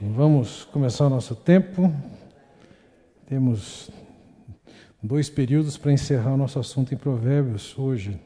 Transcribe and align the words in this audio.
Vamos 0.00 0.64
começar 0.64 1.06
o 1.06 1.08
nosso 1.08 1.36
tempo. 1.36 1.94
Temos 3.26 3.90
dois 5.00 5.30
períodos 5.30 5.78
para 5.78 5.92
encerrar 5.92 6.34
o 6.34 6.36
nosso 6.36 6.58
assunto 6.58 6.92
em 6.92 6.96
Provérbios 6.96 7.78
hoje. 7.78 8.20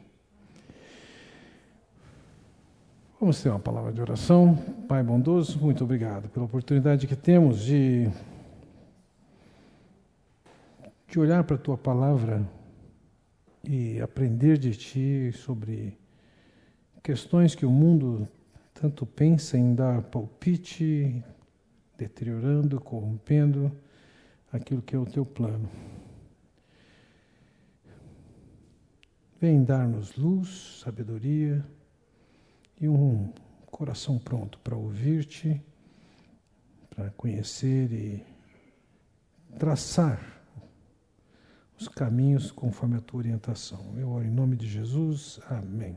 Vamos 3.21 3.43
ter 3.43 3.51
uma 3.51 3.59
palavra 3.59 3.93
de 3.93 4.01
oração. 4.01 4.57
Pai 4.89 5.03
bondoso, 5.03 5.59
muito 5.61 5.85
obrigado 5.85 6.31
pela 6.31 6.47
oportunidade 6.47 7.07
que 7.07 7.15
temos 7.15 7.61
de, 7.61 8.09
de 11.07 11.21
olhar 11.21 11.45
para 11.45 11.57
a 11.57 11.61
tua 11.61 11.77
palavra 11.77 12.49
e 13.63 14.01
aprender 14.01 14.57
de 14.57 14.75
ti 14.75 15.33
sobre 15.35 15.99
questões 17.03 17.55
que 17.55 17.67
o 17.67 17.71
mundo 17.71 18.27
tanto 18.73 19.05
pensa 19.05 19.59
em 19.59 19.75
dar 19.75 20.01
palpite, 20.03 21.23
deteriorando, 21.99 22.81
corrompendo 22.81 23.71
aquilo 24.53 24.81
que 24.81 24.95
é 24.95 24.99
o 24.99 25.05
teu 25.05 25.27
plano. 25.27 25.69
Vem 29.41 29.65
dar-nos 29.65 30.17
luz, 30.17 30.81
sabedoria 30.83 31.65
e 32.81 32.89
um 32.89 33.33
coração 33.67 34.19
pronto 34.19 34.59
para 34.61 34.77
ouvir-te, 34.77 35.61
para 36.91 37.11
conhecer 37.11 37.93
e 37.93 38.25
traçar 39.59 40.39
os 41.79 41.89
caminhos 41.89 42.51
conforme 42.51 42.97
a 42.97 43.01
tua 43.01 43.19
orientação. 43.19 43.95
Eu 43.97 44.11
oro 44.11 44.25
em 44.25 44.31
nome 44.31 44.57
de 44.57 44.67
Jesus. 44.67 45.41
Amém. 45.49 45.97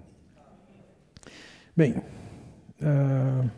Bem, 1.75 1.97
uh, 1.97 3.49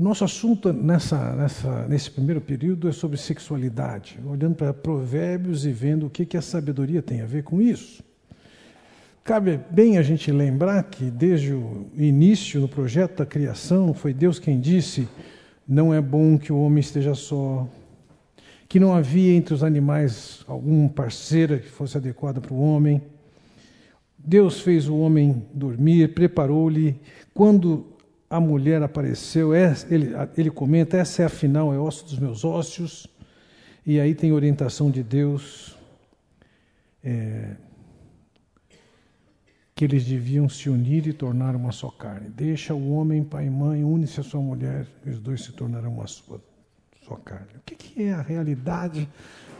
Nosso 0.00 0.24
assunto 0.24 0.72
nessa, 0.72 1.36
nessa, 1.36 1.86
nesse 1.86 2.10
primeiro 2.10 2.40
período 2.40 2.88
é 2.88 2.92
sobre 2.92 3.18
sexualidade, 3.18 4.18
olhando 4.26 4.54
para 4.54 4.72
provérbios 4.72 5.66
e 5.66 5.72
vendo 5.72 6.06
o 6.06 6.10
que, 6.10 6.24
que 6.24 6.38
a 6.38 6.40
sabedoria 6.40 7.02
tem 7.02 7.20
a 7.20 7.26
ver 7.26 7.42
com 7.42 7.60
isso. 7.60 8.02
Cabe 9.22 9.60
bem 9.70 9.98
a 9.98 10.02
gente 10.02 10.32
lembrar 10.32 10.84
que 10.84 11.10
desde 11.10 11.52
o 11.52 11.86
início 11.94 12.62
no 12.62 12.66
projeto 12.66 13.18
da 13.18 13.26
criação 13.26 13.92
foi 13.92 14.14
Deus 14.14 14.38
quem 14.38 14.58
disse: 14.58 15.06
não 15.68 15.92
é 15.92 16.00
bom 16.00 16.38
que 16.38 16.50
o 16.50 16.58
homem 16.58 16.80
esteja 16.80 17.14
só, 17.14 17.68
que 18.70 18.80
não 18.80 18.94
havia 18.94 19.34
entre 19.34 19.52
os 19.52 19.62
animais 19.62 20.42
algum 20.48 20.88
parceira 20.88 21.58
que 21.58 21.68
fosse 21.68 21.98
adequada 21.98 22.40
para 22.40 22.54
o 22.54 22.62
homem. 22.62 23.02
Deus 24.16 24.62
fez 24.62 24.88
o 24.88 24.96
homem 24.96 25.44
dormir, 25.52 26.14
preparou-lhe. 26.14 26.98
Quando 27.34 27.89
a 28.30 28.38
mulher 28.38 28.80
apareceu, 28.80 29.52
é, 29.52 29.74
ele, 29.90 30.12
ele 30.36 30.50
comenta, 30.52 30.96
essa 30.96 31.22
é 31.22 31.24
a 31.24 31.28
final, 31.28 31.74
é 31.74 31.78
osso 31.78 32.04
dos 32.04 32.16
meus 32.16 32.44
ossos, 32.44 33.08
e 33.84 33.98
aí 33.98 34.14
tem 34.14 34.30
orientação 34.30 34.88
de 34.88 35.02
Deus, 35.02 35.76
é, 37.02 37.56
que 39.74 39.84
eles 39.84 40.04
deviam 40.04 40.48
se 40.48 40.70
unir 40.70 41.08
e 41.08 41.12
tornar 41.12 41.56
uma 41.56 41.72
só 41.72 41.90
carne. 41.90 42.28
Deixa 42.28 42.72
o 42.72 42.92
homem, 42.92 43.24
pai 43.24 43.46
e 43.46 43.50
mãe, 43.50 43.82
une-se 43.82 44.20
a 44.20 44.22
sua 44.22 44.40
mulher, 44.40 44.86
e 45.04 45.10
os 45.10 45.18
dois 45.18 45.42
se 45.42 45.52
tornarão 45.52 45.94
uma 45.94 46.06
sua, 46.06 46.40
sua 47.02 47.18
carne. 47.18 47.48
O 47.56 47.60
que, 47.64 47.74
que 47.74 48.04
é 48.04 48.12
a 48.12 48.22
realidade 48.22 49.08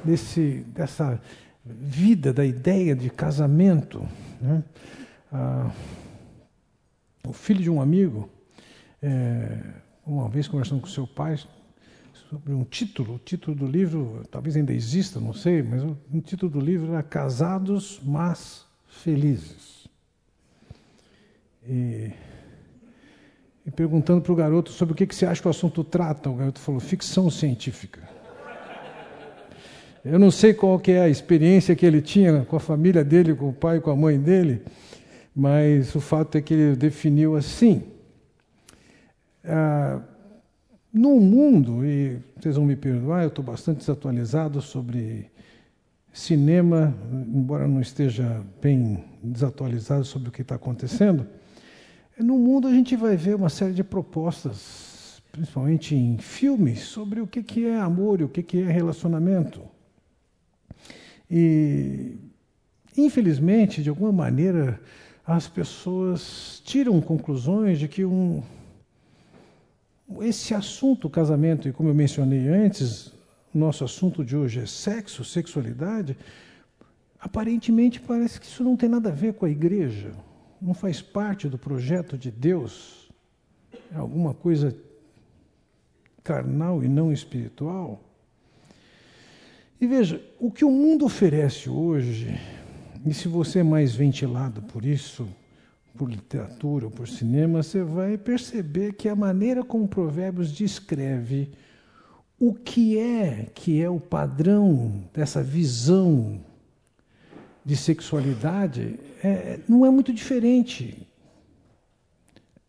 desse, 0.04 0.64
dessa 0.68 1.20
vida, 1.64 2.32
da 2.32 2.44
ideia 2.44 2.94
de 2.94 3.10
casamento? 3.10 4.06
Né? 4.40 4.62
Ah, 5.32 5.72
o 7.26 7.32
filho 7.32 7.62
de 7.62 7.70
um 7.70 7.80
amigo, 7.80 8.30
é, 9.02 9.58
uma 10.06 10.28
vez 10.28 10.48
conversando 10.48 10.80
com 10.80 10.88
seu 10.88 11.06
pai 11.06 11.38
sobre 12.28 12.52
um 12.52 12.64
título, 12.64 13.14
o 13.14 13.18
título 13.18 13.56
do 13.56 13.66
livro 13.66 14.22
talvez 14.30 14.56
ainda 14.56 14.72
exista, 14.72 15.18
não 15.18 15.32
sei, 15.32 15.62
mas 15.62 15.82
o, 15.82 15.96
o 16.12 16.20
título 16.20 16.50
do 16.50 16.60
livro 16.60 16.92
era 16.92 17.02
Casados, 17.02 18.00
mas 18.04 18.66
Felizes. 18.86 19.88
E, 21.66 22.10
e 23.64 23.70
perguntando 23.70 24.20
para 24.20 24.32
o 24.32 24.36
garoto 24.36 24.70
sobre 24.70 24.92
o 24.94 24.96
que, 24.96 25.06
que 25.06 25.14
você 25.14 25.26
acha 25.26 25.40
que 25.40 25.46
o 25.46 25.50
assunto 25.50 25.84
trata, 25.84 26.28
o 26.28 26.34
garoto 26.34 26.60
falou, 26.60 26.80
ficção 26.80 27.30
científica. 27.30 28.08
Eu 30.04 30.18
não 30.18 30.30
sei 30.30 30.54
qual 30.54 30.78
que 30.78 30.92
é 30.92 31.02
a 31.02 31.08
experiência 31.08 31.76
que 31.76 31.84
ele 31.84 32.00
tinha 32.00 32.44
com 32.44 32.56
a 32.56 32.60
família 32.60 33.04
dele, 33.04 33.34
com 33.34 33.50
o 33.50 33.52
pai 33.52 33.80
com 33.80 33.90
a 33.90 33.96
mãe 33.96 34.18
dele, 34.18 34.62
mas 35.34 35.94
o 35.94 36.00
fato 36.00 36.38
é 36.38 36.40
que 36.40 36.54
ele 36.54 36.76
definiu 36.76 37.36
assim. 37.36 37.82
Ah, 39.44 40.00
no 40.92 41.20
mundo, 41.20 41.84
e 41.84 42.18
vocês 42.36 42.56
vão 42.56 42.64
me 42.64 42.74
perdoar, 42.74 43.22
eu 43.22 43.28
estou 43.28 43.44
bastante 43.44 43.78
desatualizado 43.78 44.60
sobre 44.60 45.30
cinema, 46.12 46.92
embora 47.12 47.68
não 47.68 47.80
esteja 47.80 48.44
bem 48.60 49.04
desatualizado 49.22 50.04
sobre 50.04 50.28
o 50.28 50.32
que 50.32 50.42
está 50.42 50.56
acontecendo. 50.56 51.26
No 52.18 52.36
mundo 52.38 52.66
a 52.66 52.72
gente 52.72 52.96
vai 52.96 53.16
ver 53.16 53.36
uma 53.36 53.48
série 53.48 53.72
de 53.72 53.84
propostas, 53.84 55.22
principalmente 55.30 55.94
em 55.94 56.18
filmes, 56.18 56.80
sobre 56.80 57.20
o 57.20 57.26
que, 57.26 57.42
que 57.42 57.66
é 57.66 57.78
amor 57.78 58.20
e 58.20 58.24
o 58.24 58.28
que, 58.28 58.42
que 58.42 58.60
é 58.60 58.70
relacionamento. 58.70 59.62
E, 61.30 62.16
infelizmente, 62.96 63.80
de 63.80 63.88
alguma 63.88 64.10
maneira, 64.10 64.80
as 65.24 65.46
pessoas 65.46 66.60
tiram 66.64 67.00
conclusões 67.00 67.78
de 67.78 67.86
que 67.86 68.04
um, 68.04 68.42
esse 70.20 70.54
assunto, 70.54 71.08
casamento, 71.08 71.68
e 71.68 71.72
como 71.72 71.88
eu 71.88 71.94
mencionei 71.94 72.48
antes, 72.48 73.12
nosso 73.54 73.84
assunto 73.84 74.24
de 74.24 74.36
hoje 74.36 74.60
é 74.60 74.66
sexo, 74.66 75.24
sexualidade, 75.24 76.16
aparentemente 77.18 78.00
parece 78.00 78.40
que 78.40 78.46
isso 78.46 78.64
não 78.64 78.76
tem 78.76 78.88
nada 78.88 79.10
a 79.10 79.12
ver 79.12 79.34
com 79.34 79.46
a 79.46 79.50
igreja, 79.50 80.12
não 80.60 80.74
faz 80.74 81.00
parte 81.00 81.48
do 81.48 81.58
projeto 81.58 82.18
de 82.18 82.30
Deus, 82.30 83.10
é 83.92 83.96
alguma 83.96 84.34
coisa 84.34 84.76
carnal 86.22 86.82
e 86.84 86.88
não 86.88 87.12
espiritual. 87.12 88.00
E 89.80 89.86
veja, 89.86 90.22
o 90.38 90.50
que 90.50 90.64
o 90.64 90.70
mundo 90.70 91.04
oferece 91.04 91.70
hoje, 91.70 92.38
e 93.06 93.14
se 93.14 93.28
você 93.28 93.60
é 93.60 93.62
mais 93.62 93.94
ventilado 93.94 94.60
por 94.62 94.84
isso, 94.84 95.26
por 95.96 96.10
literatura 96.10 96.86
ou 96.86 96.90
por 96.90 97.08
cinema, 97.08 97.62
você 97.62 97.82
vai 97.82 98.16
perceber 98.16 98.94
que 98.94 99.08
a 99.08 99.16
maneira 99.16 99.64
como 99.64 99.88
Provérbios 99.88 100.52
descreve 100.52 101.50
o 102.38 102.54
que 102.54 102.98
é 102.98 103.46
que 103.54 103.82
é 103.82 103.90
o 103.90 104.00
padrão 104.00 105.04
dessa 105.12 105.42
visão 105.42 106.40
de 107.64 107.76
sexualidade 107.76 108.98
é, 109.22 109.60
não 109.68 109.84
é 109.84 109.90
muito 109.90 110.12
diferente. 110.12 111.06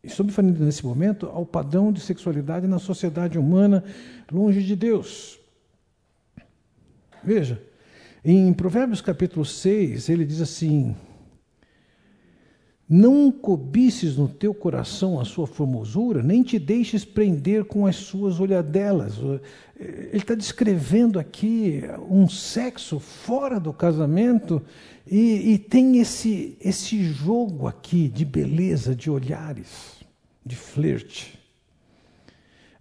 Estou 0.03 0.25
me 0.25 0.31
falando 0.31 0.59
nesse 0.59 0.85
momento 0.85 1.27
ao 1.27 1.45
padrão 1.45 1.93
de 1.93 2.01
sexualidade 2.01 2.67
na 2.67 2.79
sociedade 2.79 3.37
humana 3.37 3.83
longe 4.31 4.61
de 4.63 4.75
Deus. 4.75 5.39
Veja, 7.23 7.61
em 8.25 8.51
Provérbios 8.51 8.99
capítulo 8.99 9.45
6, 9.45 10.09
ele 10.09 10.25
diz 10.25 10.41
assim: 10.41 10.95
não 12.93 13.31
cobices 13.31 14.17
no 14.17 14.27
teu 14.27 14.53
coração 14.53 15.17
a 15.17 15.23
sua 15.23 15.47
formosura, 15.47 16.21
nem 16.21 16.43
te 16.43 16.59
deixes 16.59 17.05
prender 17.05 17.63
com 17.63 17.87
as 17.87 17.95
suas 17.95 18.37
olhadelas. 18.37 19.13
Ele 19.79 20.09
está 20.11 20.35
descrevendo 20.35 21.17
aqui 21.17 21.83
um 22.09 22.27
sexo 22.27 22.99
fora 22.99 23.61
do 23.61 23.71
casamento 23.71 24.61
e, 25.09 25.53
e 25.53 25.57
tem 25.57 25.99
esse, 25.99 26.57
esse 26.59 27.01
jogo 27.05 27.65
aqui 27.65 28.09
de 28.09 28.25
beleza, 28.25 28.93
de 28.93 29.09
olhares, 29.09 30.03
de 30.45 30.57
flerte. 30.57 31.39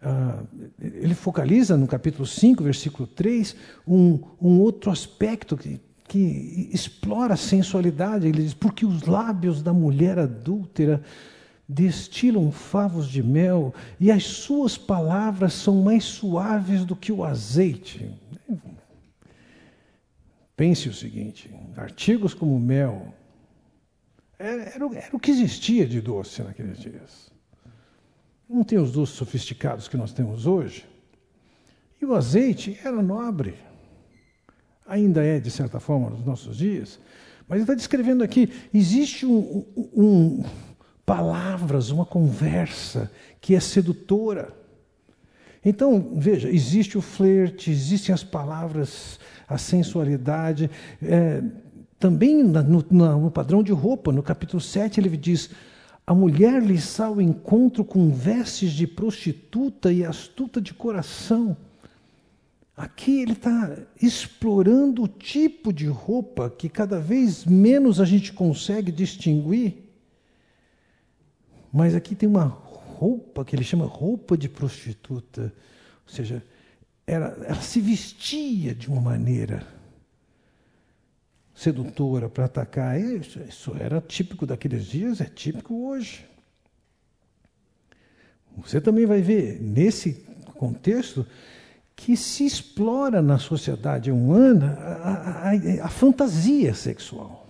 Ah, 0.02 0.42
ele 0.80 1.14
focaliza 1.14 1.76
no 1.76 1.86
capítulo 1.86 2.26
5, 2.26 2.64
versículo 2.64 3.06
3, 3.06 3.54
um, 3.86 4.18
um 4.42 4.58
outro 4.58 4.90
aspecto 4.90 5.56
que 5.56 5.80
que 6.10 6.68
explora 6.72 7.34
a 7.34 7.36
sensualidade. 7.36 8.26
Ele 8.26 8.42
diz: 8.42 8.52
porque 8.52 8.84
os 8.84 9.02
lábios 9.04 9.62
da 9.62 9.72
mulher 9.72 10.18
adúltera 10.18 11.00
destilam 11.68 12.50
favos 12.50 13.08
de 13.08 13.22
mel 13.22 13.72
e 14.00 14.10
as 14.10 14.24
suas 14.24 14.76
palavras 14.76 15.52
são 15.52 15.82
mais 15.82 16.02
suaves 16.02 16.84
do 16.84 16.96
que 16.96 17.12
o 17.12 17.24
azeite. 17.24 18.10
Pense 20.56 20.88
o 20.88 20.92
seguinte: 20.92 21.48
artigos 21.76 22.34
como 22.34 22.58
mel 22.58 23.14
era, 24.36 24.62
era, 24.62 24.84
era 24.96 25.16
o 25.16 25.20
que 25.20 25.30
existia 25.30 25.86
de 25.86 26.00
doce 26.00 26.42
naqueles 26.42 26.80
dias. 26.80 27.30
Não 28.48 28.64
tem 28.64 28.80
os 28.80 28.90
doces 28.90 29.14
sofisticados 29.14 29.86
que 29.86 29.96
nós 29.96 30.12
temos 30.12 30.44
hoje. 30.44 30.84
E 32.02 32.04
o 32.04 32.16
azeite 32.16 32.76
era 32.82 33.00
nobre 33.00 33.69
ainda 34.90 35.24
é, 35.24 35.38
de 35.38 35.50
certa 35.50 35.80
forma, 35.80 36.10
nos 36.10 36.24
nossos 36.24 36.56
dias, 36.56 36.98
mas 37.48 37.56
ele 37.56 37.62
está 37.62 37.74
descrevendo 37.74 38.22
aqui: 38.22 38.52
existe 38.74 39.24
um, 39.24 39.64
um 39.94 40.44
palavras, 41.06 41.90
uma 41.90 42.04
conversa 42.04 43.10
que 43.40 43.54
é 43.54 43.60
sedutora. 43.60 44.52
Então, 45.64 46.12
veja, 46.16 46.48
existe 46.48 46.96
o 46.96 47.02
flerte, 47.02 47.70
existem 47.70 48.14
as 48.14 48.22
palavras, 48.22 49.18
a 49.48 49.58
sensualidade. 49.58 50.70
É, 51.02 51.42
também 51.98 52.42
no, 52.42 52.84
no, 52.90 53.30
padrão 53.30 53.62
de 53.62 53.72
roupa, 53.72 54.12
no 54.12 54.22
capítulo 54.22 54.60
7, 54.60 55.00
ele 55.00 55.16
diz: 55.16 55.50
A 56.06 56.14
mulher 56.14 56.62
lhe 56.62 56.80
sai 56.80 57.08
ao 57.08 57.20
encontro 57.20 57.84
com 57.84 58.10
vestes 58.10 58.72
de 58.72 58.86
prostituta 58.86 59.92
e 59.92 60.04
astuta 60.04 60.60
de 60.60 60.72
coração. 60.72 61.56
Aqui 62.80 63.20
ele 63.20 63.32
está 63.32 63.76
explorando 64.00 65.02
o 65.02 65.08
tipo 65.08 65.70
de 65.70 65.86
roupa 65.86 66.48
que 66.48 66.66
cada 66.66 66.98
vez 66.98 67.44
menos 67.44 68.00
a 68.00 68.06
gente 68.06 68.32
consegue 68.32 68.90
distinguir. 68.90 69.84
Mas 71.70 71.94
aqui 71.94 72.14
tem 72.14 72.26
uma 72.26 72.44
roupa 72.44 73.44
que 73.44 73.54
ele 73.54 73.64
chama 73.64 73.84
roupa 73.84 74.34
de 74.34 74.48
prostituta. 74.48 75.52
Ou 76.06 76.10
seja, 76.10 76.42
ela, 77.06 77.26
ela 77.46 77.60
se 77.60 77.82
vestia 77.82 78.74
de 78.74 78.88
uma 78.88 79.02
maneira 79.02 79.62
sedutora 81.54 82.30
para 82.30 82.46
atacar. 82.46 82.98
Isso, 82.98 83.40
isso 83.46 83.76
era 83.78 84.00
típico 84.00 84.46
daqueles 84.46 84.86
dias, 84.86 85.20
é 85.20 85.26
típico 85.26 85.86
hoje. 85.86 86.24
Você 88.56 88.80
também 88.80 89.04
vai 89.04 89.20
ver 89.20 89.60
nesse 89.60 90.24
contexto 90.54 91.26
que 92.04 92.16
se 92.16 92.46
explora 92.46 93.20
na 93.20 93.38
sociedade 93.38 94.10
humana 94.10 94.72
a, 95.02 95.50
a, 95.50 95.84
a, 95.84 95.88
fantasia 95.88 96.72
sexual. 96.72 97.46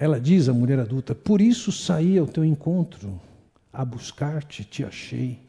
Ela 0.00 0.18
diz 0.18 0.48
à 0.48 0.54
mulher 0.54 0.78
adulta: 0.78 1.14
Por 1.14 1.40
isso 1.40 1.70
saí 1.70 2.16
ao 2.16 2.26
teu 2.26 2.42
encontro, 2.42 3.20
a 3.70 3.84
buscar-te, 3.84 4.64
te 4.64 4.82
achei. 4.82 5.40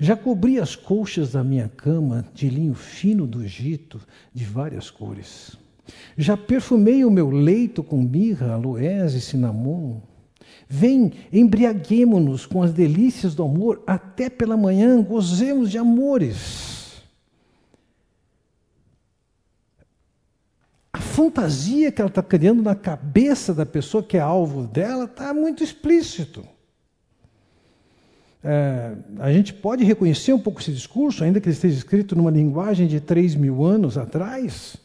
Já 0.00 0.16
cobri 0.16 0.58
as 0.58 0.74
colchas 0.74 1.32
da 1.32 1.44
minha 1.44 1.68
cama 1.68 2.26
de 2.34 2.48
linho 2.48 2.74
fino 2.74 3.24
do 3.24 3.44
Egito, 3.44 4.00
de 4.34 4.44
várias 4.44 4.90
cores. 4.90 5.56
Já 6.16 6.36
perfumei 6.36 7.04
o 7.04 7.10
meu 7.10 7.30
leito 7.30 7.84
com 7.84 8.02
mirra, 8.02 8.54
aloés 8.54 9.14
e 9.14 9.20
cinnamon. 9.20 10.00
Vem, 10.68 11.12
embriaguemo-nos 11.32 12.46
com 12.46 12.62
as 12.62 12.72
delícias 12.72 13.34
do 13.34 13.44
amor, 13.44 13.82
até 13.86 14.28
pela 14.28 14.56
manhã 14.56 15.00
gozemos 15.00 15.70
de 15.70 15.78
amores. 15.78 16.69
Fantasia 21.20 21.92
que 21.92 22.00
ela 22.00 22.08
está 22.08 22.22
criando 22.22 22.62
na 22.62 22.74
cabeça 22.74 23.52
da 23.52 23.66
pessoa 23.66 24.02
que 24.02 24.16
é 24.16 24.20
alvo 24.20 24.66
dela 24.66 25.04
está 25.04 25.34
muito 25.34 25.62
explícito. 25.62 26.42
É, 28.42 28.94
a 29.18 29.30
gente 29.30 29.52
pode 29.52 29.84
reconhecer 29.84 30.32
um 30.32 30.38
pouco 30.38 30.62
esse 30.62 30.72
discurso, 30.72 31.22
ainda 31.22 31.38
que 31.38 31.46
ele 31.46 31.54
esteja 31.54 31.76
escrito 31.76 32.16
numa 32.16 32.30
linguagem 32.30 32.86
de 32.86 33.00
3 33.00 33.34
mil 33.34 33.62
anos 33.62 33.98
atrás, 33.98 34.78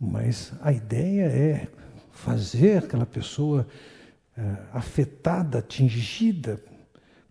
mas 0.00 0.52
a 0.60 0.72
ideia 0.72 1.26
é 1.26 1.68
fazer 2.10 2.78
aquela 2.78 3.06
pessoa 3.06 3.68
é, 4.36 4.42
afetada, 4.72 5.58
atingida 5.58 6.60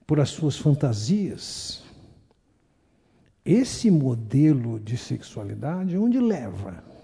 por 0.08 0.22
as 0.22 0.30
suas 0.30 0.56
fantasias. 0.56 1.84
Esse 3.44 3.92
modelo 3.92 4.80
de 4.80 4.96
sexualidade, 4.96 5.98
onde 5.98 6.18
leva? 6.18 6.95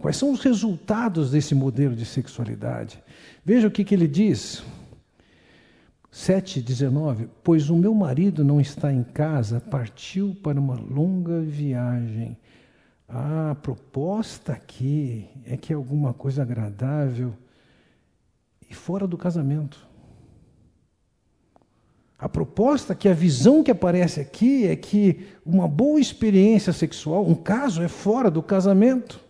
Quais 0.00 0.16
são 0.16 0.32
os 0.32 0.40
resultados 0.40 1.30
desse 1.30 1.54
modelo 1.54 1.94
de 1.94 2.04
sexualidade? 2.04 3.02
Veja 3.44 3.68
o 3.68 3.70
que, 3.70 3.84
que 3.84 3.94
ele 3.94 4.08
diz. 4.08 4.62
7,19: 6.12 7.28
Pois 7.42 7.70
o 7.70 7.76
meu 7.76 7.94
marido 7.94 8.44
não 8.44 8.60
está 8.60 8.92
em 8.92 9.02
casa, 9.02 9.60
partiu 9.60 10.36
para 10.42 10.60
uma 10.60 10.74
longa 10.74 11.40
viagem. 11.40 12.36
Ah, 13.08 13.50
a 13.50 13.54
proposta 13.54 14.52
aqui 14.52 15.28
é 15.44 15.56
que 15.56 15.72
é 15.72 15.76
alguma 15.76 16.12
coisa 16.12 16.42
agradável 16.42 17.34
e 18.68 18.74
fora 18.74 19.06
do 19.06 19.18
casamento. 19.18 19.86
A 22.18 22.28
proposta 22.28 22.94
que 22.94 23.08
a 23.08 23.12
visão 23.12 23.64
que 23.64 23.70
aparece 23.70 24.20
aqui 24.20 24.66
é 24.66 24.76
que 24.76 25.26
uma 25.44 25.66
boa 25.66 25.98
experiência 25.98 26.72
sexual, 26.72 27.26
um 27.26 27.34
caso, 27.34 27.82
é 27.82 27.88
fora 27.88 28.30
do 28.30 28.42
casamento. 28.42 29.20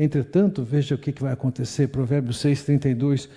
Entretanto, 0.00 0.62
veja 0.62 0.94
o 0.94 0.98
que 0.98 1.10
vai 1.20 1.32
acontecer, 1.32 1.88
Provérbios 1.88 2.38
6, 2.38 2.62
32. 2.62 3.28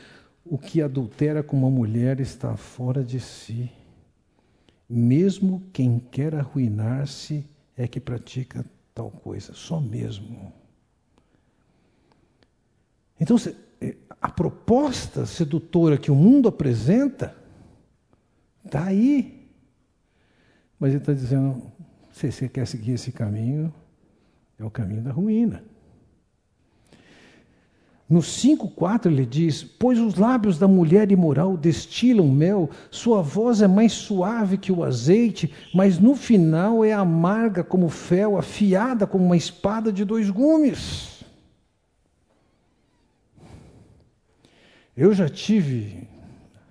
O 0.45 0.59
que 0.59 0.79
adultera 0.79 1.41
com 1.41 1.57
uma 1.57 1.71
mulher 1.71 2.19
está 2.19 2.55
fora 2.55 3.03
de 3.03 3.19
si. 3.19 3.71
Mesmo 4.87 5.63
quem 5.73 5.97
quer 5.97 6.35
arruinar-se 6.35 7.43
é 7.75 7.87
que 7.87 7.99
pratica 7.99 8.63
tal 8.93 9.09
coisa, 9.09 9.53
só 9.53 9.79
mesmo. 9.79 10.53
Então, 13.19 13.37
é, 13.81 13.95
a 14.21 14.29
proposta 14.29 15.25
sedutora 15.25 15.97
que 15.97 16.11
o 16.11 16.15
mundo 16.15 16.47
apresenta 16.47 17.35
está 18.63 18.83
aí. 18.83 19.49
Mas 20.79 20.91
ele 20.91 20.99
está 20.99 21.13
dizendo: 21.13 21.71
se 22.11 22.31
você 22.31 22.47
quer 22.47 22.67
seguir 22.67 22.91
esse 22.91 23.11
caminho, 23.11 23.73
é 24.59 24.63
o 24.63 24.69
caminho 24.69 25.01
da 25.01 25.11
ruína. 25.11 25.63
No 28.11 28.19
5,4 28.19 29.05
ele 29.05 29.25
diz: 29.25 29.63
Pois 29.63 29.97
os 29.97 30.15
lábios 30.15 30.59
da 30.59 30.67
mulher 30.67 31.09
imoral 31.13 31.55
destilam 31.55 32.27
mel, 32.27 32.69
sua 32.91 33.21
voz 33.21 33.61
é 33.61 33.69
mais 33.69 33.93
suave 33.93 34.57
que 34.57 34.69
o 34.69 34.83
azeite, 34.83 35.53
mas 35.73 35.97
no 35.97 36.13
final 36.13 36.83
é 36.83 36.91
amarga 36.91 37.63
como 37.63 37.87
fel, 37.87 38.37
afiada 38.37 39.07
como 39.07 39.23
uma 39.23 39.37
espada 39.37 39.93
de 39.93 40.03
dois 40.03 40.29
gumes. 40.29 41.23
Eu 44.95 45.13
já 45.13 45.29
tive 45.29 46.05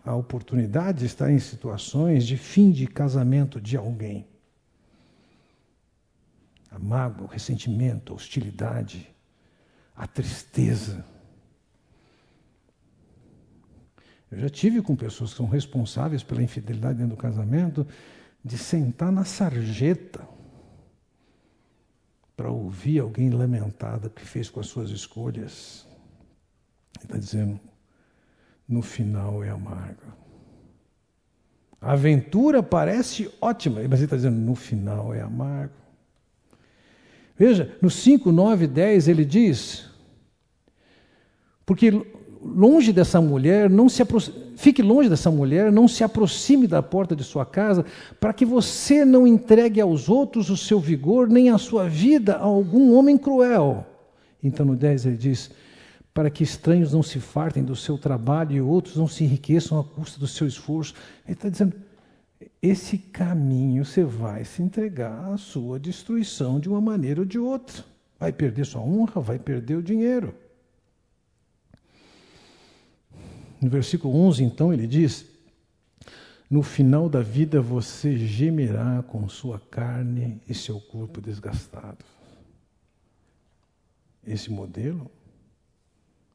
a 0.04 0.14
oportunidade 0.14 0.98
de 0.98 1.06
estar 1.06 1.32
em 1.32 1.38
situações 1.38 2.26
de 2.26 2.36
fim 2.36 2.70
de 2.70 2.86
casamento 2.86 3.58
de 3.58 3.78
alguém. 3.78 4.26
A 6.70 6.78
mágoa, 6.78 7.24
o 7.24 7.30
ressentimento, 7.30 8.12
a 8.12 8.16
hostilidade, 8.16 9.10
a 9.96 10.06
tristeza 10.06 11.02
Eu 14.30 14.38
já 14.38 14.48
tive 14.48 14.80
com 14.80 14.94
pessoas 14.94 15.30
que 15.30 15.36
são 15.36 15.46
responsáveis 15.46 16.22
pela 16.22 16.42
infidelidade 16.42 16.98
dentro 16.98 17.16
do 17.16 17.20
casamento, 17.20 17.86
de 18.44 18.56
sentar 18.56 19.10
na 19.10 19.24
sarjeta 19.24 20.26
para 22.36 22.50
ouvir 22.50 23.00
alguém 23.00 23.28
lamentada 23.28 24.08
que 24.08 24.24
fez 24.24 24.48
com 24.48 24.60
as 24.60 24.66
suas 24.66 24.90
escolhas. 24.90 25.86
Ele 26.96 27.04
está 27.04 27.18
dizendo, 27.18 27.60
no 28.66 28.80
final 28.80 29.42
é 29.42 29.50
amargo. 29.50 30.02
A 31.80 31.92
aventura 31.92 32.62
parece 32.62 33.30
ótima, 33.40 33.80
mas 33.88 33.98
ele 33.98 34.04
está 34.04 34.16
dizendo, 34.16 34.36
no 34.36 34.54
final 34.54 35.12
é 35.12 35.20
amargo. 35.20 35.74
Veja, 37.36 37.76
no 37.80 37.90
5, 37.90 38.30
9, 38.30 38.66
10 38.66 39.08
ele 39.08 39.24
diz, 39.24 39.90
porque 41.64 41.90
longe 42.42 42.92
dessa 42.92 43.20
mulher, 43.20 43.68
não 43.68 43.88
se 43.88 44.02
fique 44.56 44.82
longe 44.82 45.08
dessa 45.08 45.30
mulher, 45.30 45.70
não 45.70 45.86
se 45.86 46.02
aproxime 46.02 46.66
da 46.66 46.82
porta 46.82 47.14
de 47.14 47.22
sua 47.22 47.44
casa, 47.44 47.84
para 48.18 48.32
que 48.32 48.44
você 48.44 49.04
não 49.04 49.26
entregue 49.26 49.80
aos 49.80 50.08
outros 50.08 50.50
o 50.50 50.56
seu 50.56 50.80
vigor, 50.80 51.28
nem 51.28 51.50
a 51.50 51.58
sua 51.58 51.88
vida 51.88 52.36
a 52.36 52.42
algum 52.42 52.94
homem 52.94 53.18
cruel. 53.18 53.86
Então 54.42 54.64
no 54.64 54.74
10 54.74 55.06
ele 55.06 55.16
diz: 55.16 55.50
para 56.14 56.30
que 56.30 56.42
estranhos 56.42 56.92
não 56.92 57.02
se 57.02 57.20
fartem 57.20 57.62
do 57.62 57.76
seu 57.76 57.96
trabalho 57.96 58.56
e 58.56 58.60
outros 58.60 58.96
não 58.96 59.06
se 59.06 59.24
enriqueçam 59.24 59.78
à 59.78 59.84
custa 59.84 60.18
do 60.18 60.26
seu 60.26 60.46
esforço. 60.46 60.94
Ele 61.26 61.34
está 61.34 61.48
dizendo: 61.48 61.74
esse 62.62 62.98
caminho 62.98 63.84
você 63.84 64.02
vai 64.02 64.44
se 64.44 64.62
entregar 64.62 65.32
à 65.32 65.36
sua 65.36 65.78
destruição 65.78 66.58
de 66.58 66.68
uma 66.68 66.80
maneira 66.80 67.20
ou 67.20 67.26
de 67.26 67.38
outra. 67.38 67.84
Vai 68.18 68.32
perder 68.32 68.66
sua 68.66 68.82
honra, 68.82 69.20
vai 69.20 69.38
perder 69.38 69.76
o 69.76 69.82
dinheiro. 69.82 70.34
No 73.60 73.68
versículo 73.68 74.14
11, 74.16 74.42
então, 74.42 74.72
ele 74.72 74.86
diz: 74.86 75.26
No 76.48 76.62
final 76.62 77.08
da 77.08 77.20
vida 77.20 77.60
você 77.60 78.16
gemerá 78.16 79.02
com 79.02 79.28
sua 79.28 79.58
carne 79.58 80.40
e 80.48 80.54
seu 80.54 80.80
corpo 80.80 81.20
desgastado. 81.20 82.04
Esse 84.26 84.50
modelo, 84.50 85.10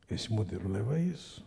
esse 0.10 0.32
modelo 0.32 0.70
leva 0.70 0.96
a 0.96 1.00
isso. 1.00 1.44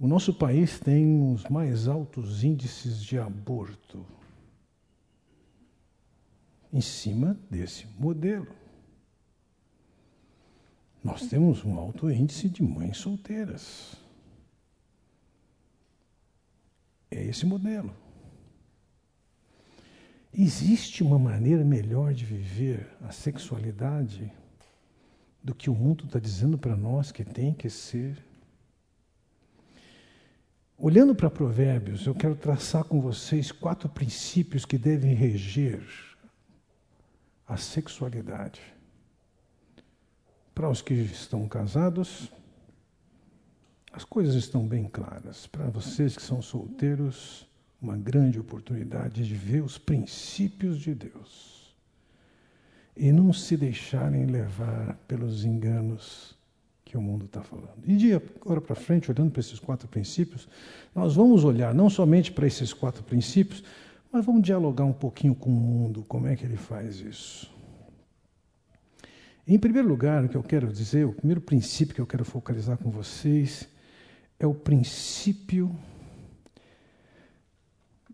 O 0.00 0.06
nosso 0.06 0.32
país 0.32 0.78
tem 0.78 1.32
os 1.32 1.44
mais 1.44 1.88
altos 1.88 2.44
índices 2.44 3.02
de 3.02 3.18
aborto 3.18 4.06
em 6.72 6.80
cima 6.80 7.36
desse 7.50 7.86
modelo. 7.98 8.46
Nós 11.02 11.26
temos 11.28 11.64
um 11.64 11.78
alto 11.78 12.10
índice 12.10 12.48
de 12.48 12.62
mães 12.62 12.98
solteiras. 12.98 13.94
É 17.10 17.22
esse 17.24 17.46
modelo. 17.46 17.94
Existe 20.32 21.02
uma 21.02 21.18
maneira 21.18 21.64
melhor 21.64 22.12
de 22.12 22.24
viver 22.24 22.86
a 23.02 23.10
sexualidade 23.10 24.30
do 25.42 25.54
que 25.54 25.70
o 25.70 25.74
mundo 25.74 26.04
está 26.04 26.18
dizendo 26.18 26.58
para 26.58 26.76
nós 26.76 27.10
que 27.10 27.24
tem 27.24 27.54
que 27.54 27.70
ser? 27.70 28.22
Olhando 30.76 31.14
para 31.14 31.30
Provérbios, 31.30 32.06
eu 32.06 32.14
quero 32.14 32.36
traçar 32.36 32.84
com 32.84 33.00
vocês 33.00 33.50
quatro 33.50 33.88
princípios 33.88 34.64
que 34.64 34.78
devem 34.78 35.14
reger 35.14 35.82
a 37.46 37.56
sexualidade. 37.56 38.60
Para 40.58 40.68
os 40.68 40.82
que 40.82 40.92
estão 40.92 41.46
casados, 41.46 42.32
as 43.92 44.02
coisas 44.02 44.34
estão 44.34 44.66
bem 44.66 44.88
claras. 44.88 45.46
Para 45.46 45.66
vocês 45.66 46.16
que 46.16 46.22
são 46.22 46.42
solteiros, 46.42 47.46
uma 47.80 47.96
grande 47.96 48.40
oportunidade 48.40 49.24
de 49.24 49.34
ver 49.36 49.62
os 49.62 49.78
princípios 49.78 50.80
de 50.80 50.96
Deus 50.96 51.72
e 52.96 53.12
não 53.12 53.32
se 53.32 53.56
deixarem 53.56 54.26
levar 54.26 54.96
pelos 55.06 55.44
enganos 55.44 56.36
que 56.84 56.98
o 56.98 57.00
mundo 57.00 57.26
está 57.26 57.40
falando. 57.40 57.78
E 57.86 57.96
de 57.96 58.14
agora 58.14 58.60
para 58.60 58.74
frente, 58.74 59.12
olhando 59.12 59.30
para 59.30 59.38
esses 59.38 59.60
quatro 59.60 59.86
princípios, 59.86 60.48
nós 60.92 61.14
vamos 61.14 61.44
olhar 61.44 61.72
não 61.72 61.88
somente 61.88 62.32
para 62.32 62.48
esses 62.48 62.72
quatro 62.72 63.04
princípios, 63.04 63.62
mas 64.10 64.26
vamos 64.26 64.42
dialogar 64.42 64.86
um 64.86 64.92
pouquinho 64.92 65.36
com 65.36 65.50
o 65.50 65.52
mundo, 65.52 66.04
como 66.08 66.26
é 66.26 66.34
que 66.34 66.44
ele 66.44 66.56
faz 66.56 66.98
isso. 66.98 67.57
Em 69.50 69.58
primeiro 69.58 69.88
lugar, 69.88 70.22
o 70.22 70.28
que 70.28 70.36
eu 70.36 70.42
quero 70.42 70.70
dizer, 70.70 71.06
o 71.06 71.12
primeiro 71.14 71.40
princípio 71.40 71.94
que 71.94 72.00
eu 72.02 72.06
quero 72.06 72.22
focalizar 72.22 72.76
com 72.76 72.90
vocês 72.90 73.66
é 74.38 74.46
o 74.46 74.52
princípio 74.52 75.74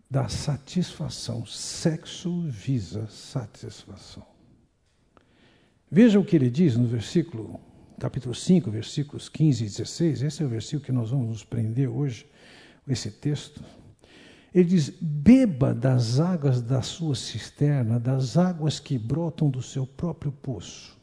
da 0.09 0.29
satisfação. 0.29 1.45
Sexo 1.45 2.47
visa 2.47 3.05
satisfação. 3.07 4.25
Veja 5.91 6.17
o 6.17 6.23
que 6.23 6.37
ele 6.37 6.49
diz 6.49 6.77
no 6.77 6.87
versículo, 6.87 7.59
capítulo 7.99 8.33
5, 8.33 8.71
versículos 8.71 9.27
15 9.27 9.65
e 9.65 9.67
16. 9.67 10.21
Esse 10.21 10.41
é 10.41 10.45
o 10.45 10.49
versículo 10.49 10.85
que 10.85 10.91
nós 10.93 11.09
vamos 11.09 11.27
nos 11.27 11.43
prender 11.43 11.89
hoje, 11.89 12.25
esse 12.87 13.11
texto. 13.11 13.61
Ele 14.53 14.69
diz: 14.69 14.89
Beba 15.01 15.73
das 15.73 16.17
águas 16.17 16.61
da 16.61 16.81
sua 16.81 17.13
cisterna, 17.13 17.99
das 17.99 18.37
águas 18.37 18.79
que 18.79 18.97
brotam 18.97 19.49
do 19.49 19.61
seu 19.61 19.85
próprio 19.85 20.31
poço. 20.31 20.94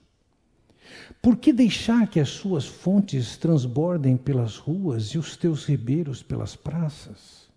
Por 1.20 1.36
que 1.36 1.52
deixar 1.52 2.08
que 2.08 2.18
as 2.18 2.28
suas 2.28 2.66
fontes 2.66 3.36
transbordem 3.36 4.16
pelas 4.16 4.56
ruas 4.56 5.08
e 5.08 5.18
os 5.18 5.36
teus 5.36 5.64
ribeiros 5.64 6.22
pelas 6.22 6.56
praças? 6.56 7.48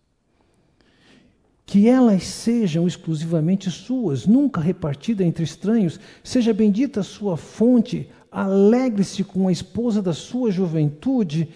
Que 1.65 1.89
elas 1.89 2.23
sejam 2.23 2.85
exclusivamente 2.85 3.71
suas, 3.71 4.27
nunca 4.27 4.61
repartidas 4.61 5.25
entre 5.25 5.43
estranhos. 5.43 5.99
Seja 6.23 6.53
bendita 6.53 6.99
a 6.99 7.03
sua 7.03 7.35
fonte, 7.37 8.07
alegre-se 8.31 9.23
com 9.23 9.47
a 9.47 9.51
esposa 9.51 10.01
da 10.01 10.13
sua 10.13 10.51
juventude. 10.51 11.49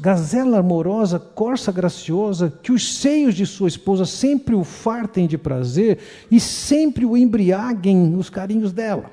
Gazela 0.00 0.58
amorosa, 0.58 1.18
corça 1.18 1.72
graciosa, 1.72 2.56
que 2.62 2.70
os 2.70 2.98
seios 2.98 3.34
de 3.34 3.44
sua 3.44 3.66
esposa 3.66 4.06
sempre 4.06 4.54
o 4.54 4.62
fartem 4.62 5.26
de 5.26 5.36
prazer 5.36 5.98
e 6.30 6.38
sempre 6.38 7.04
o 7.04 7.16
embriaguem 7.16 7.96
nos 7.96 8.30
carinhos 8.30 8.72
dela. 8.72 9.10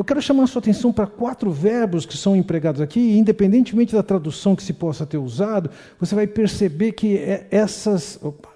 Eu 0.00 0.04
quero 0.04 0.22
chamar 0.22 0.44
a 0.44 0.46
sua 0.46 0.60
atenção 0.60 0.90
para 0.94 1.06
quatro 1.06 1.50
verbos 1.50 2.06
que 2.06 2.16
são 2.16 2.34
empregados 2.34 2.80
aqui, 2.80 2.98
e 2.98 3.18
independentemente 3.18 3.92
da 3.94 4.02
tradução 4.02 4.56
que 4.56 4.62
se 4.62 4.72
possa 4.72 5.04
ter 5.04 5.18
usado, 5.18 5.68
você 5.98 6.14
vai 6.14 6.26
perceber 6.26 6.92
que 6.92 7.18
é 7.18 7.46
essas. 7.50 8.18
Opa, 8.22 8.48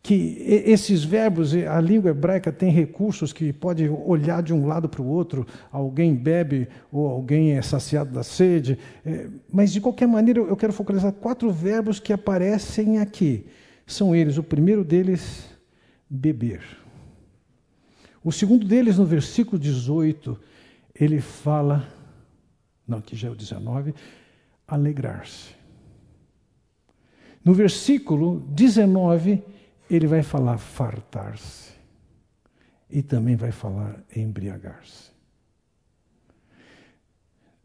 que 0.00 0.36
esses 0.64 1.02
verbos, 1.02 1.52
a 1.52 1.80
língua 1.80 2.12
hebraica 2.12 2.52
tem 2.52 2.70
recursos 2.70 3.32
que 3.32 3.52
pode 3.52 3.88
olhar 3.88 4.44
de 4.44 4.54
um 4.54 4.64
lado 4.64 4.88
para 4.88 5.02
o 5.02 5.08
outro, 5.08 5.44
alguém 5.72 6.14
bebe 6.14 6.68
ou 6.92 7.08
alguém 7.08 7.56
é 7.58 7.62
saciado 7.62 8.12
da 8.12 8.22
sede, 8.22 8.78
é, 9.04 9.26
mas 9.52 9.72
de 9.72 9.80
qualquer 9.80 10.06
maneira 10.06 10.38
eu 10.38 10.56
quero 10.56 10.72
focalizar 10.72 11.10
quatro 11.10 11.50
verbos 11.50 11.98
que 11.98 12.12
aparecem 12.12 13.00
aqui. 13.00 13.44
São 13.84 14.14
eles, 14.14 14.38
o 14.38 14.42
primeiro 14.44 14.84
deles, 14.84 15.48
beber. 16.08 16.79
O 18.22 18.30
segundo 18.30 18.66
deles, 18.66 18.98
no 18.98 19.06
versículo 19.06 19.58
18, 19.58 20.38
ele 20.94 21.20
fala, 21.20 21.88
não, 22.86 22.98
aqui 22.98 23.16
já 23.16 23.28
é 23.28 23.30
o 23.30 23.34
19, 23.34 23.94
alegrar-se. 24.66 25.54
No 27.44 27.54
versículo 27.54 28.40
19, 28.48 29.42
ele 29.88 30.06
vai 30.06 30.22
falar 30.22 30.58
fartar-se. 30.58 31.70
E 32.90 33.02
também 33.02 33.36
vai 33.36 33.52
falar 33.52 34.04
embriagar-se. 34.14 35.10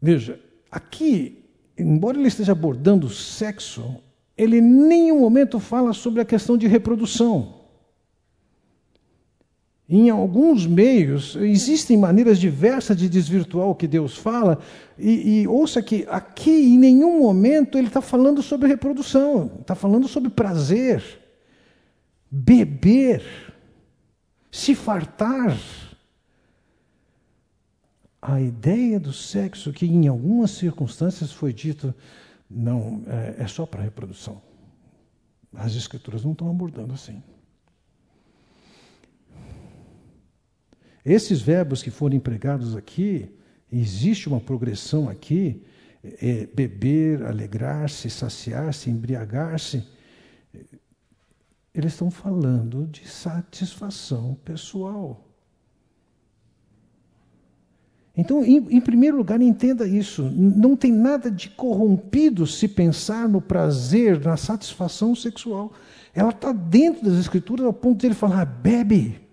Veja, 0.00 0.40
aqui, 0.70 1.44
embora 1.76 2.16
ele 2.16 2.28
esteja 2.28 2.52
abordando 2.52 3.08
o 3.08 3.10
sexo, 3.10 4.00
ele 4.36 4.58
em 4.58 4.62
nenhum 4.62 5.20
momento 5.20 5.58
fala 5.58 5.92
sobre 5.92 6.20
a 6.20 6.24
questão 6.24 6.56
de 6.56 6.66
reprodução. 6.66 7.65
Em 9.88 10.10
alguns 10.10 10.66
meios, 10.66 11.36
existem 11.36 11.96
maneiras 11.96 12.40
diversas 12.40 12.96
de 12.96 13.08
desvirtuar 13.08 13.68
o 13.68 13.74
que 13.74 13.86
Deus 13.86 14.16
fala, 14.16 14.58
e, 14.98 15.42
e 15.42 15.48
ouça 15.48 15.80
que 15.80 16.04
aqui, 16.10 16.50
em 16.50 16.76
nenhum 16.76 17.20
momento, 17.20 17.78
ele 17.78 17.86
está 17.86 18.00
falando 18.00 18.42
sobre 18.42 18.66
reprodução, 18.66 19.58
está 19.60 19.76
falando 19.76 20.08
sobre 20.08 20.28
prazer, 20.28 21.04
beber, 22.28 23.22
se 24.50 24.74
fartar. 24.74 25.56
A 28.20 28.40
ideia 28.40 28.98
do 28.98 29.12
sexo, 29.12 29.72
que 29.72 29.86
em 29.86 30.08
algumas 30.08 30.50
circunstâncias 30.50 31.30
foi 31.30 31.52
dito, 31.52 31.94
não, 32.50 33.04
é, 33.06 33.36
é 33.44 33.46
só 33.46 33.64
para 33.64 33.82
reprodução. 33.82 34.42
As 35.54 35.76
Escrituras 35.76 36.24
não 36.24 36.32
estão 36.32 36.50
abordando 36.50 36.92
assim. 36.92 37.22
Esses 41.06 41.40
verbos 41.40 41.84
que 41.84 41.90
foram 41.90 42.16
empregados 42.16 42.74
aqui, 42.74 43.30
existe 43.72 44.28
uma 44.28 44.40
progressão 44.40 45.08
aqui: 45.08 45.62
é, 46.02 46.48
beber, 46.52 47.22
alegrar-se, 47.22 48.10
saciar-se, 48.10 48.90
embriagar-se. 48.90 49.84
Eles 51.72 51.92
estão 51.92 52.10
falando 52.10 52.88
de 52.88 53.06
satisfação 53.06 54.36
pessoal. 54.44 55.22
Então, 58.16 58.42
em, 58.44 58.56
em, 58.70 58.80
primeiro 58.80 59.16
lugar, 59.16 59.40
entenda 59.40 59.86
isso: 59.86 60.28
não 60.28 60.74
tem 60.74 60.90
nada 60.90 61.30
de 61.30 61.50
corrompido 61.50 62.48
se 62.48 62.66
pensar 62.66 63.28
no 63.28 63.40
prazer, 63.40 64.18
na 64.24 64.36
satisfação 64.36 65.14
sexual. 65.14 65.72
Ela 66.12 66.30
está 66.30 66.50
dentro 66.50 67.04
das 67.04 67.20
Escrituras 67.20 67.64
ao 67.64 67.72
ponto 67.72 68.00
de 68.00 68.06
ele 68.06 68.14
falar: 68.14 68.44
bebe, 68.44 69.25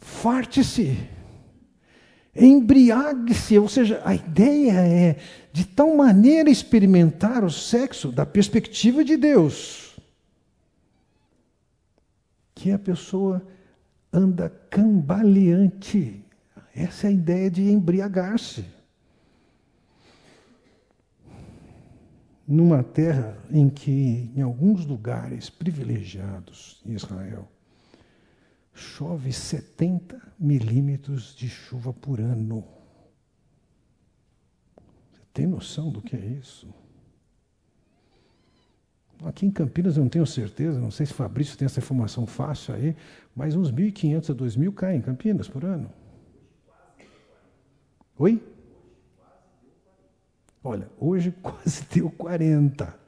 farte-se, 0.00 0.98
embriague-se, 2.34 3.58
ou 3.58 3.68
seja, 3.68 4.00
a 4.04 4.14
ideia 4.14 4.72
é 4.72 5.16
de 5.52 5.66
tal 5.66 5.94
maneira 5.96 6.50
experimentar 6.50 7.44
o 7.44 7.50
sexo 7.50 8.10
da 8.10 8.24
perspectiva 8.24 9.04
de 9.04 9.16
Deus, 9.16 10.00
que 12.54 12.72
a 12.72 12.78
pessoa 12.78 13.46
anda 14.12 14.48
cambaleante. 14.70 16.24
Essa 16.74 17.06
é 17.06 17.10
a 17.10 17.12
ideia 17.12 17.50
de 17.50 17.70
embriagar-se. 17.70 18.64
Numa 22.46 22.82
terra 22.82 23.38
em 23.50 23.68
que, 23.68 24.32
em 24.34 24.42
alguns 24.42 24.84
lugares 24.84 25.48
privilegiados 25.48 26.82
em 26.84 26.94
Israel, 26.94 27.48
chove 28.80 29.32
70 29.32 30.20
milímetros 30.38 31.34
de 31.34 31.48
chuva 31.48 31.92
por 31.92 32.20
ano. 32.20 32.64
Você 35.12 35.20
tem 35.32 35.46
noção 35.46 35.90
do 35.90 36.00
que 36.00 36.16
é 36.16 36.24
isso? 36.24 36.72
Aqui 39.24 39.44
em 39.44 39.50
Campinas 39.50 39.96
eu 39.96 40.02
não 40.02 40.08
tenho 40.08 40.26
certeza, 40.26 40.80
não 40.80 40.90
sei 40.90 41.04
se 41.04 41.12
Fabrício 41.12 41.56
tem 41.56 41.66
essa 41.66 41.78
informação 41.78 42.26
fácil 42.26 42.74
aí, 42.74 42.96
mas 43.36 43.54
uns 43.54 43.70
1.500 43.70 44.30
a 44.30 44.34
2.000 44.34 44.74
caem 44.74 44.98
em 44.98 45.02
Campinas 45.02 45.46
por 45.46 45.62
ano. 45.62 45.92
Oi? 48.16 48.42
Olha, 50.64 50.90
hoje 50.98 51.32
quase 51.42 51.84
deu 51.92 52.10
40. 52.10 52.98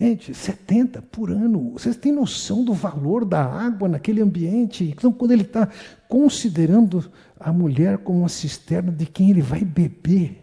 Gente, 0.00 0.32
70 0.32 1.02
por 1.02 1.30
ano. 1.30 1.72
Vocês 1.72 1.94
têm 1.94 2.10
noção 2.10 2.64
do 2.64 2.72
valor 2.72 3.22
da 3.22 3.44
água 3.44 3.86
naquele 3.86 4.22
ambiente? 4.22 4.84
Então, 4.84 5.12
quando 5.12 5.32
ele 5.32 5.42
está 5.42 5.68
considerando 6.08 7.12
a 7.38 7.52
mulher 7.52 7.98
como 7.98 8.20
uma 8.20 8.28
cisterna 8.30 8.90
de 8.90 9.04
quem 9.04 9.28
ele 9.28 9.42
vai 9.42 9.62
beber, 9.62 10.38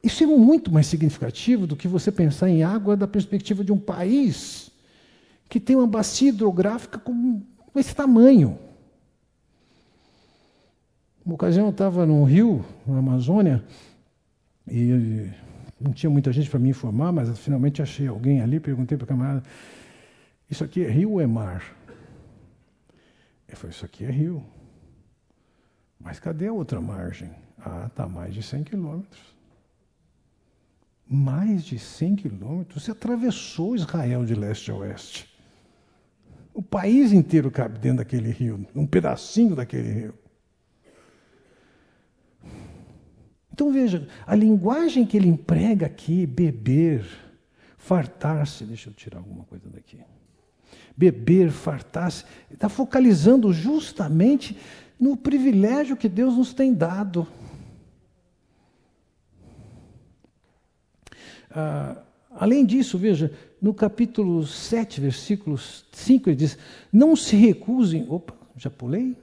isso 0.00 0.22
é 0.22 0.26
muito 0.26 0.70
mais 0.70 0.86
significativo 0.86 1.66
do 1.66 1.74
que 1.74 1.88
você 1.88 2.12
pensar 2.12 2.48
em 2.48 2.62
água 2.62 2.96
da 2.96 3.08
perspectiva 3.08 3.64
de 3.64 3.72
um 3.72 3.78
país 3.78 4.70
que 5.48 5.58
tem 5.58 5.74
uma 5.74 5.86
bacia 5.86 6.28
hidrográfica 6.28 6.96
com 7.00 7.42
esse 7.74 7.92
tamanho. 7.92 8.56
Uma 11.26 11.34
ocasião 11.34 11.66
eu 11.66 11.72
estava 11.72 12.06
no 12.06 12.22
rio, 12.22 12.64
na 12.86 12.98
Amazônia, 12.98 13.64
e 14.70 15.28
não 15.80 15.92
tinha 15.92 16.10
muita 16.10 16.32
gente 16.32 16.50
para 16.50 16.58
me 16.58 16.70
informar, 16.70 17.12
mas 17.12 17.38
finalmente 17.38 17.80
achei 17.82 18.06
alguém 18.06 18.40
ali, 18.40 18.58
perguntei 18.58 18.96
para 18.96 19.04
o 19.04 19.08
camarada, 19.08 19.42
isso 20.50 20.64
aqui 20.64 20.84
é 20.84 20.90
rio 20.90 21.12
ou 21.12 21.20
é 21.20 21.26
mar? 21.26 21.76
Ele 23.46 23.56
falou, 23.56 23.70
isso 23.70 23.84
aqui 23.84 24.04
é 24.04 24.10
rio. 24.10 24.44
Mas 25.98 26.18
cadê 26.18 26.48
a 26.48 26.52
outra 26.52 26.80
margem? 26.80 27.30
Ah, 27.58 27.86
está 27.86 28.06
mais 28.06 28.34
de 28.34 28.42
100 28.42 28.64
quilômetros 28.64 29.38
mais 31.08 31.64
de 31.64 31.78
100 31.78 32.16
quilômetros, 32.16 32.84
você 32.84 32.90
atravessou 32.90 33.74
Israel 33.74 34.26
de 34.26 34.34
leste 34.34 34.70
a 34.70 34.74
oeste. 34.74 35.26
O 36.52 36.62
país 36.62 37.12
inteiro 37.12 37.50
cabe 37.50 37.78
dentro 37.78 37.98
daquele 37.98 38.30
rio, 38.30 38.66
um 38.74 38.86
pedacinho 38.86 39.56
daquele 39.56 39.90
rio. 39.90 40.14
Então 43.58 43.72
veja, 43.72 44.06
a 44.24 44.36
linguagem 44.36 45.04
que 45.04 45.16
ele 45.16 45.26
emprega 45.26 45.84
aqui, 45.84 46.24
beber, 46.24 47.04
fartar-se, 47.76 48.62
deixa 48.62 48.88
eu 48.88 48.94
tirar 48.94 49.18
alguma 49.18 49.42
coisa 49.42 49.68
daqui. 49.68 49.98
Beber, 50.96 51.50
fartar-se, 51.50 52.24
está 52.52 52.68
focalizando 52.68 53.52
justamente 53.52 54.56
no 54.96 55.16
privilégio 55.16 55.96
que 55.96 56.08
Deus 56.08 56.36
nos 56.36 56.54
tem 56.54 56.72
dado. 56.72 57.26
Ah, 61.50 62.00
além 62.30 62.64
disso, 62.64 62.96
veja, 62.96 63.36
no 63.60 63.74
capítulo 63.74 64.46
7, 64.46 65.00
versículos 65.00 65.84
5, 65.90 66.30
ele 66.30 66.36
diz: 66.36 66.56
Não 66.92 67.16
se 67.16 67.34
recusem. 67.34 68.06
Opa, 68.08 68.34
já 68.56 68.70
pulei? 68.70 69.16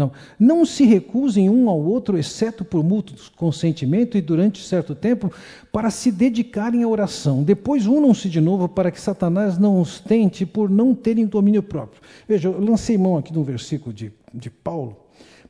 Não. 0.00 0.12
Não 0.38 0.64
se 0.64 0.84
recusem 0.84 1.50
um 1.50 1.68
ao 1.68 1.78
outro, 1.78 2.16
exceto 2.16 2.64
por 2.64 2.82
mútuo 2.82 3.16
consentimento 3.36 4.16
e 4.16 4.22
durante 4.22 4.64
certo 4.64 4.94
tempo, 4.94 5.30
para 5.70 5.90
se 5.90 6.10
dedicarem 6.10 6.82
à 6.82 6.88
oração. 6.88 7.42
Depois 7.42 7.86
unam-se 7.86 8.30
de 8.30 8.40
novo 8.40 8.66
para 8.66 8.90
que 8.90 9.00
Satanás 9.00 9.58
não 9.58 9.80
os 9.80 10.00
tente 10.00 10.46
por 10.46 10.70
não 10.70 10.94
terem 10.94 11.26
domínio 11.26 11.62
próprio. 11.62 12.00
Veja, 12.26 12.48
eu 12.48 12.58
lancei 12.58 12.96
mão 12.96 13.18
aqui 13.18 13.30
de 13.30 13.38
um 13.38 13.44
versículo 13.44 13.92
de, 13.92 14.10
de 14.32 14.48
Paulo 14.48 14.96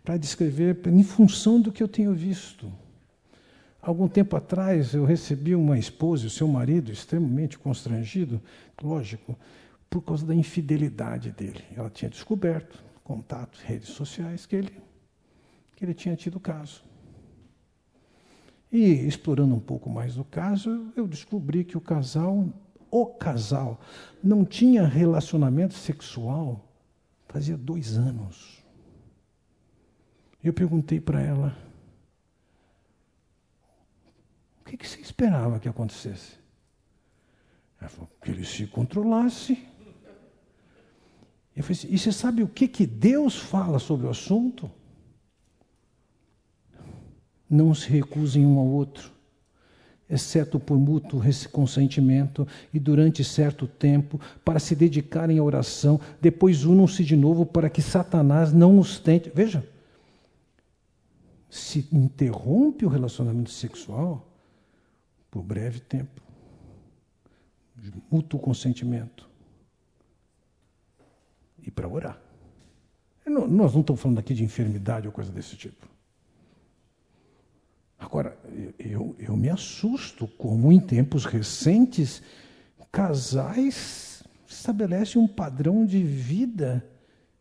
para 0.05 0.17
descrever 0.17 0.81
em 0.87 1.03
função 1.05 1.61
do 1.61 1.71
que 1.71 1.83
eu 1.83 1.89
tenho 1.89 2.13
visto. 2.13 2.67
Algum 3.81 4.09
tempo 4.09 4.37
atrás 4.37 4.93
eu 4.93 5.05
recebi 5.05 5.55
uma 5.55 5.79
esposa 5.79 6.25
e 6.25 6.27
o 6.27 6.31
seu 6.31 6.49
marido 6.49 6.91
extremamente 6.91 7.59
constrangido, 7.59 8.41
lógico, 8.83 9.39
por 9.89 10.03
causa 10.03 10.27
da 10.27 10.35
infidelidade 10.35 11.31
dele. 11.31 11.63
Ela 11.77 11.89
tinha 11.89 12.11
descoberto 12.11 12.90
contatos, 13.11 13.61
redes 13.61 13.89
sociais 13.89 14.47
que 14.47 14.57
ele 14.57 14.83
que 15.75 15.85
ele 15.85 15.95
tinha 15.95 16.15
tido 16.15 16.39
caso. 16.39 16.85
E 18.71 18.85
explorando 18.85 19.55
um 19.55 19.61
pouco 19.61 19.89
mais 19.89 20.19
o 20.19 20.25
caso, 20.25 20.93
eu 20.95 21.09
descobri 21.09 21.65
que 21.65 21.77
o 21.77 21.81
casal, 21.81 22.53
o 22.91 23.07
casal, 23.07 23.81
não 24.23 24.45
tinha 24.45 24.85
relacionamento 24.87 25.73
sexual 25.73 26.69
fazia 27.27 27.57
dois 27.57 27.97
anos. 27.97 28.63
Eu 30.45 30.53
perguntei 30.53 31.01
para 31.01 31.21
ela, 31.23 31.57
que, 34.71 34.77
que 34.77 34.89
você 34.89 35.01
esperava 35.01 35.59
que 35.59 35.69
acontecesse? 35.69 36.39
Ela 37.81 37.91
falou, 37.91 38.11
que 38.23 38.31
ele 38.31 38.45
se 38.45 38.67
controlasse. 38.67 39.67
Eu 41.57 41.63
falei 41.63 41.79
assim, 41.79 41.89
e 41.91 41.99
você 41.99 42.13
sabe 42.13 42.43
o 42.43 42.49
que, 42.49 42.69
que 42.69 42.87
Deus 42.87 43.37
fala 43.37 43.79
sobre 43.79 44.07
o 44.07 44.11
assunto? 44.11 44.71
Não 47.49 47.75
se 47.75 47.89
recusem 47.89 48.47
um 48.47 48.59
ao 48.59 48.67
outro, 48.67 49.11
exceto 50.09 50.61
por 50.61 50.79
mútuo 50.79 51.21
consentimento 51.51 52.47
e 52.73 52.79
durante 52.79 53.25
certo 53.25 53.67
tempo, 53.67 54.21
para 54.45 54.59
se 54.59 54.75
dedicarem 54.75 55.39
à 55.39 55.43
oração, 55.43 56.01
depois 56.21 56.65
unam-se 56.65 57.05
de 57.05 57.17
novo 57.17 57.45
para 57.45 57.69
que 57.69 57.83
Satanás 57.83 58.53
não 58.53 58.79
os 58.79 58.99
tente. 58.99 59.31
Veja, 59.35 59.69
se 61.49 61.89
interrompe 61.93 62.87
o 62.87 62.89
relacionamento 62.89 63.51
sexual, 63.51 64.27
por 65.31 65.43
breve 65.43 65.81
tempo, 65.81 66.21
mútuo 68.11 68.39
consentimento, 68.39 69.30
e 71.71 71.73
para 71.73 71.89
orar. 71.89 72.21
Não, 73.25 73.47
nós 73.47 73.73
não 73.73 73.81
estamos 73.81 74.03
falando 74.03 74.19
aqui 74.19 74.35
de 74.35 74.43
enfermidade 74.43 75.07
ou 75.07 75.13
coisa 75.13 75.31
desse 75.31 75.57
tipo. 75.57 75.89
Agora, 77.97 78.37
eu, 78.79 79.15
eu 79.19 79.37
me 79.37 79.49
assusto 79.49 80.27
como 80.27 80.73
em 80.73 80.81
tempos 80.81 81.25
recentes 81.25 82.23
casais 82.91 84.25
estabelecem 84.49 85.23
um 85.23 85.29
padrão 85.29 85.87
de 85.87 86.03
vida 86.03 86.85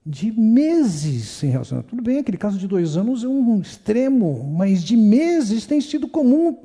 de 0.05 0.31
meses 0.31 1.27
sem 1.27 1.49
relacionamento. 1.49 1.89
Tudo 1.89 2.03
bem, 2.03 2.19
aquele 2.19 2.37
caso 2.37 2.59
de 2.59 2.67
dois 2.67 2.95
anos 2.95 3.23
é 3.23 3.27
um 3.27 3.59
extremo, 3.59 4.43
mas 4.43 4.83
de 4.83 4.95
meses 4.95 5.65
tem 5.65 5.81
sido 5.81 6.07
comum 6.07 6.55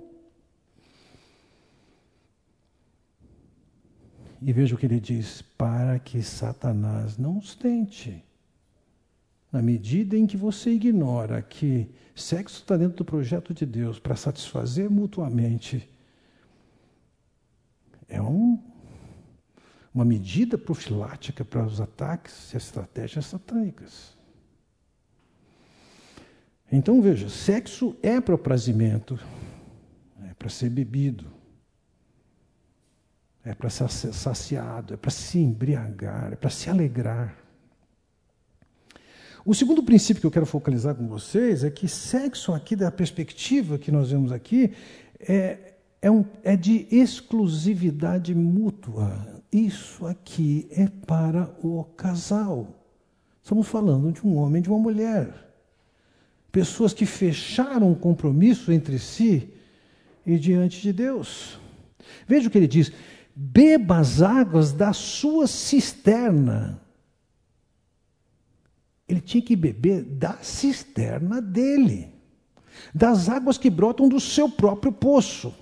E 4.47 4.53
veja 4.53 4.75
o 4.75 4.79
que 4.79 4.85
ele 4.85 5.01
diz: 5.01 5.41
para 5.41 5.99
que 5.99 6.23
Satanás 6.23 7.17
não 7.17 7.39
os 7.39 7.55
tente. 7.55 8.23
Na 9.51 9.63
medida 9.63 10.19
em 10.19 10.27
que 10.27 10.37
você 10.37 10.71
ignora 10.71 11.41
que 11.41 11.89
sexo 12.15 12.61
está 12.61 12.77
dentro 12.77 12.99
do 12.99 13.05
projeto 13.07 13.55
de 13.55 13.65
Deus 13.65 13.99
para 13.99 14.15
satisfazer 14.15 14.91
mutuamente, 14.91 15.89
é 18.07 18.21
um, 18.21 18.63
uma 19.95 20.05
medida 20.05 20.59
profilática 20.59 21.43
para 21.43 21.65
os 21.65 21.81
ataques 21.81 22.53
e 22.53 22.59
estratégias 22.59 23.25
satânicas. 23.25 24.15
Então 26.71 27.01
veja, 27.01 27.31
sexo 27.31 27.97
é 28.03 28.21
para 28.21 28.35
o 28.35 28.39
prazimento, 28.39 29.19
é 30.29 30.35
para 30.35 30.51
ser 30.51 30.69
bebido 30.69 31.34
é 33.45 33.55
para 33.55 33.69
ser 33.69 33.89
saciado, 33.89 34.95
é 34.95 34.97
para 34.97 35.11
se 35.11 35.39
embriagar, 35.39 36.33
é 36.33 36.37
para 36.37 36.51
se 36.51 36.71
alegrar. 36.71 37.37
O 39.45 39.55
segundo 39.55 39.83
princípio 39.83 40.23
que 40.23 40.27
eu 40.27 40.31
quero 40.31 40.47
focalizar 40.47 40.95
com 40.95 41.07
vocês 41.07 41.65
é 41.65 41.71
que 41.71 41.87
sexo, 41.87 42.55
aqui 42.55 42.75
da 42.75 42.91
perspectiva 42.91 43.77
que 43.77 43.93
nós 43.93 44.11
vemos 44.11 44.33
aqui, 44.33 44.73
é, 45.21 45.75
é, 46.01 46.11
um, 46.11 46.25
é 46.43 46.57
de 46.57 46.87
exclusividade 46.91 48.35
mútua. 48.35 49.43
Isso 49.53 50.07
aqui 50.07 50.67
é 50.71 50.89
para 51.07 51.55
o 51.63 51.85
casal. 51.85 52.69
Estamos 53.43 53.69
falando 53.69 54.11
de 54.11 54.27
um 54.27 54.37
homem 54.39 54.61
e 54.61 54.63
de 54.63 54.71
uma 54.71 54.79
mulher. 54.79 55.29
Pessoas 56.51 56.95
que 56.95 57.05
fecharam 57.05 57.91
um 57.91 57.95
compromisso 57.95 58.73
entre 58.73 58.99
si 58.99 59.51
e 60.27 60.39
diante 60.39 60.81
de 60.81 60.93
Deus. 60.93 61.61
Veja 62.27 62.49
o 62.49 62.51
que 62.51 62.57
ele 62.57 62.67
diz: 62.67 62.91
beba 63.35 63.99
as 63.99 64.23
águas 64.23 64.73
da 64.73 64.93
sua 64.93 65.47
cisterna. 65.47 66.81
Ele 69.09 69.21
tinha 69.21 69.43
que 69.43 69.57
beber 69.57 70.03
da 70.03 70.39
cisterna 70.39 71.43
dele, 71.43 72.09
das 72.95 73.29
águas 73.29 73.59
que 73.59 73.69
brotam 73.69 74.09
do 74.09 74.21
seu 74.21 74.49
próprio 74.49 74.93
poço. 74.93 75.55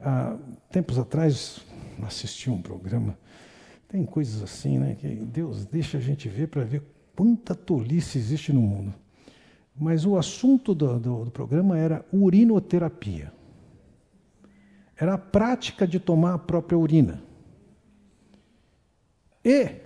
Ah, 0.00 0.36
tempos 0.70 0.98
atrás, 0.98 1.60
assisti 2.02 2.50
um 2.50 2.60
programa, 2.60 3.16
tem 3.88 4.04
coisas 4.04 4.42
assim, 4.42 4.78
né, 4.78 4.96
que 4.96 5.08
Deus 5.08 5.64
deixa 5.64 5.98
a 5.98 6.00
gente 6.00 6.28
ver 6.28 6.48
para 6.48 6.64
ver 6.64 6.82
quanta 7.14 7.54
tolice 7.54 8.18
existe 8.18 8.52
no 8.52 8.60
mundo. 8.60 8.92
Mas 9.76 10.04
o 10.04 10.16
assunto 10.16 10.74
do, 10.74 10.98
do, 10.98 11.24
do 11.26 11.30
programa 11.30 11.78
era 11.78 12.04
urinoterapia 12.12 13.33
era 14.96 15.14
a 15.14 15.18
prática 15.18 15.86
de 15.86 15.98
tomar 15.98 16.34
a 16.34 16.38
própria 16.38 16.78
urina. 16.78 17.22
E, 19.44 19.76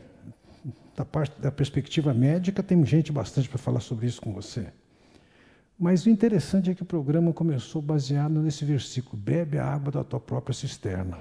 da 0.96 1.04
parte 1.04 1.40
da 1.40 1.50
perspectiva 1.50 2.12
médica, 2.14 2.62
tem 2.62 2.84
gente 2.84 3.10
bastante 3.10 3.48
para 3.48 3.58
falar 3.58 3.80
sobre 3.80 4.06
isso 4.06 4.20
com 4.20 4.32
você. 4.32 4.66
Mas 5.78 6.06
o 6.06 6.10
interessante 6.10 6.70
é 6.70 6.74
que 6.74 6.82
o 6.82 6.86
programa 6.86 7.32
começou 7.32 7.80
baseado 7.80 8.40
nesse 8.40 8.64
versículo: 8.64 9.16
bebe 9.16 9.58
a 9.58 9.64
água 9.64 9.92
da 9.92 10.04
tua 10.04 10.18
própria 10.18 10.54
cisterna. 10.54 11.18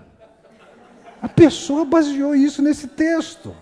A 1.21 1.29
pessoa 1.29 1.85
baseou 1.85 2.35
isso 2.35 2.61
nesse 2.61 2.87
texto. 2.87 3.55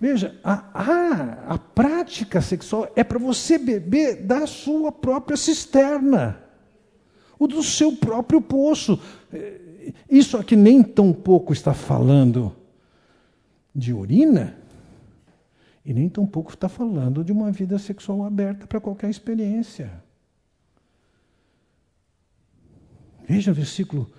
Veja, 0.00 0.38
a, 0.44 0.64
a, 0.74 1.54
a 1.54 1.58
prática 1.58 2.40
sexual 2.40 2.90
é 2.94 3.02
para 3.02 3.18
você 3.18 3.58
beber 3.58 4.22
da 4.24 4.46
sua 4.46 4.92
própria 4.92 5.36
cisterna, 5.36 6.40
o 7.38 7.48
do 7.48 7.62
seu 7.62 7.96
próprio 7.96 8.40
poço. 8.40 9.00
Isso 10.08 10.36
aqui 10.36 10.54
nem 10.54 10.82
tão 10.82 11.12
pouco 11.12 11.52
está 11.52 11.74
falando 11.74 12.54
de 13.74 13.92
urina, 13.92 14.56
e 15.84 15.92
nem 15.92 16.08
tão 16.08 16.26
pouco 16.26 16.50
está 16.52 16.68
falando 16.68 17.24
de 17.24 17.32
uma 17.32 17.50
vida 17.50 17.78
sexual 17.78 18.24
aberta 18.24 18.66
para 18.66 18.80
qualquer 18.80 19.10
experiência. 19.10 19.90
Veja 23.26 23.50
o 23.50 23.54
versículo 23.54 24.10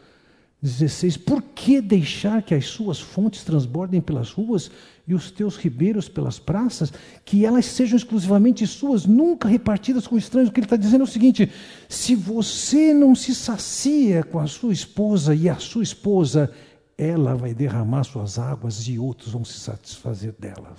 16: 0.61 1.17
Por 1.17 1.41
que 1.41 1.79
deixar 1.81 2.43
que 2.43 2.53
as 2.53 2.65
suas 2.65 2.99
fontes 2.99 3.43
transbordem 3.43 4.01
pelas 4.01 4.31
ruas 4.31 4.69
e 5.09 5.13
os 5.15 5.31
teus 5.31 5.57
ribeiros 5.57 6.07
pelas 6.07 6.37
praças, 6.37 6.93
que 7.25 7.45
elas 7.45 7.65
sejam 7.65 7.97
exclusivamente 7.97 8.65
suas, 8.67 9.05
nunca 9.05 9.47
repartidas 9.47 10.05
com 10.05 10.17
estranhos? 10.17 10.49
O 10.49 10.53
que 10.53 10.59
ele 10.59 10.65
está 10.67 10.77
dizendo 10.77 11.01
é 11.01 11.03
o 11.03 11.07
seguinte: 11.07 11.51
se 11.89 12.15
você 12.15 12.93
não 12.93 13.15
se 13.15 13.33
sacia 13.33 14.23
com 14.23 14.39
a 14.39 14.47
sua 14.47 14.71
esposa 14.71 15.33
e 15.33 15.49
a 15.49 15.55
sua 15.57 15.83
esposa, 15.83 16.53
ela 16.97 17.35
vai 17.35 17.53
derramar 17.53 18.03
suas 18.03 18.37
águas 18.37 18.87
e 18.87 18.99
outros 18.99 19.33
vão 19.33 19.43
se 19.43 19.59
satisfazer 19.59 20.33
dela. 20.37 20.75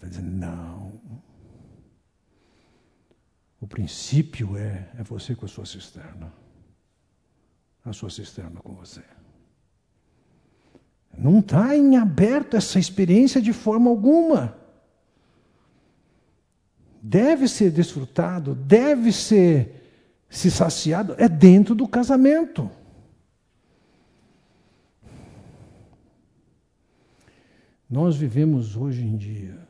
vai 0.00 0.10
dizer: 0.10 0.22
não. 0.22 0.92
O 3.60 3.66
princípio 3.66 4.56
é, 4.56 4.90
é 4.98 5.02
você 5.02 5.34
com 5.34 5.44
a 5.44 5.48
sua 5.48 5.66
cisterna 5.66 6.32
a 7.90 7.92
sua 7.92 8.10
cisterna 8.10 8.60
com 8.60 8.74
você. 8.74 9.02
Não 11.18 11.38
está 11.38 11.76
em 11.76 11.96
aberto 11.96 12.56
essa 12.56 12.78
experiência 12.78 13.40
de 13.40 13.52
forma 13.52 13.90
alguma. 13.90 14.56
Deve 17.02 17.48
ser 17.48 17.70
desfrutado, 17.70 18.54
deve 18.54 19.12
ser 19.12 19.82
se 20.28 20.50
saciado, 20.50 21.14
é 21.18 21.28
dentro 21.28 21.74
do 21.74 21.88
casamento. 21.88 22.70
Nós 27.88 28.16
vivemos 28.16 28.76
hoje 28.76 29.04
em 29.04 29.16
dia 29.16 29.66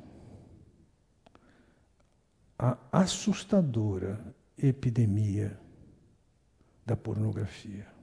a 2.59 2.79
assustadora 2.91 4.19
epidemia 4.57 5.59
da 6.85 6.97
pornografia. 6.97 7.96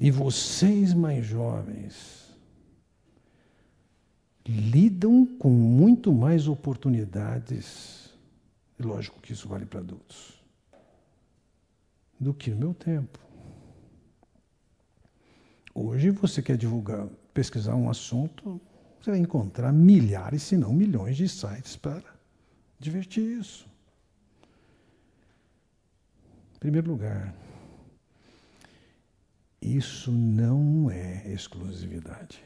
E 0.00 0.10
vocês 0.10 0.94
mais 0.94 1.26
jovens 1.26 2.34
lidam 4.46 5.26
com 5.26 5.50
muito 5.50 6.10
mais 6.10 6.48
oportunidades, 6.48 8.10
e 8.78 8.82
lógico 8.82 9.20
que 9.20 9.34
isso 9.34 9.46
vale 9.46 9.66
para 9.66 9.80
adultos, 9.80 10.42
do 12.18 12.32
que 12.32 12.50
no 12.50 12.56
meu 12.56 12.72
tempo. 12.72 13.18
Hoje 15.74 16.08
você 16.10 16.40
quer 16.40 16.56
divulgar, 16.56 17.06
pesquisar 17.34 17.74
um 17.76 17.90
assunto, 17.90 18.58
você 18.98 19.10
vai 19.10 19.20
encontrar 19.20 19.70
milhares, 19.70 20.42
se 20.42 20.56
não 20.56 20.72
milhões 20.72 21.18
de 21.18 21.28
sites 21.28 21.76
para 21.76 22.14
divertir 22.78 23.38
isso. 23.38 23.68
Em 26.56 26.58
primeiro 26.58 26.90
lugar, 26.90 27.34
isso 29.60 30.10
não 30.10 30.90
é 30.90 31.30
exclusividade. 31.30 32.42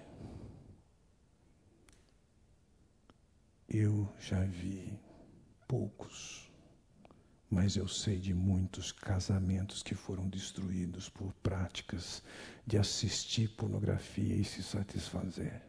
Eu 3.69 4.13
já 4.19 4.45
vi 4.45 4.99
poucos, 5.69 6.51
mas 7.49 7.77
eu 7.77 7.87
sei 7.87 8.19
de 8.19 8.35
muitos 8.35 8.91
casamentos 8.91 9.83
que 9.83 9.95
foram 9.95 10.29
destruídos 10.29 11.09
por 11.09 11.33
práticas 11.35 12.23
de 12.67 12.79
assistir 12.79 13.49
pornografia 13.51 14.35
e 14.35 14.45
se 14.45 14.63
satisfazer. 14.63 15.63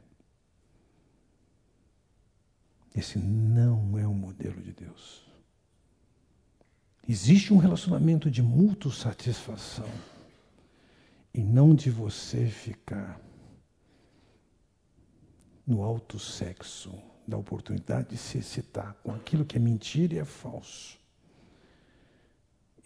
Esse 2.95 3.19
não 3.19 3.97
é 3.99 4.07
o 4.07 4.13
modelo 4.13 4.61
de 4.61 4.71
Deus. 4.71 5.25
Existe 7.07 7.53
um 7.53 7.57
relacionamento 7.57 8.31
de 8.31 8.41
mútua 8.41 8.91
satisfação 8.91 9.89
e 11.35 11.43
não 11.43 11.75
de 11.75 11.89
você 11.89 12.45
ficar 12.45 13.19
no 15.67 15.83
alto 15.83 16.17
sexo, 16.17 16.93
da 17.27 17.35
oportunidade 17.35 18.11
de 18.11 18.17
se 18.17 18.37
excitar 18.37 18.95
com 19.03 19.13
aquilo 19.13 19.43
que 19.43 19.57
é 19.57 19.59
mentira 19.59 20.13
e 20.13 20.19
é 20.19 20.23
falso. 20.23 20.97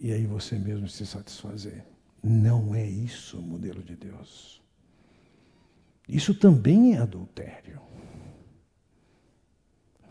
E 0.00 0.10
aí 0.12 0.26
você 0.26 0.58
mesmo 0.58 0.88
se 0.88 1.06
satisfazer. 1.06 1.84
Não 2.20 2.74
é 2.74 2.84
isso 2.84 3.38
o 3.38 3.42
modelo 3.42 3.84
de 3.84 3.94
Deus. 3.94 4.60
Isso 6.08 6.34
também 6.34 6.96
é 6.96 6.98
adultério. 6.98 7.80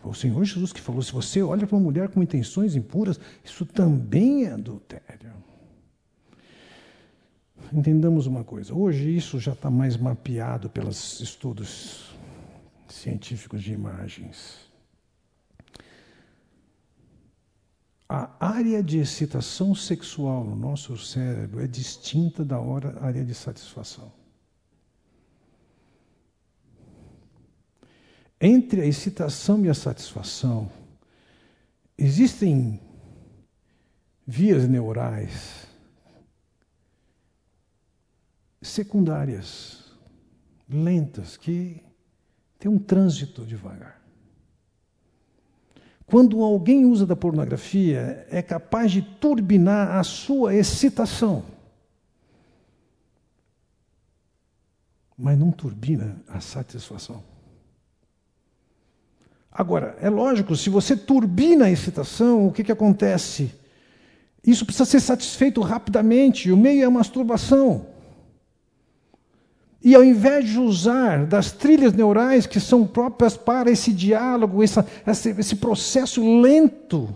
Foi 0.02 0.12
o 0.12 0.16
Senhor 0.16 0.46
Jesus 0.46 0.72
que 0.72 0.80
falou: 0.80 1.02
se 1.02 1.12
você 1.12 1.42
olha 1.42 1.68
para 1.68 1.76
uma 1.76 1.84
mulher 1.84 2.08
com 2.08 2.24
intenções 2.24 2.74
impuras, 2.74 3.20
isso 3.44 3.66
também 3.66 4.46
é 4.46 4.52
adultério 4.52 5.49
entendamos 7.74 8.28
uma 8.28 8.44
coisa: 8.44 8.74
hoje 8.74 9.16
isso 9.16 9.40
já 9.40 9.54
está 9.54 9.70
mais 9.70 9.98
mapeado 9.98 10.70
pelos 10.70 11.20
estudos 11.20 12.16
científicos 12.88 13.62
de 13.62 13.74
imagens. 13.74 14.70
A 18.12 18.32
área 18.40 18.82
de 18.82 18.98
excitação 18.98 19.76
sexual 19.76 20.44
no 20.44 20.56
nosso 20.56 20.98
cérebro 20.98 21.64
é 21.64 21.68
distinta 21.68 22.44
da 22.44 22.58
área 23.02 23.24
de 23.24 23.36
satisfação. 23.36 24.12
Entre 28.42 28.82
a 28.82 28.86
excitação 28.86 29.64
e 29.64 29.70
a 29.70 29.74
satisfação, 29.76 30.72
existem 31.98 32.80
vias 34.26 34.68
neurais 34.68 35.69
secundárias, 38.62 39.92
lentas, 40.70 41.38
que 41.38 41.82
têm 42.58 42.70
um 42.70 42.80
trânsito 42.80 43.46
devagar. 43.46 44.00
Quando 46.06 46.44
alguém 46.44 46.86
usa 46.86 47.06
da 47.06 47.16
pornografia, 47.16 48.26
é 48.32 48.42
capaz 48.42 48.92
de 48.92 49.02
turbinar 49.02 49.98
a 49.98 50.04
sua 50.04 50.56
excitação. 50.56 51.46
Mas 55.16 55.38
não 55.38 55.52
turbina 55.52 56.20
a 56.28 56.40
satisfação. 56.40 57.24
Agora, 59.52 59.98
é 60.02 60.10
lógico, 60.10 60.56
se 60.56 60.70
você 60.70 60.96
turbina 60.96 61.66
a 61.66 61.72
excitação, 61.72 62.48
o 62.48 62.52
que, 62.52 62.64
que 62.64 62.72
acontece? 62.72 63.54
Isso 64.44 64.66
precisa 64.66 64.86
ser 64.86 65.02
satisfeito 65.02 65.62
rapidamente, 65.62 66.52
o 66.52 66.58
meio 66.58 66.82
é 66.82 66.86
a 66.86 66.90
masturbação. 66.90 67.86
E 69.82 69.96
ao 69.96 70.04
invés 70.04 70.50
de 70.50 70.60
usar 70.60 71.26
das 71.26 71.52
trilhas 71.52 71.94
neurais 71.94 72.46
que 72.46 72.60
são 72.60 72.86
próprias 72.86 73.38
para 73.38 73.72
esse 73.72 73.94
diálogo, 73.94 74.62
essa, 74.62 74.86
esse, 75.08 75.30
esse 75.30 75.56
processo 75.56 76.42
lento, 76.42 77.16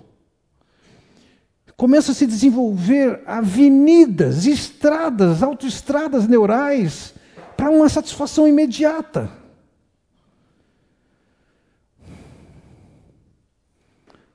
começa 1.76 2.14
a 2.14 2.16
se 2.16 2.26
desenvolver 2.26 3.22
avenidas, 3.26 4.46
estradas, 4.46 5.44
autoestradas 5.44 6.26
neurais 6.28 7.14
para 7.58 7.70
uma 7.70 7.90
satisfação 7.90 8.48
imediata. 8.48 9.30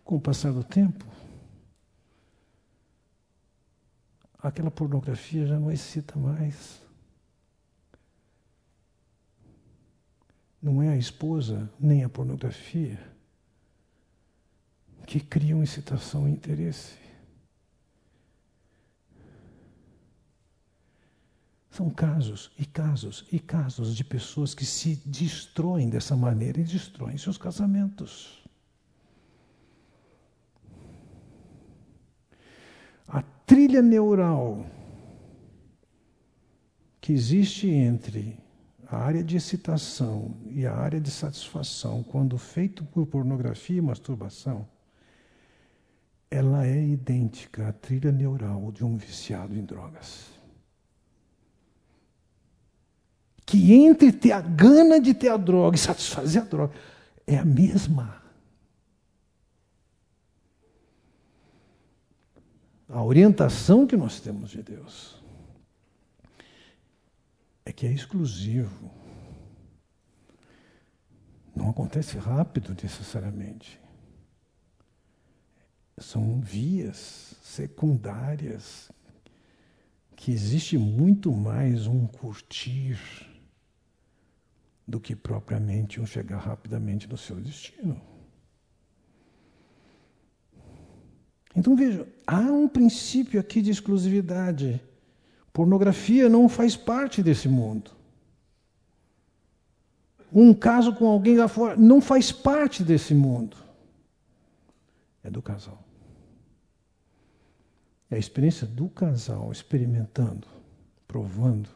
Com 0.04 0.16
o 0.16 0.20
passar 0.20 0.52
do 0.52 0.64
tempo, 0.64 1.04
aquela 4.42 4.70
pornografia 4.70 5.46
já 5.46 5.58
não 5.58 5.70
excita 5.70 6.18
mais. 6.18 6.77
Não 10.60 10.82
é 10.82 10.88
a 10.88 10.96
esposa 10.96 11.70
nem 11.78 12.02
a 12.02 12.08
pornografia 12.08 12.98
que 15.06 15.20
criam 15.20 15.62
excitação 15.62 16.28
e 16.28 16.32
interesse. 16.32 16.96
São 21.70 21.88
casos 21.88 22.50
e 22.58 22.66
casos 22.66 23.24
e 23.30 23.38
casos 23.38 23.94
de 23.94 24.02
pessoas 24.02 24.52
que 24.52 24.66
se 24.66 24.96
destroem 25.06 25.88
dessa 25.88 26.16
maneira 26.16 26.60
e 26.60 26.64
destroem 26.64 27.16
seus 27.16 27.38
casamentos. 27.38 28.42
A 33.06 33.22
trilha 33.46 33.80
neural 33.80 34.66
que 37.00 37.12
existe 37.12 37.68
entre 37.68 38.36
a 38.90 38.96
área 38.96 39.22
de 39.22 39.37
excitação 39.37 40.35
e 40.46 40.66
a 40.66 40.74
área 40.74 40.98
de 40.98 41.11
satisfação, 41.11 42.03
quando 42.03 42.38
feito 42.38 42.83
por 42.85 43.07
pornografia 43.07 43.77
e 43.77 43.83
masturbação, 43.83 44.66
ela 46.31 46.66
é 46.66 46.83
idêntica 46.83 47.68
à 47.68 47.72
trilha 47.72 48.11
neural 48.11 48.72
de 48.72 48.85
um 48.85 48.96
viciado 48.96 49.55
em 49.55 49.62
drogas. 49.62 50.29
Que 53.44 53.74
entre 53.74 54.11
ter 54.11 54.33
a 54.33 54.40
gana 54.40 54.98
de 54.98 55.12
ter 55.12 55.29
a 55.29 55.37
droga 55.37 55.77
e 55.77 55.79
satisfazer 55.79 56.42
a 56.42 56.44
droga, 56.46 56.74
é 57.27 57.37
a 57.37 57.44
mesma. 57.44 58.22
A 62.88 63.03
orientação 63.03 63.87
que 63.87 63.96
nós 63.96 64.18
temos 64.18 64.51
de 64.51 64.62
Deus 64.62 65.18
é 67.68 67.72
que 67.72 67.87
é 67.87 67.92
exclusivo. 67.92 68.90
Não 71.54 71.68
acontece 71.68 72.16
rápido 72.16 72.74
necessariamente. 72.83 73.78
São 75.98 76.40
vias 76.40 77.35
secundárias 77.42 78.90
que 80.16 80.33
existe 80.33 80.78
muito 80.78 81.31
mais 81.31 81.87
um 81.87 82.07
curtir 82.07 82.98
do 84.87 84.98
que 84.98 85.14
propriamente 85.14 86.00
um 86.00 86.07
chegar 86.07 86.38
rapidamente 86.38 87.07
no 87.07 87.18
seu 87.18 87.37
destino. 87.37 88.00
Então 91.54 91.76
veja, 91.76 92.09
há 92.26 92.40
um 92.40 92.66
princípio 92.66 93.38
aqui 93.38 93.61
de 93.61 93.70
exclusividade. 93.70 94.81
Pornografia 95.58 96.28
não 96.28 96.48
faz 96.48 96.76
parte 96.76 97.20
desse 97.20 97.48
mundo. 97.48 97.90
Um 100.32 100.54
caso 100.54 100.94
com 100.94 101.04
alguém 101.08 101.36
lá 101.36 101.48
fora 101.48 101.74
não 101.74 102.00
faz 102.00 102.30
parte 102.30 102.84
desse 102.84 103.12
mundo. 103.12 103.56
É 105.20 105.28
do 105.28 105.42
casal. 105.42 105.82
É 108.08 108.14
a 108.14 108.18
experiência 108.20 108.68
do 108.68 108.88
casal 108.88 109.50
experimentando, 109.50 110.46
provando, 111.08 111.68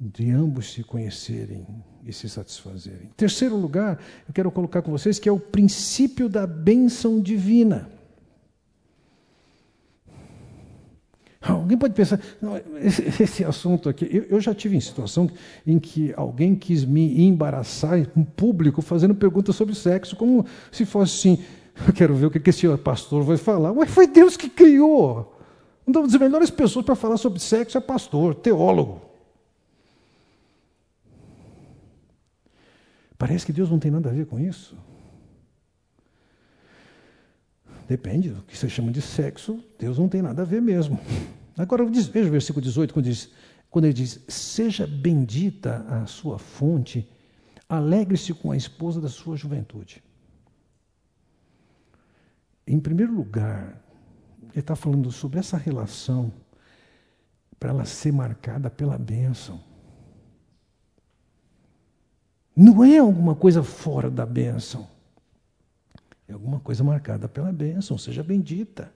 de 0.00 0.30
ambos 0.30 0.72
se 0.72 0.82
conhecerem 0.82 1.66
e 2.06 2.10
se 2.10 2.26
satisfazerem. 2.26 3.10
Terceiro 3.18 3.54
lugar, 3.54 4.00
eu 4.26 4.32
quero 4.32 4.50
colocar 4.50 4.80
com 4.80 4.90
vocês 4.90 5.18
que 5.18 5.28
é 5.28 5.32
o 5.32 5.38
princípio 5.38 6.26
da 6.26 6.46
bênção 6.46 7.20
divina. 7.20 7.95
Alguém 11.48 11.78
pode 11.78 11.94
pensar, 11.94 12.20
esse, 12.80 13.22
esse, 13.22 13.44
assunto 13.44 13.88
aqui, 13.88 14.08
eu, 14.10 14.24
eu, 14.30 14.40
já 14.40 14.54
tive 14.54 14.76
em 14.76 14.80
situação 14.80 15.30
em 15.66 15.78
que 15.78 16.12
alguém 16.16 16.54
quis 16.54 16.84
me 16.84 17.22
embaraçar 17.22 17.98
em 17.98 18.24
público 18.24 18.82
fazendo 18.82 19.14
perguntas 19.14 19.54
sobre 19.54 19.74
sexo, 19.74 20.16
como 20.16 20.44
se 20.72 20.84
fosse 20.84 21.28
assim, 21.28 21.44
eu 21.86 21.92
quero 21.92 22.14
ver 22.14 22.26
o 22.26 22.30
que 22.30 22.50
esse 22.50 22.66
pastor 22.78 23.22
vai 23.22 23.36
falar. 23.36 23.70
Ué, 23.72 23.86
foi 23.86 24.06
Deus 24.06 24.36
que 24.36 24.48
criou. 24.48 25.34
Uma 25.86 26.02
das 26.02 26.18
melhores 26.18 26.50
pessoas 26.50 26.84
para 26.84 26.96
falar 26.96 27.16
sobre 27.16 27.38
sexo 27.38 27.78
é 27.78 27.80
pastor, 27.80 28.34
teólogo. 28.34 29.02
Parece 33.18 33.46
que 33.46 33.52
Deus 33.52 33.70
não 33.70 33.78
tem 33.78 33.90
nada 33.90 34.10
a 34.10 34.12
ver 34.12 34.26
com 34.26 34.38
isso. 34.38 34.76
Depende 37.88 38.30
do 38.30 38.42
que 38.42 38.56
você 38.56 38.68
chama 38.68 38.90
de 38.90 39.00
sexo, 39.00 39.62
Deus 39.78 39.98
não 39.98 40.08
tem 40.08 40.20
nada 40.20 40.42
a 40.42 40.44
ver 40.44 40.60
mesmo. 40.60 40.98
Agora 41.56 41.84
veja 41.84 42.28
o 42.28 42.32
versículo 42.32 42.62
18, 42.62 42.92
quando, 42.92 43.04
diz, 43.06 43.30
quando 43.70 43.84
ele 43.84 43.94
diz: 43.94 44.20
Seja 44.28 44.86
bendita 44.86 45.86
a 45.88 46.06
sua 46.06 46.38
fonte, 46.38 47.08
alegre-se 47.68 48.34
com 48.34 48.50
a 48.50 48.56
esposa 48.56 49.00
da 49.00 49.08
sua 49.08 49.36
juventude. 49.36 50.02
Em 52.66 52.80
primeiro 52.80 53.14
lugar, 53.14 53.80
ele 54.50 54.58
está 54.60 54.74
falando 54.74 55.10
sobre 55.12 55.38
essa 55.38 55.56
relação 55.56 56.32
para 57.58 57.70
ela 57.70 57.84
ser 57.84 58.12
marcada 58.12 58.68
pela 58.68 58.98
bênção. 58.98 59.60
Não 62.54 62.82
é 62.82 62.98
alguma 62.98 63.34
coisa 63.34 63.62
fora 63.62 64.10
da 64.10 64.26
bênção. 64.26 64.88
É 66.28 66.32
alguma 66.32 66.58
coisa 66.60 66.82
marcada 66.82 67.28
pela 67.28 67.52
bênção, 67.52 67.96
seja 67.96 68.22
bendita. 68.22 68.90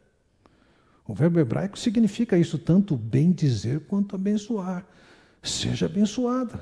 O 1.07 1.15
verbo 1.15 1.41
hebraico 1.41 1.79
significa 1.79 2.39
isso, 2.39 2.59
tanto 2.59 2.97
bem 2.97 3.33
dizer 3.33 3.81
quanto 3.81 4.15
abençoar. 4.15 4.85
Seja 5.43 5.87
abençoada. 5.87 6.61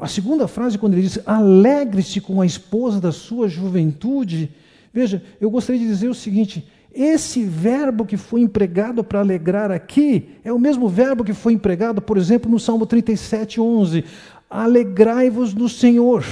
A 0.00 0.08
segunda 0.08 0.48
frase, 0.48 0.78
quando 0.78 0.94
ele 0.94 1.02
diz 1.02 1.20
alegre-se 1.26 2.20
com 2.20 2.40
a 2.40 2.46
esposa 2.46 3.00
da 3.00 3.12
sua 3.12 3.48
juventude, 3.48 4.50
veja, 4.92 5.22
eu 5.40 5.50
gostaria 5.50 5.80
de 5.80 5.86
dizer 5.86 6.08
o 6.08 6.14
seguinte: 6.14 6.66
esse 6.92 7.44
verbo 7.44 8.04
que 8.04 8.16
foi 8.16 8.40
empregado 8.40 9.04
para 9.04 9.20
alegrar 9.20 9.70
aqui 9.70 10.30
é 10.42 10.52
o 10.52 10.58
mesmo 10.58 10.88
verbo 10.88 11.22
que 11.22 11.32
foi 11.32 11.52
empregado, 11.52 12.00
por 12.00 12.16
exemplo, 12.16 12.50
no 12.50 12.58
Salmo 12.58 12.86
37, 12.86 13.60
11. 13.60 14.04
Alegrai-vos 14.48 15.54
no 15.54 15.68
Senhor. 15.68 16.24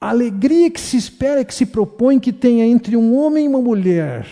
A 0.00 0.10
alegria 0.10 0.70
que 0.70 0.80
se 0.80 0.96
espera, 0.96 1.44
que 1.44 1.54
se 1.54 1.66
propõe 1.66 2.20
que 2.20 2.32
tenha 2.32 2.64
entre 2.64 2.96
um 2.96 3.16
homem 3.16 3.46
e 3.46 3.48
uma 3.48 3.60
mulher 3.60 4.26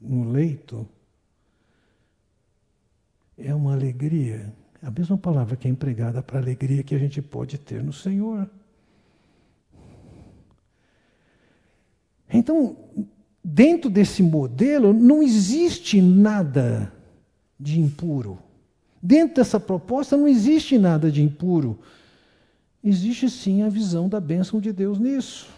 no 0.00 0.30
leito, 0.30 0.86
é 3.38 3.54
uma 3.54 3.72
alegria, 3.72 4.52
a 4.82 4.90
mesma 4.90 5.16
palavra 5.16 5.56
que 5.56 5.66
é 5.66 5.70
empregada 5.70 6.22
para 6.22 6.38
a 6.38 6.42
alegria 6.42 6.82
que 6.82 6.94
a 6.94 6.98
gente 6.98 7.22
pode 7.22 7.56
ter 7.56 7.82
no 7.82 7.92
Senhor. 7.92 8.48
Então, 12.28 12.76
dentro 13.42 13.88
desse 13.88 14.22
modelo, 14.22 14.92
não 14.92 15.22
existe 15.22 16.02
nada 16.02 16.92
de 17.58 17.80
impuro. 17.80 18.38
Dentro 19.02 19.36
dessa 19.36 19.60
proposta, 19.60 20.16
não 20.16 20.26
existe 20.28 20.78
nada 20.78 21.10
de 21.10 21.22
impuro. 21.22 21.78
Existe 22.84 23.30
sim 23.30 23.62
a 23.62 23.68
visão 23.70 24.10
da 24.10 24.20
bênção 24.20 24.60
de 24.60 24.70
Deus 24.70 24.98
nisso. 24.98 25.48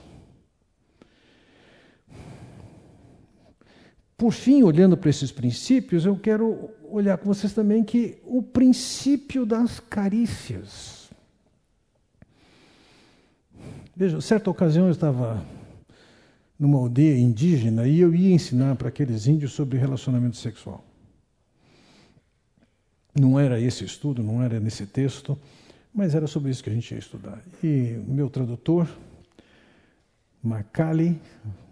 Por 4.16 4.32
fim, 4.32 4.62
olhando 4.62 4.96
para 4.96 5.10
esses 5.10 5.32
princípios, 5.32 6.06
eu 6.06 6.16
quero 6.16 6.70
olhar 6.88 7.18
com 7.18 7.26
vocês 7.26 7.52
também 7.52 7.82
que 7.82 8.16
o 8.24 8.42
princípio 8.42 9.44
das 9.44 9.80
carícias. 9.80 11.10
Veja, 13.94 14.20
certa 14.20 14.48
ocasião 14.48 14.86
eu 14.86 14.92
estava 14.92 15.44
numa 16.58 16.78
aldeia 16.78 17.18
indígena 17.18 17.88
e 17.88 18.00
eu 18.00 18.14
ia 18.14 18.32
ensinar 18.32 18.76
para 18.76 18.88
aqueles 18.88 19.26
índios 19.26 19.52
sobre 19.52 19.78
relacionamento 19.78 20.36
sexual. 20.36 20.84
Não 23.18 23.38
era 23.38 23.60
esse 23.60 23.84
estudo, 23.84 24.22
não 24.22 24.42
era 24.42 24.60
nesse 24.60 24.86
texto, 24.86 25.36
mas 25.96 26.14
era 26.14 26.26
sobre 26.26 26.50
isso 26.50 26.62
que 26.62 26.68
a 26.68 26.74
gente 26.74 26.92
ia 26.92 26.98
estudar. 26.98 27.42
E 27.64 27.96
o 28.06 28.12
meu 28.12 28.28
tradutor, 28.28 28.86
Macali, 30.42 31.18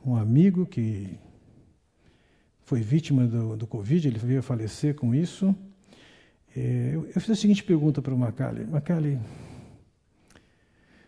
um 0.04 0.16
amigo 0.16 0.64
que 0.64 1.18
foi 2.62 2.80
vítima 2.80 3.26
do, 3.26 3.54
do 3.54 3.66
Covid, 3.66 4.08
ele 4.08 4.18
veio 4.18 4.40
a 4.40 4.42
falecer 4.42 4.94
com 4.94 5.14
isso. 5.14 5.54
É, 6.56 6.92
eu, 6.94 7.04
eu 7.14 7.20
fiz 7.20 7.28
a 7.28 7.34
seguinte 7.34 7.62
pergunta 7.62 8.00
para 8.00 8.14
o 8.14 8.18
Macali: 8.18 8.64
Macali, 8.64 9.20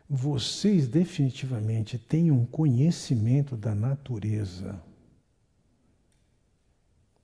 vocês 0.06 0.86
definitivamente 0.86 1.96
têm 1.96 2.30
um 2.30 2.44
conhecimento 2.44 3.56
da 3.56 3.74
natureza 3.74 4.78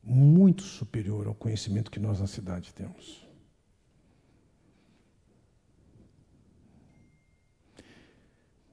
muito 0.02 0.62
superior 0.62 1.26
ao 1.26 1.35
conhecimento 1.35 1.90
que 1.90 2.00
nós 2.00 2.18
na 2.18 2.26
cidade 2.26 2.72
temos. 2.72 3.21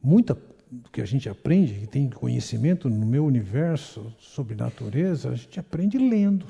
Muita 0.02 0.38
do 0.72 0.90
que 0.90 1.02
a 1.02 1.06
gente 1.06 1.28
aprende, 1.28 1.80
que 1.80 1.88
tem 1.88 2.10
conhecimento 2.10 2.90
no 2.90 3.06
meu 3.06 3.26
universo 3.26 4.14
sobre 4.20 4.56
natureza, 4.56 5.30
a 5.30 5.36
gente 5.36 5.60
aprende 5.60 5.98
lendo. 5.98 6.46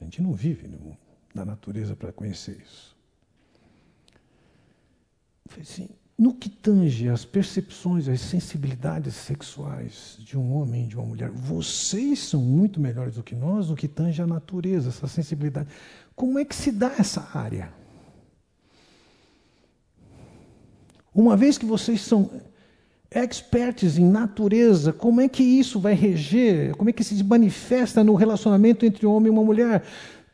A 0.00 0.04
gente 0.04 0.22
não 0.22 0.32
vive 0.32 0.68
no, 0.68 0.96
na 1.34 1.44
natureza 1.44 1.96
para 1.96 2.12
conhecer 2.12 2.60
isso. 2.60 2.96
Assim, 5.60 5.88
no 6.16 6.34
que 6.34 6.48
tange 6.48 7.08
as 7.08 7.24
percepções, 7.24 8.08
as 8.08 8.20
sensibilidades 8.20 9.14
sexuais 9.14 10.16
de 10.20 10.38
um 10.38 10.54
homem 10.54 10.84
e 10.84 10.86
de 10.86 10.96
uma 10.96 11.04
mulher, 11.04 11.30
vocês 11.30 12.20
são 12.20 12.40
muito 12.40 12.80
melhores 12.80 13.16
do 13.16 13.22
que 13.22 13.34
nós 13.34 13.68
no 13.68 13.76
que 13.76 13.88
tange 13.88 14.22
a 14.22 14.26
natureza, 14.26 14.88
essa 14.88 15.08
sensibilidade. 15.08 15.68
Como 16.14 16.38
é 16.38 16.44
que 16.44 16.54
se 16.54 16.70
dá 16.70 16.94
essa 16.98 17.28
área? 17.36 17.81
Uma 21.14 21.36
vez 21.36 21.58
que 21.58 21.66
vocês 21.66 22.00
são 22.00 22.30
experts 23.10 23.98
em 23.98 24.04
natureza, 24.04 24.92
como 24.92 25.20
é 25.20 25.28
que 25.28 25.42
isso 25.42 25.78
vai 25.78 25.94
reger, 25.94 26.74
como 26.76 26.88
é 26.88 26.92
que 26.92 27.04
se 27.04 27.22
manifesta 27.22 28.02
no 28.02 28.14
relacionamento 28.14 28.86
entre 28.86 29.06
um 29.06 29.12
homem 29.12 29.26
e 29.28 29.30
uma 29.30 29.44
mulher. 29.44 29.84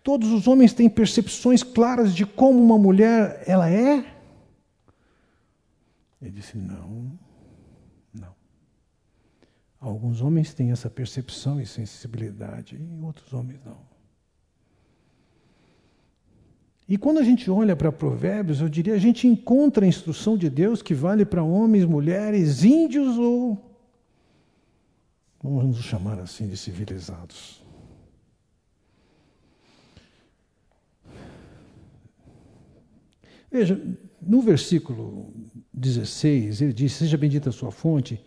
Todos 0.02 0.30
os 0.30 0.46
homens 0.46 0.72
têm 0.72 0.88
percepções 0.88 1.62
claras 1.62 2.14
de 2.14 2.24
como 2.24 2.62
uma 2.62 2.78
mulher 2.78 3.42
ela 3.46 3.68
é? 3.68 4.04
Ele 6.22 6.30
disse: 6.30 6.56
não, 6.56 7.18
não. 8.12 8.34
Alguns 9.80 10.20
homens 10.20 10.54
têm 10.54 10.70
essa 10.70 10.88
percepção 10.88 11.60
e 11.60 11.66
sensibilidade, 11.66 12.76
e 12.76 13.04
outros 13.04 13.32
homens 13.32 13.60
não. 13.64 13.87
E 16.88 16.96
quando 16.96 17.18
a 17.18 17.22
gente 17.22 17.50
olha 17.50 17.76
para 17.76 17.92
Provérbios, 17.92 18.62
eu 18.62 18.68
diria, 18.68 18.94
a 18.94 18.98
gente 18.98 19.28
encontra 19.28 19.84
a 19.84 19.88
instrução 19.88 20.38
de 20.38 20.48
Deus 20.48 20.80
que 20.80 20.94
vale 20.94 21.26
para 21.26 21.42
homens, 21.42 21.84
mulheres, 21.84 22.64
índios 22.64 23.18
ou, 23.18 23.58
vamos 25.42 25.66
nos 25.66 25.84
chamar 25.84 26.18
assim, 26.18 26.48
de 26.48 26.56
civilizados. 26.56 27.62
Veja, 33.50 33.78
no 34.20 34.40
versículo 34.40 35.30
16, 35.74 36.62
ele 36.62 36.72
diz: 36.72 36.92
Seja 36.92 37.18
bendita 37.18 37.50
a 37.50 37.52
sua 37.52 37.70
fonte, 37.70 38.22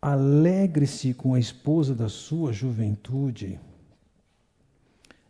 alegre-se 0.00 1.14
com 1.14 1.34
a 1.34 1.40
esposa 1.40 1.94
da 1.94 2.08
sua 2.08 2.52
juventude. 2.52 3.58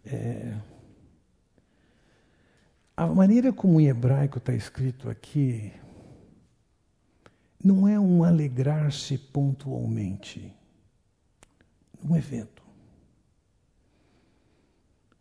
É, 0.05 0.55
a 3.03 3.07
maneira 3.15 3.53
como 3.53 3.81
em 3.81 3.89
hebraico 3.89 4.39
está 4.39 4.55
escrito 4.55 5.11
aqui 5.11 5.73
não 7.63 7.87
é 7.87 7.99
um 7.99 8.25
alegrar-se 8.25 9.19
pontualmente, 9.19 10.53
um 12.05 12.17
evento. 12.17 12.63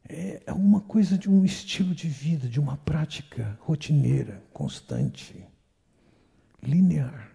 É, 0.08 0.44
é 0.46 0.54
uma 0.54 0.82
coisa 0.82 1.18
de 1.18 1.30
um 1.30 1.46
estilo 1.46 1.94
de 1.94 2.08
vida, 2.08 2.48
de 2.48 2.60
uma 2.60 2.78
prática 2.78 3.58
rotineira, 3.62 4.44
constante, 4.52 5.44
linear. 6.62 7.32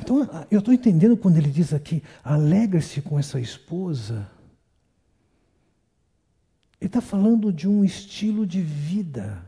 Então, 0.00 0.28
eu 0.50 0.58
estou 0.58 0.74
entendendo 0.74 1.16
quando 1.16 1.38
ele 1.38 1.50
diz 1.50 1.72
aqui: 1.72 2.02
alegre-se 2.22 3.00
com 3.00 3.18
essa 3.18 3.40
esposa 3.40 4.30
ele 6.80 6.88
está 6.88 7.00
falando 7.00 7.52
de 7.52 7.68
um 7.68 7.84
estilo 7.84 8.46
de 8.46 8.60
vida. 8.60 9.44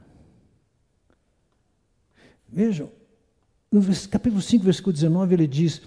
Vejam, 2.49 2.91
no 3.71 3.81
capítulo 4.09 4.43
5, 4.43 4.65
versículo 4.65 4.93
19, 4.93 5.35
ele 5.35 5.47
diz: 5.47 5.81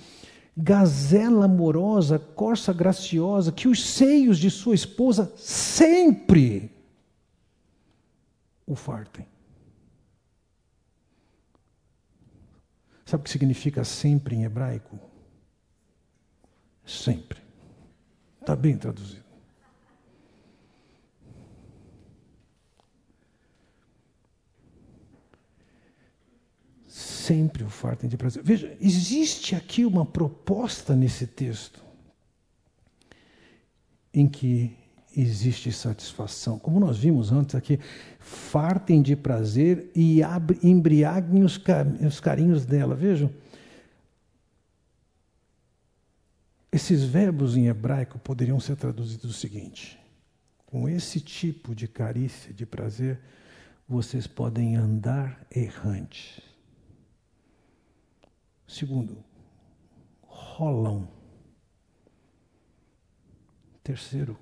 Gazela 0.55 1.45
amorosa, 1.45 2.17
corça 2.17 2.71
graciosa, 2.71 3.51
que 3.51 3.67
os 3.67 3.83
seios 3.83 4.39
de 4.39 4.49
sua 4.49 4.73
esposa 4.73 5.33
sempre 5.35 6.71
o 8.65 8.75
fartem. 8.75 9.27
Sabe 13.05 13.21
o 13.21 13.23
que 13.25 13.29
significa 13.29 13.83
sempre 13.83 14.35
em 14.35 14.43
hebraico? 14.43 14.97
Sempre. 16.85 17.41
Está 18.39 18.55
bem 18.55 18.77
traduzido. 18.77 19.22
Sempre 27.23 27.63
o 27.63 27.69
fartem 27.69 28.09
de 28.09 28.17
prazer. 28.17 28.43
Veja, 28.43 28.75
existe 28.81 29.55
aqui 29.55 29.85
uma 29.85 30.05
proposta 30.05 30.95
nesse 30.95 31.25
texto 31.25 31.81
em 34.13 34.27
que 34.27 34.75
existe 35.15 35.71
satisfação. 35.71 36.59
Como 36.59 36.79
nós 36.79 36.97
vimos 36.97 37.31
antes 37.31 37.55
aqui, 37.55 37.79
fartem 38.19 39.01
de 39.01 39.15
prazer 39.15 39.89
e 39.95 40.21
embriaguem 40.61 41.43
os, 41.43 41.59
os 42.05 42.19
carinhos 42.19 42.65
dela. 42.65 42.95
Vejam, 42.95 43.31
esses 46.71 47.03
verbos 47.03 47.55
em 47.55 47.67
hebraico 47.67 48.19
poderiam 48.19 48.59
ser 48.59 48.75
traduzidos 48.75 49.29
o 49.29 49.33
seguinte: 49.33 49.99
com 50.65 50.89
esse 50.89 51.19
tipo 51.19 51.73
de 51.73 51.87
carícia, 51.87 52.53
de 52.53 52.65
prazer, 52.65 53.19
vocês 53.87 54.27
podem 54.27 54.75
andar 54.75 55.45
errantes. 55.51 56.52
Segundo, 58.73 59.23
rolam. 60.23 61.07
Terceiro, 63.83 64.35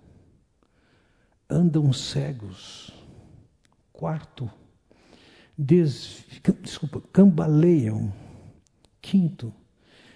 andam 1.49 1.91
cegos. 1.91 2.93
Quarto, 3.91 4.49
des... 5.57 6.23
desculpa, 6.61 7.01
cambaleiam. 7.11 8.13
Quinto, 9.01 9.53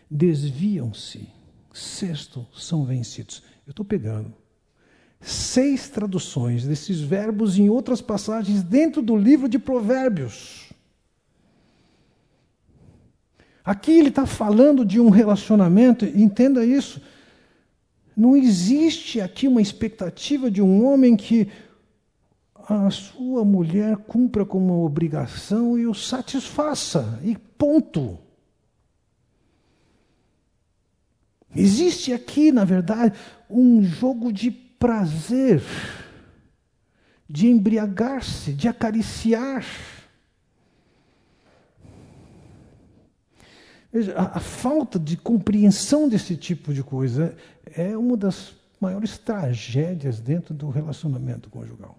desviam-se. 0.09 1.29
Sexto, 1.73 2.47
são 2.55 2.85
vencidos. 2.85 3.43
Eu 3.67 3.71
estou 3.71 3.85
pegando 3.85 4.33
seis 5.19 5.89
traduções 5.89 6.65
desses 6.65 7.01
verbos 7.01 7.57
em 7.57 7.69
outras 7.69 8.01
passagens 8.01 8.63
dentro 8.63 9.01
do 9.01 9.17
livro 9.17 9.49
de 9.49 9.59
Provérbios. 9.59 10.64
Aqui 13.65 13.91
ele 13.91 14.09
está 14.09 14.27
falando 14.27 14.85
de 14.85 14.99
um 14.99 15.09
relacionamento, 15.09 16.05
entenda 16.05 16.63
isso. 16.63 17.01
Não 18.15 18.37
existe 18.37 19.19
aqui 19.19 19.47
uma 19.47 19.61
expectativa 19.61 20.51
de 20.51 20.61
um 20.61 20.85
homem 20.85 21.17
que 21.17 21.49
a 22.69 22.89
sua 22.91 23.43
mulher 23.43 23.97
cumpra 23.97 24.45
como 24.45 24.73
uma 24.73 24.85
obrigação 24.85 25.77
e 25.77 25.87
o 25.87 25.93
satisfaça, 25.93 27.19
e 27.23 27.35
ponto. 27.57 28.19
Existe 31.55 32.13
aqui, 32.13 32.51
na 32.51 32.65
verdade, 32.65 33.17
um 33.49 33.83
jogo 33.83 34.31
de 34.31 34.51
prazer, 34.51 35.63
de 37.27 37.47
embriagar-se, 37.47 38.53
de 38.53 38.67
acariciar. 38.67 39.65
Veja, 43.95 44.13
a, 44.17 44.39
a, 44.39 44.39
falta 44.41 44.99
de 44.99 45.15
compreensão 45.15 46.09
desse 46.09 46.35
tipo 46.35 46.73
de 46.73 46.83
coisa 46.83 47.33
é 47.63 47.97
uma 47.97 48.17
das 48.17 48.53
maiores 48.77 49.17
tragédias 49.17 50.19
dentro 50.19 50.53
do 50.53 50.69
relacionamento 50.69 51.49
conjugal. 51.49 51.97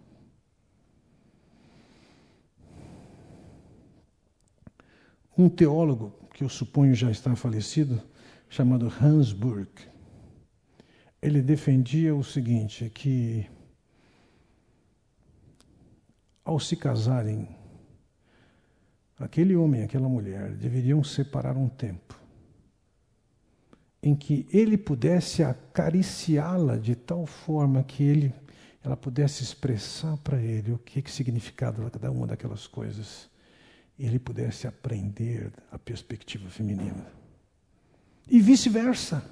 Um 5.39 5.49
teólogo, 5.49 6.13
que 6.35 6.45
eu 6.45 6.51
suponho 6.51 6.95
já 6.95 7.11
está 7.11 7.35
falecido, 7.35 8.03
chamado 8.47 8.93
Hans 9.01 9.33
Burke, 9.33 9.89
ele 11.23 11.41
defendia 11.41 12.15
o 12.15 12.23
seguinte, 12.23 12.91
que 12.91 13.47
ao 16.45 16.61
se 16.61 16.77
casarem 16.77 17.49
aquele 19.19 19.57
homem 19.57 19.83
aquela 19.83 20.09
mulher 20.09 20.53
deveriam 20.53 21.03
separar 21.03 21.57
um 21.57 21.69
tempo 21.69 22.19
em 24.03 24.15
que 24.15 24.47
ele 24.53 24.77
pudesse 24.77 25.43
acariciá-la 25.43 26.77
de 26.77 26.95
tal 26.95 27.27
forma 27.27 27.83
que 27.83 28.05
ele, 28.05 28.33
ela 28.85 28.97
pudesse 28.97 29.43
expressar 29.43 30.17
para 30.19 30.41
ele 30.41 30.73
o 30.73 30.79
que, 30.79 31.03
que 31.03 31.11
significava 31.11 31.91
cada 31.91 32.11
uma 32.11 32.27
daquelas 32.27 32.67
coisas 32.67 33.29
ele 33.99 34.19
pudesse 34.19 34.67
aprender 34.67 35.53
a 35.71 35.79
perspectiva 35.79 36.49
feminina. 36.51 37.07
E 38.29 38.41
vice-versa. 38.41 39.25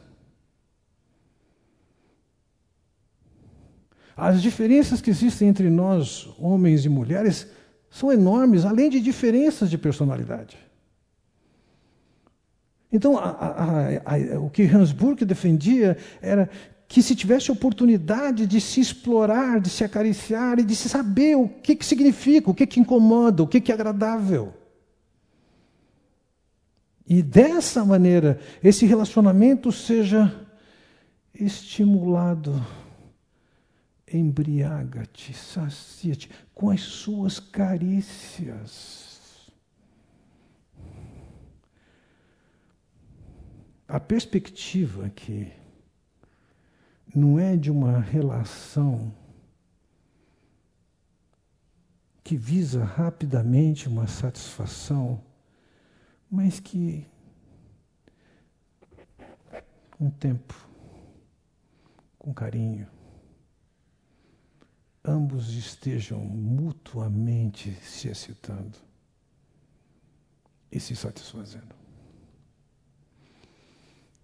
As 4.17 4.41
diferenças 4.41 5.01
que 5.01 5.11
existem 5.11 5.49
entre 5.49 5.69
nós, 5.69 6.29
homens 6.39 6.85
e 6.85 6.89
mulheres, 6.89 7.49
são 7.95 8.13
enormes, 8.13 8.65
além 8.65 8.91
de 8.91 9.01
diferenças 9.01 9.71
de 9.71 9.79
personalidade. 9.79 10.59
Então, 12.91 13.17
a, 13.17 13.31
a, 13.31 14.15
a, 14.17 14.41
o 14.41 14.51
que 14.51 14.65
Hans 14.65 14.91
Burke 14.91 15.25
defendia 15.25 15.97
era 16.21 16.51
que 16.89 17.01
se 17.01 17.15
tivesse 17.15 17.53
oportunidade 17.53 18.49
de 18.49 18.61
se 18.61 18.81
explorar, 18.81 19.61
de 19.61 19.71
se 19.71 19.85
acariciar 19.85 20.59
e 20.59 20.65
de 20.65 20.75
se 20.75 20.89
saber 20.89 21.37
o 21.37 21.49
que, 21.49 21.77
que 21.77 21.87
significa, 21.87 22.51
o 22.51 22.55
que, 22.55 22.67
que 22.67 22.81
incomoda, 22.81 23.45
o 23.45 23.47
que, 23.47 23.61
que 23.61 23.71
é 23.71 23.75
agradável. 23.77 24.53
E 27.07 27.23
dessa 27.23 27.85
maneira, 27.85 28.41
esse 28.61 28.85
relacionamento 28.87 29.71
seja 29.71 30.35
estimulado 31.33 32.61
embriaga-te, 34.13 35.33
sacia-te 35.33 36.31
com 36.55 36.71
as 36.71 36.81
suas 36.81 37.39
carícias. 37.41 39.15
a 43.95 44.01
perspectiva 44.01 45.07
aqui 45.07 45.53
não 47.15 47.39
é 47.39 47.57
de 47.57 47.71
uma 47.71 48.01
relação 48.01 49.15
que 52.25 52.37
visa 52.37 52.83
rapidamente 52.83 53.87
uma 53.87 54.09
satisfação, 54.09 55.23
mas 56.29 56.59
que 56.59 57.07
com 59.93 60.11
tempo, 60.11 60.55
com 62.19 62.35
carinho, 62.35 62.89
ambos 65.05 65.53
estejam 65.55 66.19
mutuamente 66.21 67.77
se 67.83 68.09
excitando 68.09 68.79
e 70.73 70.81
se 70.81 70.97
satisfazendo. 70.97 71.75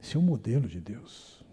Esse 0.03 0.17
é 0.17 0.19
o 0.19 0.23
modelo 0.23 0.67
de 0.67 0.81
Deus. 0.81 1.45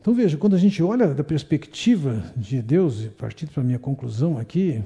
Então 0.00 0.14
veja, 0.14 0.36
quando 0.36 0.56
a 0.56 0.58
gente 0.58 0.82
olha 0.82 1.14
da 1.14 1.24
perspectiva 1.24 2.32
de 2.36 2.62
Deus, 2.62 3.02
e 3.02 3.08
partindo 3.08 3.50
para 3.50 3.62
a 3.62 3.66
minha 3.66 3.78
conclusão 3.78 4.38
aqui, 4.38 4.82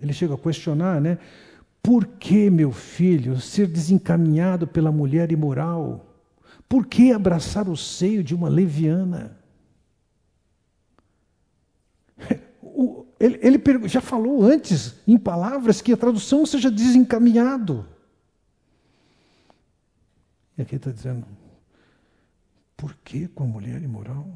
ele 0.00 0.12
chega 0.12 0.34
a 0.34 0.38
questionar, 0.38 1.00
né? 1.00 1.18
Por 1.82 2.06
que, 2.06 2.50
meu 2.50 2.72
filho, 2.72 3.38
ser 3.40 3.66
desencaminhado 3.66 4.66
pela 4.66 4.92
mulher 4.92 5.32
imoral? 5.32 6.09
Por 6.70 6.86
que 6.86 7.12
abraçar 7.12 7.68
o 7.68 7.76
seio 7.76 8.22
de 8.22 8.32
uma 8.32 8.48
leviana? 8.48 9.36
Ele, 13.18 13.40
ele 13.42 13.88
já 13.88 14.00
falou 14.00 14.44
antes, 14.44 14.94
em 15.04 15.18
palavras, 15.18 15.82
que 15.82 15.92
a 15.92 15.96
tradução 15.96 16.46
seja 16.46 16.70
desencaminhado. 16.70 17.88
E 20.56 20.62
aqui 20.62 20.76
está 20.76 20.92
dizendo, 20.92 21.26
por 22.76 22.94
que 22.98 23.26
com 23.26 23.42
a 23.42 23.46
mulher 23.48 23.82
imoral? 23.82 24.32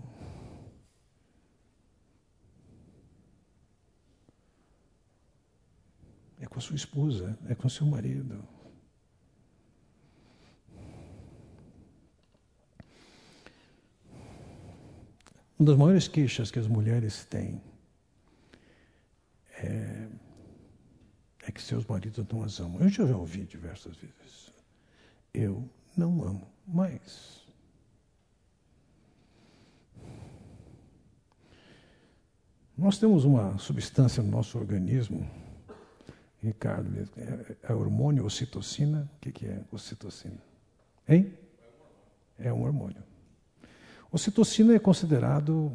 É 6.41 6.47
com 6.47 6.59
a 6.59 6.61
sua 6.61 6.74
esposa, 6.74 7.39
é 7.49 7.55
com 7.55 7.68
seu 7.68 7.87
marido. 7.87 8.53
Uma 15.59 15.66
das 15.66 15.76
maiores 15.76 16.09
queixas 16.09 16.50
que 16.50 16.59
as 16.59 16.66
mulheres 16.66 17.24
têm 17.24 17.61
é, 19.57 20.09
é 21.46 21.52
que 21.52 21.62
seus 21.62 21.86
maridos 21.86 22.26
não 22.30 22.42
as 22.42 22.59
amam. 22.59 22.80
Eu 22.80 22.88
já 22.88 23.05
ouvi 23.16 23.44
diversas 23.44 23.96
vezes. 23.96 24.52
Eu 25.32 25.68
não 25.96 26.22
amo 26.24 26.48
mais. 26.66 27.44
Nós 32.76 32.98
temos 32.98 33.24
uma 33.24 33.57
substância 33.57 34.20
no 34.20 34.30
nosso 34.30 34.59
organismo, 34.59 35.28
Ricardo, 36.42 36.90
é, 37.16 37.57
é 37.62 37.72
hormônio 37.72 38.24
ocitocina. 38.24 39.09
O 39.16 39.20
que, 39.20 39.30
que 39.30 39.46
é 39.46 39.62
ocitocina? 39.70 40.42
Hein? 41.09 41.32
É 42.36 42.52
um 42.52 42.62
hormônio. 42.64 43.02
Ocitocina 44.14 44.76
é 44.76 44.78
considerado, 44.78 45.72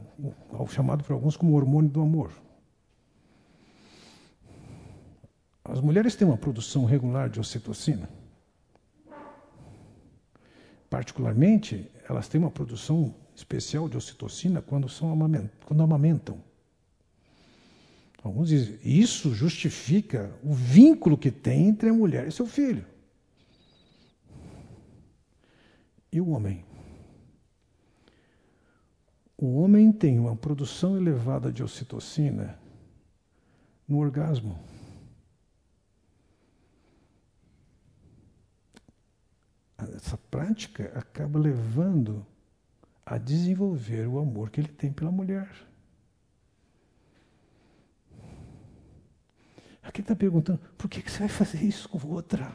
chamado 0.69 1.03
por 1.03 1.11
alguns 1.11 1.35
como 1.35 1.57
hormônio 1.57 1.89
do 1.89 1.99
amor. 1.99 2.31
As 5.61 5.81
mulheres 5.81 6.15
têm 6.15 6.25
uma 6.25 6.37
produção 6.37 6.85
regular 6.85 7.29
de 7.29 7.37
ocitocina. 7.37 8.09
Particularmente, 10.89 11.91
elas 12.07 12.29
têm 12.29 12.39
uma 12.39 12.49
produção 12.49 13.13
especial 13.35 13.89
de 13.89 13.97
ocitocina 13.97 14.61
quando, 14.61 14.87
são 14.87 15.11
amamentam, 15.11 15.51
quando 15.65 15.83
amamentam. 15.83 16.41
Alguns 18.23 18.47
dizem, 18.47 18.79
isso 18.81 19.35
justifica 19.35 20.33
o 20.41 20.53
vínculo 20.53 21.17
que 21.17 21.29
tem 21.29 21.67
entre 21.67 21.89
a 21.89 21.93
mulher 21.93 22.25
e 22.25 22.31
seu 22.31 22.45
filho. 22.45 22.85
E 26.09 26.21
o 26.21 26.29
homem? 26.29 26.68
O 29.41 29.61
homem 29.61 29.89
tem 29.89 30.19
uma 30.19 30.35
produção 30.35 30.97
elevada 30.97 31.49
de 31.49 31.63
ocitocina 31.63 32.59
no 33.87 33.99
orgasmo. 33.99 34.59
essa 39.95 40.17
prática 40.29 40.91
acaba 40.93 41.39
levando 41.39 42.25
a 43.05 43.17
desenvolver 43.17 44.05
o 44.07 44.19
amor 44.19 44.49
que 44.49 44.59
ele 44.59 44.67
tem 44.67 44.91
pela 44.91 45.09
mulher. 45.09 45.49
Aqui 49.81 50.01
está 50.01 50.13
perguntando, 50.17 50.59
por 50.77 50.89
que, 50.89 51.01
que 51.01 51.09
você 51.09 51.19
vai 51.19 51.29
fazer 51.29 51.63
isso 51.63 51.87
com 51.87 52.05
outra? 52.09 52.53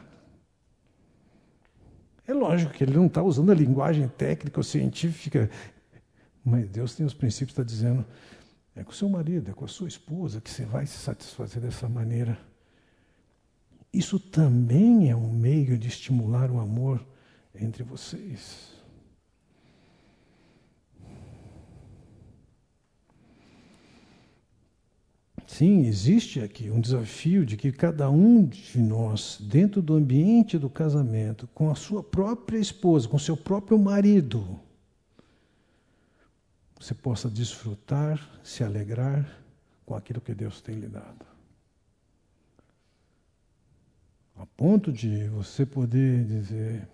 É 2.27 2.33
lógico 2.33 2.73
que 2.73 2.83
ele 2.83 2.95
não 2.95 3.07
está 3.07 3.23
usando 3.23 3.51
a 3.51 3.55
linguagem 3.55 4.07
técnica 4.07 4.59
ou 4.59 4.63
científica, 4.63 5.49
mas 6.45 6.69
Deus 6.69 6.93
tem 6.93 7.03
os 7.03 7.13
princípios, 7.15 7.53
está 7.53 7.63
dizendo, 7.63 8.05
é 8.75 8.83
com 8.83 8.91
o 8.91 8.93
seu 8.93 9.09
marido, 9.09 9.49
é 9.49 9.53
com 9.53 9.65
a 9.65 9.67
sua 9.67 9.87
esposa 9.87 10.39
que 10.39 10.49
você 10.49 10.63
vai 10.63 10.85
se 10.85 10.97
satisfazer 10.99 11.59
dessa 11.59 11.89
maneira. 11.89 12.37
Isso 13.91 14.19
também 14.19 15.09
é 15.09 15.15
um 15.15 15.31
meio 15.31 15.75
de 15.75 15.87
estimular 15.87 16.51
o 16.51 16.59
amor 16.59 17.03
entre 17.55 17.81
vocês. 17.81 18.75
Sim, 25.47 25.85
existe 25.85 26.41
aqui 26.41 26.69
um 26.69 26.81
desafio 26.81 27.45
de 27.45 27.55
que 27.55 27.71
cada 27.71 28.09
um 28.09 28.45
de 28.45 28.77
nós, 28.77 29.39
dentro 29.41 29.81
do 29.81 29.95
ambiente 29.95 30.57
do 30.57 30.69
casamento, 30.69 31.47
com 31.55 31.71
a 31.71 31.75
sua 31.75 32.03
própria 32.03 32.57
esposa, 32.59 33.07
com 33.07 33.17
seu 33.17 33.37
próprio 33.37 33.79
marido, 33.79 34.59
você 36.85 36.93
possa 36.93 37.27
desfrutar, 37.31 38.19
se 38.43 38.63
alegrar 38.63 39.43
com 39.87 39.95
aquilo 39.95 40.21
que 40.21 40.35
Deus 40.35 40.61
tem 40.61 40.75
lhe 40.75 40.87
dado. 40.87 41.25
A 44.35 44.45
ponto 44.45 44.91
de 44.93 45.27
você 45.29 45.65
poder 45.65 46.23
dizer: 46.25 46.87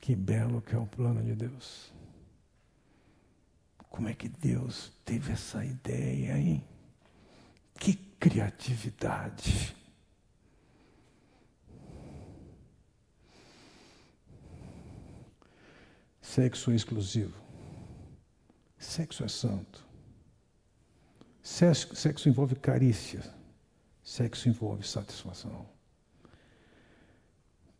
que 0.00 0.16
belo 0.16 0.60
que 0.60 0.74
é 0.74 0.78
o 0.78 0.86
plano 0.86 1.22
de 1.22 1.36
Deus. 1.36 1.92
Como 3.88 4.08
é 4.08 4.14
que 4.14 4.28
Deus 4.28 4.90
teve 5.04 5.32
essa 5.32 5.64
ideia, 5.64 6.36
hein? 6.36 6.64
Que 7.78 7.94
criatividade. 7.94 9.76
Sexo 16.20 16.72
exclusivo. 16.72 17.47
Sexo 18.78 19.24
é 19.24 19.28
santo. 19.28 19.84
Sexo, 21.42 21.96
sexo 21.96 22.28
envolve 22.28 22.54
carícia. 22.54 23.22
Sexo 24.02 24.48
envolve 24.48 24.86
satisfação. 24.86 25.66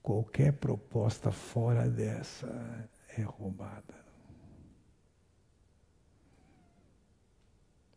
Qualquer 0.03 0.53
proposta 0.55 1.31
fora 1.31 1.89
dessa 1.89 2.49
é 3.17 3.23
roubada. 3.23 3.95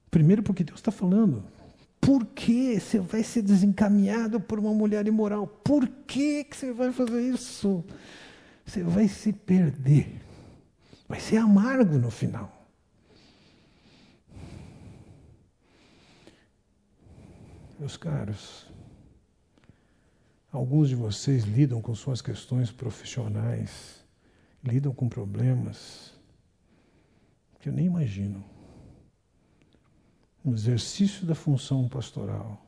Primeiro, 0.09 0.43
porque 0.43 0.63
Deus 0.63 0.79
está 0.79 0.91
falando. 0.91 1.43
Por 1.99 2.25
que 2.25 2.79
você 2.79 2.99
vai 2.99 3.23
ser 3.23 3.41
desencaminhado 3.41 4.41
por 4.41 4.59
uma 4.59 4.73
mulher 4.73 5.07
imoral? 5.07 5.47
Por 5.47 5.87
que, 5.87 6.43
que 6.43 6.57
você 6.57 6.73
vai 6.73 6.91
fazer 6.91 7.21
isso? 7.21 7.83
Você 8.65 8.83
vai 8.83 9.07
se 9.07 9.31
perder. 9.31 10.19
Vai 11.07 11.19
ser 11.19 11.37
amargo 11.37 11.97
no 11.97 12.11
final. 12.11 12.60
Meus 17.81 17.97
caros, 17.97 18.67
Alguns 20.51 20.89
de 20.89 20.95
vocês 20.95 21.45
lidam 21.45 21.81
com 21.81 21.95
suas 21.95 22.21
questões 22.21 22.69
profissionais, 22.71 24.05
lidam 24.63 24.93
com 24.93 25.09
problemas 25.09 26.13
que 27.59 27.69
eu 27.69 27.73
nem 27.73 27.87
imagino. 27.87 28.43
No 30.43 30.53
exercício 30.53 31.25
da 31.25 31.33
função 31.33 31.89
pastoral, 31.89 32.63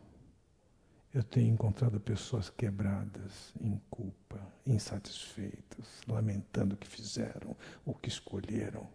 eu 1.13 1.21
tenho 1.21 1.53
encontrado 1.53 1.99
pessoas 1.99 2.49
quebradas, 2.49 3.53
em 3.61 3.79
culpa, 3.91 4.39
insatisfeitas, 4.65 6.01
lamentando 6.07 6.73
o 6.73 6.77
que 6.77 6.87
fizeram, 6.87 7.55
o 7.85 7.93
que 7.93 8.09
escolheram. 8.09 8.87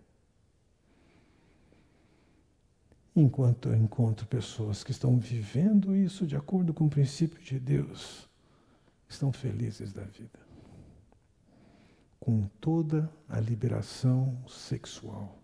Enquanto 3.21 3.69
eu 3.69 3.77
encontro 3.77 4.27
pessoas 4.27 4.85
que 4.85 4.91
estão 4.91 5.19
vivendo 5.19 5.95
isso 5.95 6.27
de 6.27 6.37
acordo 6.37 6.73
com 6.73 6.87
o 6.87 6.91
princípio 6.91 7.43
de 7.43 7.59
Deus, 7.59 8.29
estão 9.09 9.33
felizes 9.33 9.93
da 9.93 10.05
vida. 10.05 10.39
Com 12.21 12.49
toda 12.61 13.11
a 13.29 13.41
liberação 13.41 14.37
sexual 14.47 15.39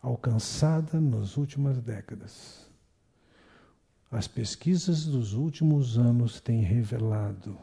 alcançada 0.00 1.00
nas 1.00 1.36
últimas 1.36 1.80
décadas. 1.80 2.68
As 4.10 4.26
pesquisas 4.26 5.04
dos 5.04 5.34
últimos 5.34 5.98
anos 5.98 6.40
têm 6.40 6.62
revelado 6.62 7.58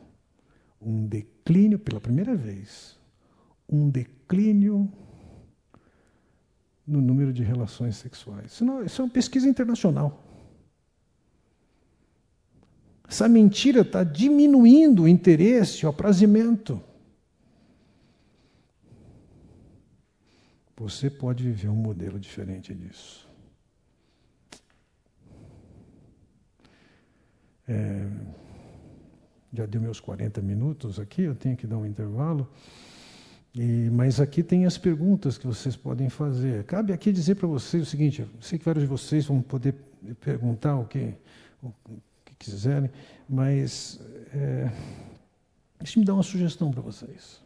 um 0.81 1.07
declínio, 1.07 1.79
pela 1.79 1.99
primeira 1.99 2.35
vez, 2.35 2.99
um 3.67 3.89
declínio 3.89 4.91
no 6.87 7.01
número 7.01 7.33
de 7.33 7.43
relações 7.43 7.95
sexuais. 7.97 8.53
Isso, 8.53 8.65
não, 8.65 8.83
isso 8.83 9.01
é 9.01 9.05
uma 9.05 9.11
pesquisa 9.11 9.47
internacional. 9.47 10.23
Essa 13.07 13.27
mentira 13.27 13.81
está 13.81 14.03
diminuindo 14.03 15.03
o 15.03 15.07
interesse, 15.07 15.85
o 15.85 15.89
aprazimento. 15.89 16.81
Você 20.77 21.09
pode 21.09 21.43
viver 21.43 21.69
um 21.69 21.75
modelo 21.75 22.19
diferente 22.19 22.73
disso. 22.73 23.25
É, 27.67 28.07
já 29.53 29.65
deu 29.65 29.81
meus 29.81 29.99
40 29.99 30.41
minutos 30.41 30.99
aqui, 30.99 31.21
eu 31.23 31.33
tenho 31.33 31.55
que 31.55 31.65
dar 31.65 31.77
um 31.77 31.85
intervalo. 31.85 32.47
E, 33.55 33.89
mas 33.89 34.19
aqui 34.19 34.43
tem 34.43 34.65
as 34.65 34.77
perguntas 34.77 35.37
que 35.37 35.47
vocês 35.47 35.77
podem 35.77 36.09
fazer. 36.09 36.65
Cabe 36.65 36.91
aqui 36.91 37.11
dizer 37.11 37.35
para 37.35 37.47
vocês 37.47 37.83
o 37.83 37.85
seguinte: 37.85 38.25
sei 38.41 38.59
que 38.59 38.65
vários 38.65 38.83
de 38.83 38.89
vocês 38.89 39.25
vão 39.25 39.41
poder 39.41 39.73
perguntar 40.19 40.75
o 40.77 40.85
que, 40.85 41.13
o 41.63 41.71
que 42.25 42.35
quiserem, 42.37 42.91
mas 43.29 44.01
é, 44.33 44.69
deixe-me 45.79 46.03
dar 46.03 46.15
uma 46.15 46.23
sugestão 46.23 46.69
para 46.69 46.81
vocês. 46.81 47.41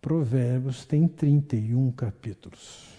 Provérbios 0.00 0.84
tem 0.84 1.08
31 1.08 1.90
capítulos. 1.90 2.94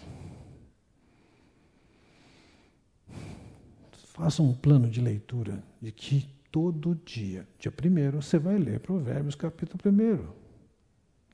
Faça 4.07 4.41
um 4.41 4.53
plano 4.53 4.89
de 4.89 4.99
leitura 4.99 5.63
de 5.81 5.91
que 5.91 6.27
todo 6.51 6.95
dia, 7.05 7.47
dia 7.59 7.71
1 7.71 8.21
você 8.21 8.37
vai 8.37 8.57
ler 8.57 8.79
Provérbios 8.79 9.35
capítulo 9.35 9.79
1. 9.85 10.44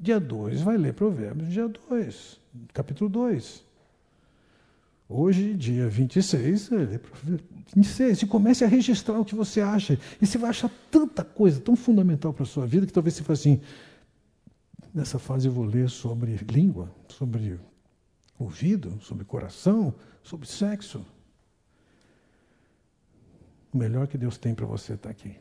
Dia 0.01 0.19
2 0.19 0.61
vai 0.61 0.77
ler 0.77 0.93
Provérbios, 0.93 1.53
dia 1.53 1.67
2, 1.67 2.39
capítulo 2.73 3.09
2. 3.09 3.63
Hoje, 5.07 5.53
dia 5.53 5.87
26, 5.87 6.69
vai 6.69 6.85
ler 6.85 6.99
Provérbios 6.99 7.41
26. 7.75 8.23
E 8.23 8.25
comece 8.25 8.63
a 8.63 8.67
registrar 8.67 9.19
o 9.19 9.25
que 9.25 9.35
você 9.35 9.61
acha. 9.61 9.99
E 10.19 10.25
você 10.25 10.39
vai 10.39 10.49
achar 10.49 10.71
tanta 10.89 11.23
coisa 11.23 11.59
tão 11.59 11.75
fundamental 11.75 12.33
para 12.33 12.43
a 12.43 12.47
sua 12.47 12.65
vida 12.65 12.87
que 12.87 12.93
talvez 12.93 13.13
você 13.13 13.23
fale 13.23 13.33
assim, 13.39 13.61
Nessa 14.93 15.17
fase 15.17 15.47
eu 15.47 15.53
vou 15.53 15.63
ler 15.63 15.89
sobre 15.89 16.35
língua, 16.49 16.93
sobre 17.07 17.57
ouvido, 18.37 18.99
sobre 19.01 19.23
coração, 19.23 19.93
sobre 20.21 20.45
sexo. 20.45 21.05
O 23.73 23.77
melhor 23.77 24.05
que 24.07 24.17
Deus 24.17 24.37
tem 24.37 24.53
para 24.53 24.65
você 24.65 24.93
está 24.93 25.09
aqui. 25.09 25.37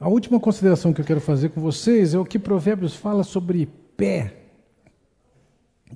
A 0.00 0.08
última 0.08 0.40
consideração 0.40 0.92
que 0.92 1.00
eu 1.00 1.04
quero 1.04 1.20
fazer 1.20 1.50
com 1.50 1.60
vocês 1.60 2.14
é 2.14 2.18
o 2.18 2.24
que 2.24 2.38
Provérbios 2.38 2.96
fala 2.96 3.22
sobre 3.22 3.66
pé, 3.96 4.34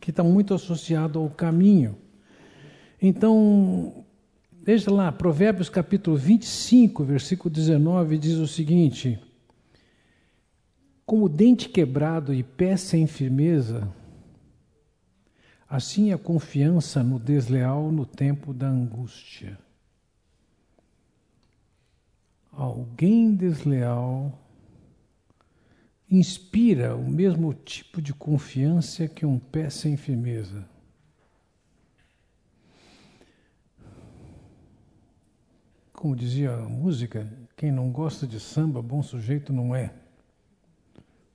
que 0.00 0.11
está 0.11 0.22
muito 0.22 0.55
associado 0.55 1.18
ao 1.18 1.30
caminho. 1.30 1.96
Então, 3.00 4.05
Veja 4.66 4.90
lá, 4.90 5.12
Provérbios 5.12 5.68
capítulo 5.68 6.16
25, 6.16 7.05
versículo 7.05 7.50
19, 7.50 8.16
diz 8.16 8.38
o 8.38 8.46
seguinte: 8.46 9.20
Como 11.05 11.28
dente 11.28 11.68
quebrado 11.68 12.32
e 12.32 12.42
pé 12.42 12.74
sem 12.74 13.07
firmeza, 13.07 13.86
assim 15.68 16.12
a 16.12 16.16
confiança 16.16 17.02
no 17.02 17.18
desleal 17.18 17.92
no 17.92 18.07
tempo 18.07 18.55
da 18.55 18.66
angústia. 18.66 19.59
Alguém 22.57 23.34
desleal 23.34 24.38
inspira 26.11 26.96
o 26.96 27.09
mesmo 27.09 27.52
tipo 27.52 28.00
de 28.00 28.14
confiança 28.14 29.09
que 29.09 29.26
um 29.26 29.38
pé 29.38 29.68
sem 29.70 29.96
firmeza. 29.96 30.64
como 36.05 36.14
dizia 36.14 36.52
a 36.52 36.68
música, 36.68 37.26
quem 37.57 37.72
não 37.72 37.90
gosta 37.90 38.26
de 38.26 38.38
samba, 38.38 38.82
bom 38.82 39.02
sujeito 39.02 39.55
não 39.55 39.74
é. 39.74 39.90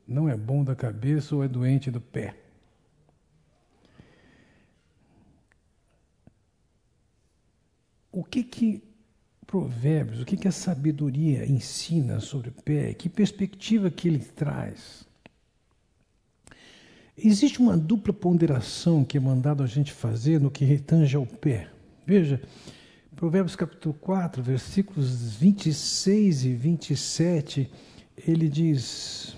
Não 0.07 0.29
é 0.29 0.37
bom 0.37 0.63
da 0.63 0.75
cabeça 0.75 1.35
ou 1.35 1.43
é 1.43 1.47
doente 1.47 1.89
do 1.89 1.99
pé. 1.99 2.35
O 8.11 8.23
que 8.23 8.43
que 8.43 8.83
Provérbios, 9.49 10.21
o 10.21 10.25
que 10.25 10.37
que 10.37 10.47
a 10.47 10.51
sabedoria 10.51 11.43
ensina 11.43 12.19
sobre 12.19 12.49
o 12.49 12.51
pé? 12.51 12.93
Que 12.93 13.09
perspectiva 13.09 13.89
que 13.89 14.07
ele 14.07 14.19
traz? 14.19 15.07
Existe 17.17 17.59
uma 17.59 17.75
dupla 17.75 18.13
ponderação 18.13 19.03
que 19.03 19.17
é 19.17 19.19
mandado 19.19 19.63
a 19.63 19.65
gente 19.65 19.91
fazer 19.91 20.39
no 20.39 20.51
que 20.51 20.63
retange 20.63 21.15
ao 21.15 21.25
pé. 21.25 21.67
Veja, 22.05 22.39
Provérbios 23.15 23.55
capítulo 23.55 23.95
4, 23.95 24.43
versículos 24.43 25.35
26 25.37 26.45
e 26.45 26.53
27, 26.53 27.71
ele 28.27 28.47
diz: 28.47 29.35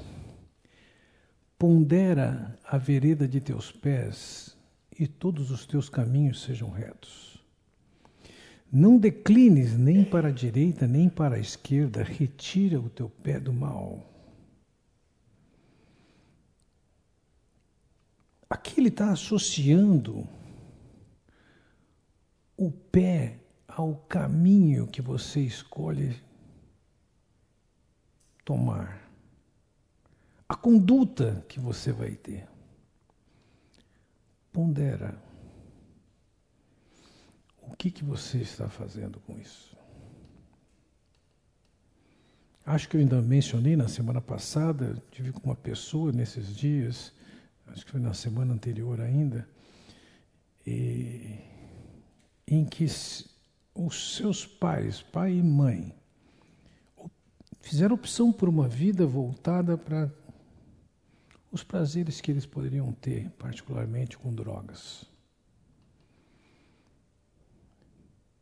Pondera 1.58 2.60
a 2.66 2.78
vereda 2.78 3.26
de 3.26 3.40
teus 3.40 3.72
pés 3.72 4.58
e 5.00 5.08
todos 5.08 5.52
os 5.52 5.66
teus 5.66 5.88
caminhos 5.88 6.44
sejam 6.44 6.70
retos. 6.70 7.31
Não 8.72 8.98
declines 8.98 9.78
nem 9.78 10.06
para 10.06 10.30
a 10.30 10.32
direita 10.32 10.88
nem 10.88 11.10
para 11.10 11.36
a 11.36 11.40
esquerda, 11.40 12.04
retira 12.04 12.80
o 12.80 12.90
teu 12.90 13.10
pé 13.10 13.38
do 13.38 13.52
mal. 13.52 14.08
Aqui 18.50 18.80
ele 18.80 18.88
está 18.88 19.12
associando 19.12 20.26
o 22.56 22.72
pé 22.72 23.40
ao 23.68 23.96
caminho 23.96 24.88
que 24.88 25.02
você 25.02 25.42
escolhe 25.42 26.22
tomar, 28.46 29.10
a 30.48 30.56
conduta 30.56 31.46
que 31.48 31.60
você 31.60 31.92
vai 31.92 32.12
ter. 32.12 32.48
Pondera. 34.52 35.31
O 37.62 37.76
que, 37.76 37.92
que 37.92 38.04
você 38.04 38.40
está 38.40 38.68
fazendo 38.70 39.20
com 39.22 39.38
isso? 39.40 39.76
Acho 42.66 42.88
que 42.88 42.96
eu 42.96 43.02
ainda 43.02 43.22
mencionei 43.22 43.76
na 43.76 43.88
semana 43.88 44.22
passada, 44.22 45.02
tive 45.12 45.32
com 45.32 45.50
uma 45.50 45.56
pessoa 45.56 46.12
nesses 46.12 46.56
dias, 46.56 47.12
acho 47.68 47.86
que 47.86 47.92
foi 47.92 48.00
na 48.00 48.14
semana 48.14 48.54
anterior 48.54 49.02
ainda, 49.02 49.48
e, 50.66 51.40
em 52.48 52.64
que 52.64 52.86
os 53.74 54.16
seus 54.16 54.46
pais, 54.46 55.02
pai 55.02 55.34
e 55.34 55.44
mãe, 55.44 55.94
fizeram 57.62 57.96
opção 57.96 58.32
por 58.32 58.48
uma 58.48 58.68
vida 58.68 59.06
voltada 59.08 59.78
para 59.78 60.12
os 61.52 61.64
prazeres 61.64 62.22
que 62.22 62.32
eles 62.32 62.46
poderiam 62.46 62.92
ter, 62.94 63.30
particularmente 63.32 64.18
com 64.18 64.34
drogas. 64.34 65.06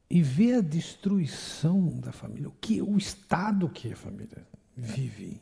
E 0.09 0.21
ver 0.23 0.55
a 0.55 0.61
destruição 0.61 1.99
da 1.99 2.11
família, 2.11 2.49
o 2.49 2.55
que 2.59 2.81
o 2.81 2.97
estado 2.97 3.69
que 3.69 3.93
a 3.93 3.95
família 3.95 4.47
vive, 4.75 5.39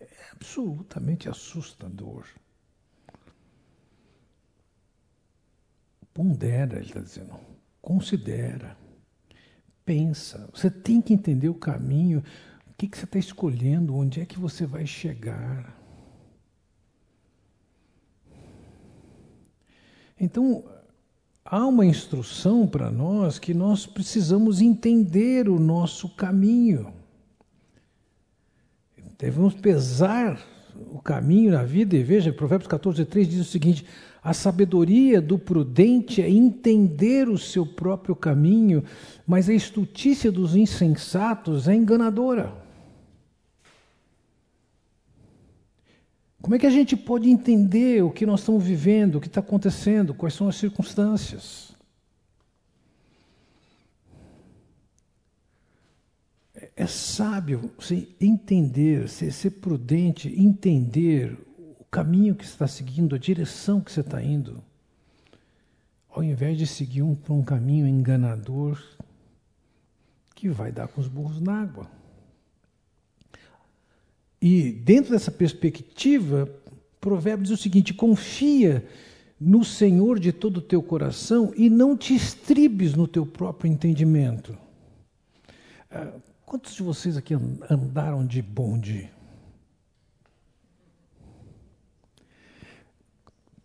é 0.00 0.06
absolutamente 0.30 1.28
assustador. 1.28 2.24
Pondera, 6.12 6.76
ele 6.76 6.86
está 6.86 7.00
dizendo, 7.00 7.34
considera 7.82 8.76
pensa. 9.84 10.48
Você 10.52 10.70
tem 10.70 11.00
que 11.00 11.12
entender 11.12 11.48
o 11.48 11.54
caminho, 11.54 12.22
o 12.66 12.74
que, 12.76 12.88
que 12.88 12.96
você 12.96 13.04
está 13.04 13.18
escolhendo, 13.18 13.94
onde 13.94 14.20
é 14.20 14.26
que 14.26 14.38
você 14.38 14.66
vai 14.66 14.86
chegar. 14.86 15.78
Então, 20.18 20.64
há 21.44 21.66
uma 21.66 21.84
instrução 21.84 22.66
para 22.66 22.90
nós 22.90 23.38
que 23.38 23.52
nós 23.52 23.86
precisamos 23.86 24.60
entender 24.60 25.48
o 25.48 25.58
nosso 25.58 26.08
caminho. 26.08 26.92
devemos 29.18 29.54
pesar 29.54 30.40
o 30.90 30.98
caminho 30.98 31.52
na 31.52 31.62
vida, 31.62 31.96
e 31.96 32.02
veja, 32.02 32.32
Provérbios 32.32 32.66
14, 32.68 33.04
3 33.04 33.28
diz 33.28 33.40
o 33.40 33.50
seguinte: 33.50 33.86
a 34.22 34.32
sabedoria 34.32 35.20
do 35.20 35.38
prudente 35.38 36.20
é 36.20 36.28
entender 36.28 37.28
o 37.28 37.38
seu 37.38 37.66
próprio 37.66 38.16
caminho, 38.16 38.82
mas 39.26 39.48
a 39.48 39.54
estutícia 39.54 40.32
dos 40.32 40.56
insensatos 40.56 41.68
é 41.68 41.74
enganadora. 41.74 42.63
Como 46.44 46.54
é 46.54 46.58
que 46.58 46.66
a 46.66 46.70
gente 46.70 46.94
pode 46.94 47.30
entender 47.30 48.04
o 48.04 48.10
que 48.10 48.26
nós 48.26 48.40
estamos 48.40 48.62
vivendo, 48.62 49.14
o 49.14 49.20
que 49.22 49.28
está 49.28 49.40
acontecendo, 49.40 50.12
quais 50.12 50.34
são 50.34 50.46
as 50.46 50.56
circunstâncias? 50.56 51.74
É, 56.54 56.70
é 56.76 56.86
sábio 56.86 57.70
você 57.78 58.06
entender, 58.20 59.08
ser, 59.08 59.32
ser 59.32 59.52
prudente, 59.52 60.38
entender 60.38 61.34
caminho 61.90 62.34
que 62.34 62.44
você 62.44 62.52
está 62.52 62.68
seguindo, 62.68 63.14
a 63.14 63.18
direção 63.18 63.80
que 63.80 63.90
você 63.90 64.00
está 64.00 64.22
indo, 64.22 64.62
ao 66.10 66.22
invés 66.22 66.58
de 66.58 66.66
seguir 66.66 67.00
um, 67.00 67.16
um 67.30 67.42
caminho 67.42 67.86
enganador 67.86 68.78
que 70.34 70.50
vai 70.50 70.70
dar 70.70 70.88
com 70.88 71.00
os 71.00 71.08
burros 71.08 71.40
na 71.40 71.62
água. 71.62 71.93
E 74.46 74.70
dentro 74.70 75.12
dessa 75.12 75.30
perspectiva, 75.30 76.46
Provérbios 77.00 77.48
diz 77.48 77.58
o 77.58 77.62
seguinte: 77.62 77.94
confia 77.94 78.86
no 79.40 79.64
Senhor 79.64 80.20
de 80.20 80.34
todo 80.34 80.58
o 80.58 80.60
teu 80.60 80.82
coração 80.82 81.50
e 81.56 81.70
não 81.70 81.96
te 81.96 82.14
estribes 82.14 82.94
no 82.94 83.08
teu 83.08 83.24
próprio 83.24 83.72
entendimento. 83.72 84.54
Ah, 85.90 86.12
quantos 86.44 86.74
de 86.74 86.82
vocês 86.82 87.16
aqui 87.16 87.32
andaram 87.70 88.26
de 88.26 88.42
bonde? 88.42 89.10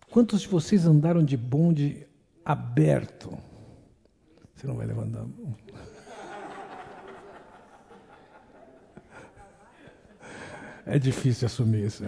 Quantos 0.10 0.44
de 0.44 0.48
vocês 0.48 0.86
andaram 0.86 1.22
de 1.22 1.36
bonde 1.36 2.08
aberto? 2.46 3.38
Você 4.56 4.66
não 4.66 4.76
vai 4.76 4.88
levantar 4.88 5.20
a 5.20 5.26
mão. 5.26 5.58
É 10.92 10.98
difícil 10.98 11.46
assumir 11.46 11.86
isso. 11.86 12.04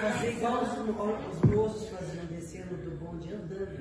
fazer 0.00 0.32
igual 0.32 0.62
os, 0.62 0.72
os 0.72 1.50
moços 1.50 1.88
faziam 1.88 2.24
descendo 2.26 2.76
do 2.76 2.96
bonde 2.96 3.32
andando, 3.32 3.78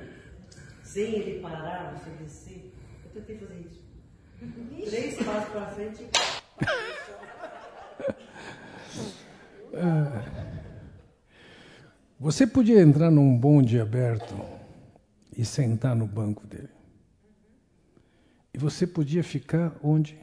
sem 0.84 1.15
ele 1.15 1.39
parar, 1.39 1.93
você 1.93 2.09
descer. 2.21 2.73
Eu 3.03 3.21
tentei 3.21 3.38
fazer 3.38 3.59
isso. 3.61 3.82
Três 4.89 5.15
passos 5.23 5.49
para 5.49 5.67
frente. 5.67 6.07
Você 12.19 12.47
podia 12.47 12.82
entrar 12.82 13.11
num 13.11 13.38
bonde 13.38 13.80
aberto 13.80 14.36
e 15.36 15.45
sentar 15.45 15.95
no 15.95 16.07
banco 16.07 16.45
dele. 16.47 16.74
E 18.56 18.58
você 18.58 18.88
podia 18.88 19.22
ficar 19.22 19.78
onde? 19.84 20.18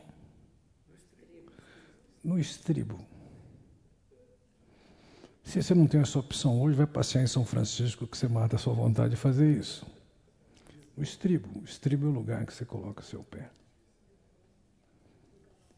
No 2.24 2.38
estribo. 2.38 2.98
Se 5.44 5.62
você 5.62 5.74
não 5.74 5.86
tem 5.86 6.00
essa 6.00 6.18
opção 6.18 6.58
hoje, 6.62 6.74
vai 6.74 6.86
passear 6.86 7.22
em 7.22 7.26
São 7.26 7.44
Francisco 7.44 8.06
que 8.06 8.16
você 8.16 8.26
mata 8.26 8.56
a 8.56 8.58
sua 8.58 8.72
vontade 8.72 9.10
de 9.10 9.20
fazer 9.20 9.54
isso. 9.58 9.86
O 10.96 11.02
estribo. 11.02 11.60
O 11.60 11.64
estribo 11.64 12.06
é 12.06 12.08
o 12.08 12.12
lugar 12.12 12.46
que 12.46 12.54
você 12.54 12.64
coloca 12.64 13.02
seu 13.02 13.22
pé. 13.22 13.50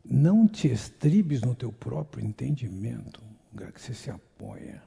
Não 0.05 0.47
te 0.47 0.69
estribes 0.69 1.41
no 1.41 1.57
teu 1.57 1.73
próprio 1.73 2.25
entendimento, 2.25 3.21
lugar 3.53 3.73
que 3.73 3.81
você 3.81 3.93
se 3.93 4.13
apoia. 4.13 4.81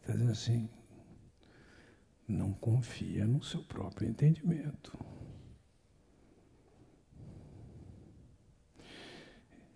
Está 0.00 0.14
dizendo 0.14 0.32
assim, 0.32 0.66
não 2.26 2.54
confia 2.54 3.26
no 3.26 3.42
seu 3.42 3.62
próprio 3.64 4.08
entendimento. 4.08 5.17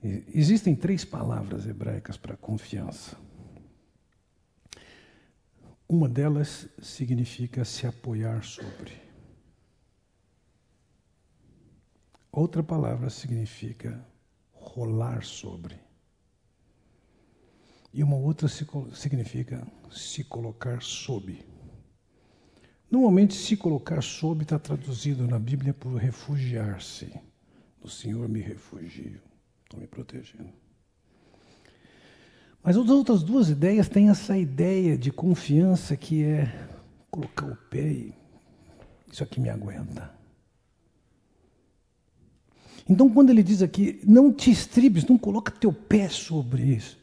Existem 0.02 0.74
três 0.74 1.04
palavras 1.04 1.64
hebraicas 1.64 2.16
para 2.16 2.36
confiança. 2.36 3.16
Uma 5.88 6.08
delas 6.08 6.68
significa 6.80 7.64
se 7.64 7.86
apoiar 7.86 8.42
sobre. 8.42 9.00
Outra 12.32 12.62
palavra 12.62 13.10
significa 13.10 14.04
rolar 14.52 15.22
sobre. 15.22 15.78
E 17.92 18.02
uma 18.02 18.16
outra 18.16 18.48
significa 18.48 19.66
se 19.90 20.24
colocar 20.24 20.82
sob. 20.82 21.44
Normalmente, 22.90 23.34
se 23.34 23.56
colocar 23.56 24.02
sob 24.02 24.42
está 24.42 24.58
traduzido 24.58 25.28
na 25.28 25.38
Bíblia 25.38 25.74
por 25.74 25.94
refugiar-se. 25.94 27.12
O 27.80 27.88
Senhor 27.88 28.28
me 28.28 28.40
refugio, 28.40 29.20
estou 29.72 29.80
me 29.80 29.86
protegendo. 29.86 30.52
Mas 32.62 32.76
as 32.76 32.88
outras 32.88 33.22
duas 33.22 33.48
ideias 33.48 33.88
têm 33.88 34.08
essa 34.08 34.36
ideia 34.36 34.96
de 34.96 35.10
confiança 35.10 35.96
que 35.96 36.22
é 36.22 36.68
colocar 37.10 37.46
o 37.46 37.56
pé 37.56 37.88
e 37.88 38.14
isso 39.10 39.22
aqui 39.22 39.40
me 39.40 39.48
aguenta. 39.48 40.12
Então, 42.88 43.08
quando 43.12 43.30
ele 43.30 43.42
diz 43.42 43.62
aqui, 43.62 44.00
não 44.04 44.32
te 44.32 44.50
estribes, 44.50 45.04
não 45.06 45.16
coloca 45.16 45.50
teu 45.52 45.72
pé 45.72 46.08
sobre 46.08 46.62
isso, 46.62 46.98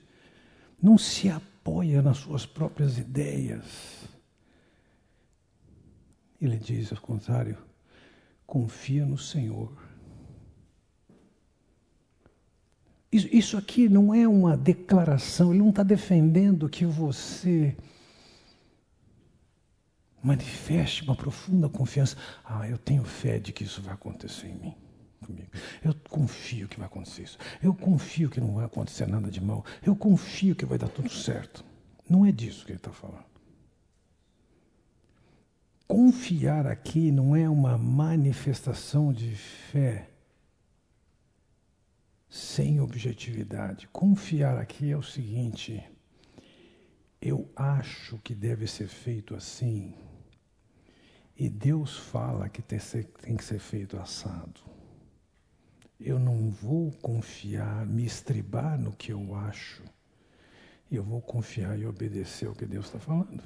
não 0.81 0.97
se 0.97 1.29
apoia 1.29 2.01
nas 2.01 2.17
suas 2.17 2.45
próprias 2.45 2.97
ideias. 2.97 4.07
Ele 6.41 6.57
diz, 6.57 6.91
ao 6.91 7.01
contrário, 7.01 7.57
confia 8.45 9.05
no 9.05 9.17
Senhor. 9.17 9.71
Isso, 13.11 13.57
aqui 13.57 13.89
não 13.89 14.13
é 14.13 14.27
uma 14.27 14.55
declaração, 14.55 15.51
ele 15.51 15.59
não 15.59 15.69
está 15.69 15.81
defendendo 15.81 16.69
que 16.69 16.85
você 16.85 17.75
manifeste 20.21 21.03
uma 21.03 21.15
profunda 21.15 21.67
confiança. 21.67 22.15
Ah, 22.45 22.67
eu 22.69 22.77
tenho 22.77 23.03
fé 23.03 23.39
de 23.39 23.51
que 23.51 23.63
isso 23.63 23.81
vai 23.81 23.93
acontecer 23.95 24.47
em 24.47 24.55
mim 24.55 24.75
comigo. 25.25 25.49
Eu 25.83 25.95
confio 26.07 26.67
que 26.67 26.77
vai 26.77 26.85
acontecer 26.85 27.23
isso. 27.23 27.37
Eu 27.63 27.73
confio 27.73 28.29
que 28.29 28.39
não 28.39 28.53
vai 28.53 28.65
acontecer 28.65 29.07
nada 29.07 29.31
de 29.31 29.41
mal. 29.41 29.65
Eu 29.83 29.95
confio 29.95 30.55
que 30.55 30.65
vai 30.65 30.77
dar 30.77 30.89
tudo 30.89 31.09
certo. 31.09 31.63
Não 32.07 32.25
é 32.25 32.31
disso 32.31 32.65
que 32.65 32.71
ele 32.71 32.77
está 32.77 32.91
falando. 32.91 33.25
Confiar 35.87 36.67
aqui 36.67 37.11
não 37.11 37.35
é 37.35 37.49
uma 37.49 37.75
manifestação 37.75 39.11
de 39.11 39.35
fé 39.35 40.09
sem 42.29 42.79
objetividade. 42.79 43.87
Confiar 43.87 44.57
aqui 44.57 44.91
é 44.91 44.97
o 44.97 45.03
seguinte: 45.03 45.83
eu 47.21 47.49
acho 47.55 48.17
que 48.19 48.35
deve 48.35 48.67
ser 48.67 48.87
feito 48.87 49.35
assim, 49.35 49.95
e 51.37 51.49
Deus 51.49 51.97
fala 51.97 52.47
que 52.47 52.61
tem 52.61 53.37
que 53.37 53.43
ser 53.43 53.59
feito 53.59 53.97
assado 53.97 54.79
eu 55.99 56.17
não 56.17 56.49
vou 56.49 56.91
confiar, 56.93 57.85
me 57.85 58.05
estribar 58.05 58.79
no 58.79 58.93
que 58.93 59.11
eu 59.11 59.35
acho. 59.35 59.83
Eu 60.89 61.03
vou 61.03 61.21
confiar 61.21 61.77
e 61.77 61.85
obedecer 61.85 62.47
o 62.47 62.55
que 62.55 62.65
Deus 62.65 62.85
está 62.85 62.99
falando. 62.99 63.43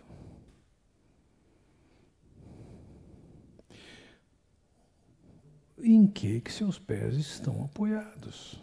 Em 5.79 6.07
que, 6.07 6.39
que 6.39 6.51
seus 6.51 6.77
pés 6.77 7.15
estão 7.15 7.65
apoiados? 7.65 8.61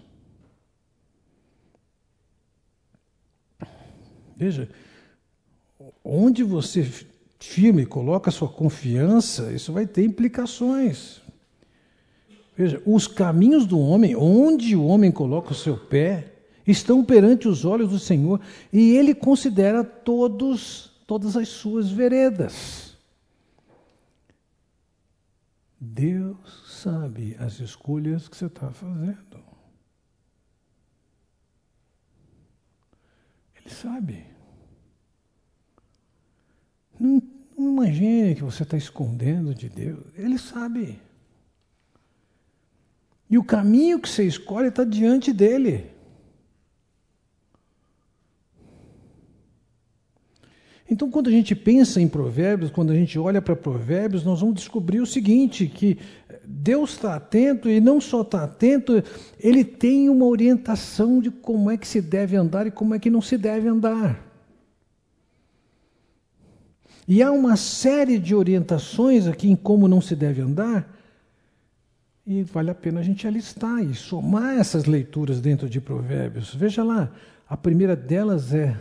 Veja, 4.41 4.71
onde 6.03 6.43
você 6.43 6.83
firme 7.39 7.85
coloca 7.85 8.31
sua 8.31 8.49
confiança, 8.49 9.53
isso 9.53 9.71
vai 9.71 9.87
ter 9.87 10.03
implicações. 10.03 11.21
Veja, 12.57 12.83
os 12.87 13.07
caminhos 13.07 13.67
do 13.67 13.79
homem, 13.79 14.17
onde 14.17 14.75
o 14.75 14.87
homem 14.87 15.13
coloca 15.13 15.53
o 15.53 15.55
seu 15.55 15.77
pé, 15.77 16.33
estão 16.67 17.05
perante 17.05 17.49
os 17.49 17.67
olhos 17.67 17.91
do 17.91 17.99
Senhor 17.99 18.41
e 18.73 18.97
ele 18.97 19.15
considera 19.15 19.85
todos, 19.85 20.91
todas 21.07 21.37
as 21.37 21.49
suas 21.49 21.91
veredas. 21.91 22.97
Deus 25.79 26.81
sabe 26.83 27.37
as 27.39 27.61
escolhas 27.61 28.27
que 28.27 28.39
você 28.39 28.47
está 28.47 28.71
fazendo. 28.71 29.51
Ele 33.55 33.75
sabe. 33.75 34.30
Não, 37.01 37.23
imagine 37.57 38.35
que 38.35 38.45
você 38.45 38.63
está 38.63 38.77
escondendo 38.77 39.55
de 39.55 39.71
Deus. 39.71 40.05
Ele 40.15 40.39
sabe. 40.39 41.01
E 43.31 43.39
o 43.39 43.45
caminho 43.45 43.99
que 43.99 44.09
você 44.09 44.25
escolhe 44.25 44.69
está 44.69 44.85
diante 44.85 45.33
dele. 45.33 45.87
Então, 50.91 51.09
quando 51.09 51.29
a 51.29 51.31
gente 51.31 51.55
pensa 51.55 52.01
em 52.01 52.09
provérbios, 52.09 52.71
quando 52.71 52.91
a 52.91 52.95
gente 52.95 53.17
olha 53.17 53.41
para 53.41 53.55
provérbios, 53.55 54.25
nós 54.25 54.41
vamos 54.41 54.57
descobrir 54.57 55.01
o 55.01 55.07
seguinte: 55.07 55.69
que 55.69 55.97
Deus 56.45 56.91
está 56.91 57.15
atento 57.15 57.71
e 57.71 57.81
não 57.81 58.01
só 58.01 58.23
está 58.23 58.43
atento, 58.43 59.01
ele 59.39 59.65
tem 59.65 60.09
uma 60.11 60.27
orientação 60.27 61.21
de 61.21 61.31
como 61.31 61.71
é 61.71 61.77
que 61.77 61.87
se 61.87 62.01
deve 62.01 62.37
andar 62.37 62.67
e 62.67 62.73
como 62.73 62.93
é 62.93 62.99
que 62.99 63.09
não 63.09 63.23
se 63.23 63.39
deve 63.39 63.69
andar. 63.69 64.30
E 67.11 67.25
há 67.25 67.33
uma 67.33 67.57
série 67.57 68.21
de 68.21 68.37
orientações 68.37 69.27
aqui 69.27 69.51
em 69.51 69.57
como 69.57 69.89
não 69.89 70.01
se 70.01 70.15
deve 70.15 70.41
andar, 70.41 70.97
e 72.25 72.45
vale 72.45 72.71
a 72.71 72.75
pena 72.75 73.01
a 73.01 73.03
gente 73.03 73.27
alistar 73.27 73.83
e 73.83 73.97
somar 73.97 74.57
essas 74.57 74.85
leituras 74.85 75.41
dentro 75.41 75.69
de 75.69 75.81
Provérbios. 75.81 76.55
Veja 76.55 76.85
lá, 76.85 77.11
a 77.49 77.57
primeira 77.57 77.97
delas 77.97 78.55
é, 78.55 78.79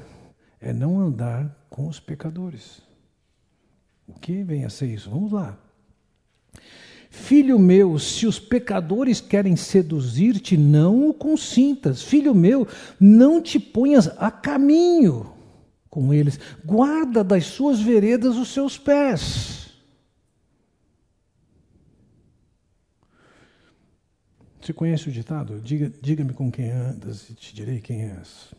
é 0.61 0.71
não 0.71 0.99
andar 0.99 1.57
com 1.71 1.87
os 1.87 1.99
pecadores. 1.99 2.83
O 4.07 4.13
que 4.13 4.43
vem 4.43 4.63
a 4.63 4.69
ser 4.69 4.93
isso? 4.93 5.09
Vamos 5.09 5.31
lá. 5.31 5.57
Filho 7.09 7.57
meu, 7.57 7.97
se 7.97 8.27
os 8.27 8.39
pecadores 8.39 9.19
querem 9.19 9.55
seduzir-te, 9.55 10.55
não 10.55 11.09
o 11.09 11.15
consintas. 11.15 12.03
Filho 12.03 12.35
meu, 12.35 12.67
não 12.99 13.41
te 13.41 13.59
ponhas 13.59 14.07
a 14.19 14.29
caminho 14.29 15.38
com 15.89 16.13
eles. 16.13 16.39
Guarda 16.63 17.23
das 17.23 17.45
suas 17.45 17.81
veredas 17.81 18.35
os 18.35 18.49
seus 18.53 18.77
pés. 18.77 19.69
Você 24.61 24.73
conhece 24.73 25.09
o 25.09 25.11
ditado? 25.11 25.59
Diga-me 25.59 25.95
diga 26.01 26.33
com 26.33 26.51
quem 26.51 26.69
andas 26.69 27.29
e 27.29 27.33
te 27.33 27.55
direi 27.55 27.81
quem 27.81 28.03
és. 28.03 28.53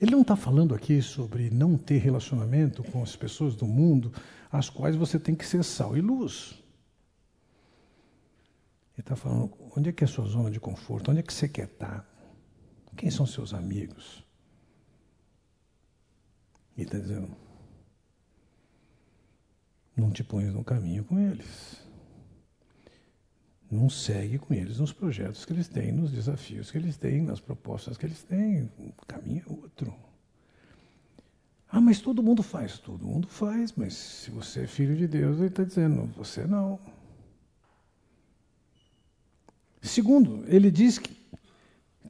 Ele 0.00 0.10
não 0.10 0.22
está 0.22 0.36
falando 0.36 0.74
aqui 0.74 1.02
sobre 1.02 1.50
não 1.50 1.76
ter 1.76 1.98
relacionamento 1.98 2.82
com 2.84 3.02
as 3.02 3.14
pessoas 3.14 3.54
do 3.54 3.66
mundo, 3.66 4.12
às 4.50 4.70
quais 4.70 4.96
você 4.96 5.18
tem 5.18 5.34
que 5.34 5.46
ser 5.46 5.62
sal 5.62 5.96
e 5.96 6.00
luz. 6.00 6.54
Ele 8.94 9.00
está 9.00 9.16
falando, 9.16 9.52
onde 9.76 9.90
é 9.90 9.92
que 9.92 10.04
é 10.04 10.06
a 10.06 10.08
sua 10.08 10.24
zona 10.24 10.50
de 10.50 10.60
conforto? 10.60 11.10
Onde 11.10 11.20
é 11.20 11.22
que 11.22 11.32
você 11.32 11.48
quer 11.48 11.66
estar? 11.66 12.08
Quem 12.96 13.10
são 13.10 13.26
seus 13.26 13.52
amigos? 13.52 14.23
Ele 16.76 16.86
está 16.86 16.98
dizendo, 16.98 17.28
não 19.96 20.10
te 20.10 20.24
ponhas 20.24 20.52
no 20.52 20.64
caminho 20.64 21.04
com 21.04 21.18
eles. 21.18 21.82
Não 23.70 23.88
segue 23.88 24.38
com 24.38 24.52
eles 24.52 24.78
nos 24.78 24.92
projetos 24.92 25.44
que 25.44 25.52
eles 25.52 25.68
têm, 25.68 25.92
nos 25.92 26.10
desafios 26.10 26.70
que 26.70 26.78
eles 26.78 26.96
têm, 26.96 27.22
nas 27.22 27.40
propostas 27.40 27.96
que 27.96 28.06
eles 28.06 28.22
têm. 28.22 28.70
O 28.78 29.06
caminho 29.06 29.42
é 29.48 29.52
outro. 29.52 29.94
Ah, 31.68 31.80
mas 31.80 32.00
todo 32.00 32.22
mundo 32.22 32.42
faz. 32.42 32.78
Todo 32.78 33.04
mundo 33.04 33.26
faz, 33.26 33.72
mas 33.76 33.94
se 33.94 34.30
você 34.30 34.60
é 34.60 34.66
filho 34.66 34.96
de 34.96 35.08
Deus, 35.08 35.38
ele 35.38 35.48
está 35.48 35.64
dizendo, 35.64 36.06
você 36.16 36.46
não. 36.46 36.78
Segundo, 39.82 40.44
ele 40.46 40.70
diz 40.70 40.98
que, 40.98 41.16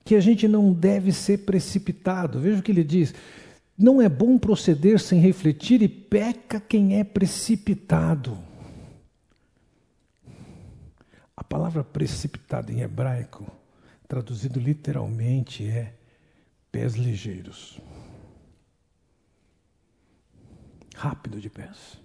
que 0.05 0.15
a 0.15 0.21
gente 0.21 0.47
não 0.47 0.73
deve 0.73 1.13
ser 1.13 1.47
precipitado. 1.47 2.41
Veja 2.41 2.61
o 2.61 2.63
que 2.63 2.73
ele 2.73 2.85
diz. 2.85 3.15
Não 3.77 4.01
é 4.01 4.09
bom 4.09 4.39
proceder 4.39 5.01
sem 5.01 5.21
refletir 5.21 5.83
e 5.83 5.89
peca 5.89 6.61
quem 6.61 6.97
é 6.99 7.05
precipitado. 7.05 8.39
A 11.37 11.43
palavra 11.43 11.83
precipitado 11.83 12.71
em 12.71 12.79
hebraico, 12.81 13.51
traduzido 14.07 14.61
literalmente, 14.61 15.67
é 15.67 15.93
pés 16.71 16.95
ligeiros. 16.95 17.81
Rápido 20.95 21.41
de 21.41 21.51
pés. 21.51 21.99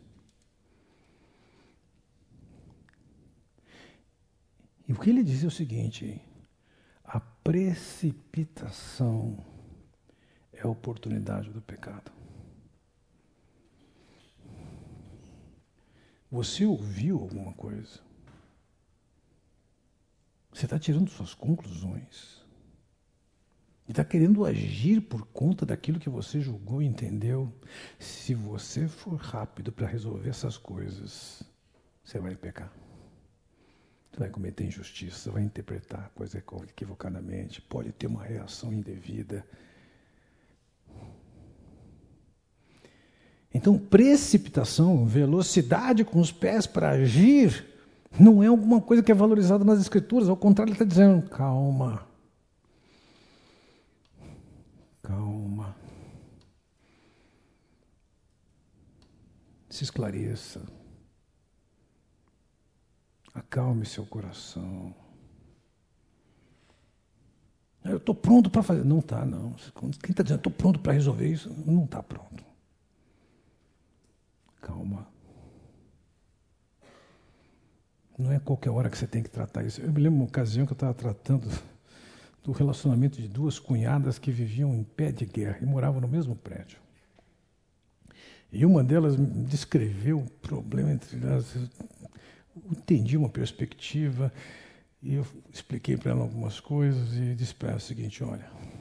E 4.88 4.94
o 4.94 5.00
que 5.00 5.12
ele 5.12 5.24
diz 5.24 5.44
é 5.44 5.48
o 5.48 5.52
seguinte: 5.52 6.20
a 7.04 7.20
precipitação 7.20 9.38
é 10.60 10.68
a 10.68 10.70
oportunidade 10.70 11.50
do 11.50 11.62
pecado. 11.62 12.12
Você 16.30 16.66
ouviu 16.66 17.18
alguma 17.20 17.54
coisa? 17.54 18.00
Você 20.52 20.66
está 20.66 20.78
tirando 20.78 21.10
suas 21.10 21.34
conclusões. 21.34 22.46
E 23.88 23.92
está 23.92 24.04
querendo 24.04 24.46
agir 24.46 25.02
por 25.02 25.26
conta 25.28 25.66
daquilo 25.66 26.00
que 26.00 26.10
você 26.10 26.40
julgou 26.40 26.82
e 26.82 26.86
entendeu. 26.86 27.52
Se 27.98 28.36
você 28.36 28.88
for 28.88 29.16
rápido 29.16 29.72
para 29.72 29.88
resolver 29.88 30.30
essas 30.30 30.58
coisas, 30.58 31.42
você 32.04 32.20
vai 32.20 32.36
pecar. 32.36 32.72
Você 34.12 34.20
vai 34.20 34.30
cometer 34.30 34.66
injustiça, 34.66 35.32
vai 35.32 35.42
interpretar 35.42 36.06
a 36.06 36.10
coisa 36.10 36.38
equivocadamente, 36.38 37.62
pode 37.62 37.92
ter 37.92 38.06
uma 38.06 38.24
reação 38.24 38.72
indevida. 38.72 39.44
Então, 43.54 43.78
precipitação, 43.78 45.06
velocidade 45.06 46.06
com 46.06 46.20
os 46.20 46.32
pés 46.32 46.68
para 46.68 46.92
agir, 46.92 47.66
não 48.18 48.44
é 48.44 48.48
alguma 48.48 48.80
coisa 48.80 49.02
que 49.02 49.12
é 49.12 49.16
valorizada 49.16 49.64
nas 49.64 49.80
Escrituras, 49.80 50.30
ao 50.30 50.38
contrário, 50.38 50.70
ele 50.72 50.76
está 50.76 50.86
dizendo: 50.86 51.28
calma. 51.30 52.08
Calma. 55.02 55.76
Se 59.70 59.84
esclareça. 59.84 60.62
Acalme 63.34 63.86
seu 63.86 64.06
coração. 64.06 64.94
Eu 67.84 67.98
estou 67.98 68.14
pronto 68.14 68.50
para 68.50 68.62
fazer. 68.62 68.84
Não 68.84 69.00
está, 69.00 69.26
não. 69.26 69.54
Quem 70.04 70.12
está 70.12 70.22
dizendo, 70.22 70.40
estou 70.40 70.52
pronto 70.52 70.80
para 70.80 70.94
resolver 70.94 71.28
isso, 71.28 71.50
não 71.66 71.86
está 71.86 72.04
pronto. 72.04 72.49
Calma. 74.70 75.08
Não 78.18 78.32
é 78.32 78.40
qualquer 78.40 78.70
hora 78.70 78.90
que 78.90 78.98
você 78.98 79.08
tem 79.08 79.24
que 79.24 79.30
tratar 79.30 79.66
isso. 79.66 79.82
Eu 79.82 79.92
me 79.92 80.00
lembro 80.00 80.20
uma 80.20 80.26
ocasião 80.26 80.66
que 80.66 80.74
eu 80.74 80.76
estava 80.76 80.94
tratando 80.94 81.50
do 82.44 82.52
relacionamento 82.52 83.20
de 83.20 83.28
duas 83.28 83.58
cunhadas 83.58 84.20
que 84.20 84.32
viviam 84.32 84.76
em 84.76 84.84
pé 84.84 85.12
de 85.12 85.26
guerra 85.26 85.58
e 85.62 85.66
moravam 85.66 86.00
no 86.00 86.08
mesmo 86.08 86.36
prédio. 86.36 86.78
E 88.52 88.64
uma 88.66 88.84
delas 88.84 89.16
descreveu 89.48 90.20
o 90.20 90.30
problema 90.30 90.92
entre 90.92 91.18
elas. 91.18 91.56
Eu 91.56 92.72
entendi 92.72 93.18
uma 93.18 93.30
perspectiva 93.30 94.32
e 95.02 95.16
eu 95.16 95.26
expliquei 95.52 95.98
para 95.98 96.12
ela 96.12 96.22
algumas 96.22 96.60
coisas 96.60 97.14
e 97.16 97.34
disse 97.34 97.56
para 97.56 97.70
ela 97.70 97.78
o 97.78 97.82
seguinte: 97.82 98.24
olha. 98.24 98.79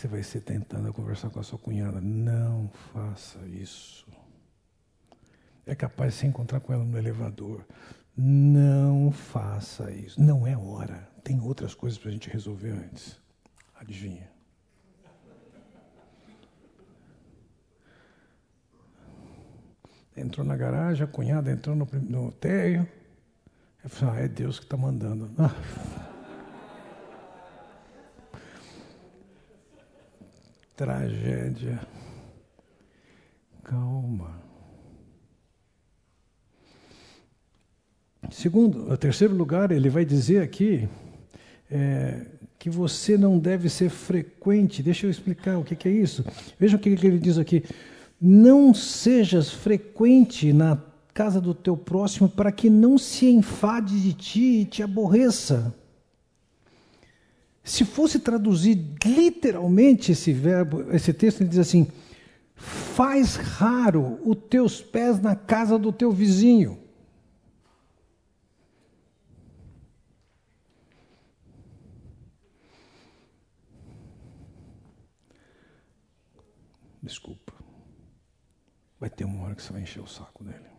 Você 0.00 0.08
vai 0.08 0.22
ser 0.22 0.40
tentando 0.40 0.90
conversar 0.94 1.28
com 1.28 1.40
a 1.40 1.42
sua 1.42 1.58
cunhada. 1.58 2.00
Não 2.00 2.70
faça 2.94 3.38
isso 3.46 4.06
é 5.66 5.74
capaz 5.74 6.14
de 6.14 6.20
se 6.20 6.26
encontrar 6.26 6.58
com 6.60 6.72
ela 6.72 6.84
no 6.84 6.96
elevador. 6.96 7.64
Não 8.16 9.12
faça 9.12 9.90
isso. 9.92 10.18
Não 10.18 10.46
é 10.46 10.56
hora. 10.56 11.06
Tem 11.22 11.38
outras 11.38 11.74
coisas 11.74 11.98
para 11.98 12.08
a 12.08 12.12
gente 12.12 12.30
resolver 12.30 12.70
antes. 12.70 13.20
Adivinha? 13.74 14.28
Entrou 20.16 20.46
na 20.46 20.56
garagem, 20.56 21.04
a 21.04 21.06
cunhada 21.06 21.52
entrou 21.52 21.76
no, 21.76 21.86
no 21.92 22.32
térreo. 22.32 22.88
Ah, 24.02 24.18
é 24.18 24.28
Deus 24.28 24.58
que 24.58 24.64
está 24.64 24.78
mandando. 24.78 25.30
Ah. 25.38 26.09
Tragédia. 30.80 31.78
Calma. 33.62 34.40
Segundo, 38.30 38.96
terceiro 38.96 39.34
lugar, 39.34 39.72
ele 39.72 39.90
vai 39.90 40.06
dizer 40.06 40.42
aqui 40.42 40.88
é, 41.70 42.24
que 42.58 42.70
você 42.70 43.18
não 43.18 43.38
deve 43.38 43.68
ser 43.68 43.90
frequente. 43.90 44.82
Deixa 44.82 45.04
eu 45.04 45.10
explicar 45.10 45.58
o 45.58 45.64
que, 45.64 45.76
que 45.76 45.86
é 45.86 45.92
isso. 45.92 46.24
Veja 46.58 46.78
o 46.78 46.80
que, 46.80 46.96
que 46.96 47.06
ele 47.06 47.18
diz 47.18 47.36
aqui. 47.36 47.62
Não 48.18 48.72
sejas 48.72 49.50
frequente 49.50 50.50
na 50.50 50.82
casa 51.12 51.42
do 51.42 51.52
teu 51.52 51.76
próximo 51.76 52.26
para 52.26 52.50
que 52.50 52.70
não 52.70 52.96
se 52.96 53.26
enfade 53.26 54.00
de 54.00 54.14
ti 54.14 54.60
e 54.62 54.64
te 54.64 54.82
aborreça. 54.82 55.74
Se 57.62 57.84
fosse 57.84 58.18
traduzir 58.18 58.96
literalmente 59.04 60.12
esse 60.12 60.32
verbo, 60.32 60.90
esse 60.92 61.12
texto, 61.12 61.42
ele 61.42 61.50
diz 61.50 61.58
assim: 61.58 61.86
faz 62.54 63.36
raro 63.36 64.18
os 64.24 64.36
teus 64.48 64.80
pés 64.80 65.20
na 65.20 65.36
casa 65.36 65.78
do 65.78 65.92
teu 65.92 66.10
vizinho. 66.10 66.78
Desculpa. 77.02 77.52
Vai 78.98 79.08
ter 79.08 79.24
uma 79.24 79.44
hora 79.44 79.54
que 79.54 79.62
você 79.62 79.72
vai 79.72 79.82
encher 79.82 80.00
o 80.00 80.06
saco 80.06 80.44
dele. 80.44 80.69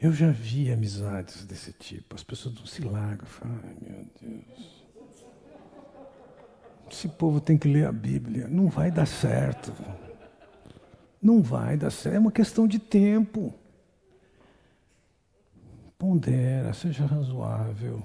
Eu 0.00 0.14
já 0.14 0.30
vi 0.30 0.72
amizades 0.72 1.44
desse 1.44 1.74
tipo. 1.74 2.14
As 2.14 2.24
pessoas 2.24 2.54
não 2.54 2.64
se 2.64 2.82
largam. 2.82 3.28
Ai, 3.42 3.76
meu 3.82 4.06
Deus. 4.18 4.80
Esse 6.90 7.06
povo 7.06 7.38
tem 7.38 7.58
que 7.58 7.68
ler 7.68 7.86
a 7.86 7.92
Bíblia. 7.92 8.48
Não 8.48 8.68
vai 8.68 8.90
dar 8.90 9.06
certo. 9.06 9.72
Não 11.20 11.42
vai 11.42 11.76
dar 11.76 11.90
certo. 11.90 12.14
É 12.14 12.18
uma 12.18 12.32
questão 12.32 12.66
de 12.66 12.78
tempo. 12.78 13.54
Pondera, 15.98 16.72
seja 16.72 17.04
razoável. 17.04 18.02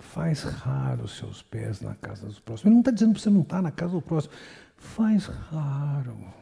Faz 0.00 0.42
raro 0.42 1.04
os 1.04 1.16
seus 1.16 1.42
pés 1.42 1.80
na 1.80 1.94
casa 1.94 2.26
do 2.26 2.42
próximo. 2.42 2.68
Ele 2.68 2.74
não 2.74 2.80
está 2.80 2.90
dizendo 2.90 3.12
para 3.12 3.22
você 3.22 3.30
não 3.30 3.42
estar 3.42 3.56
tá 3.56 3.62
na 3.62 3.70
casa 3.70 3.92
do 3.92 4.02
próximo. 4.02 4.34
Faz 4.76 5.26
raro. 5.26 6.39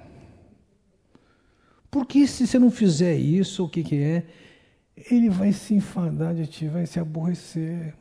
Porque 1.91 2.26
se 2.26 2.47
você 2.47 2.59
não 2.59 2.70
fizer 2.70 3.14
isso, 3.16 3.64
o 3.64 3.68
que, 3.68 3.82
que 3.82 4.03
é? 4.03 4.26
Ele 5.11 5.30
vai 5.30 5.53
se 5.53 5.74
enfadar 5.74 6.34
de 6.34 6.47
ti, 6.47 6.68
vai 6.68 6.86
se 6.86 6.99
aborrecer. 6.99 7.95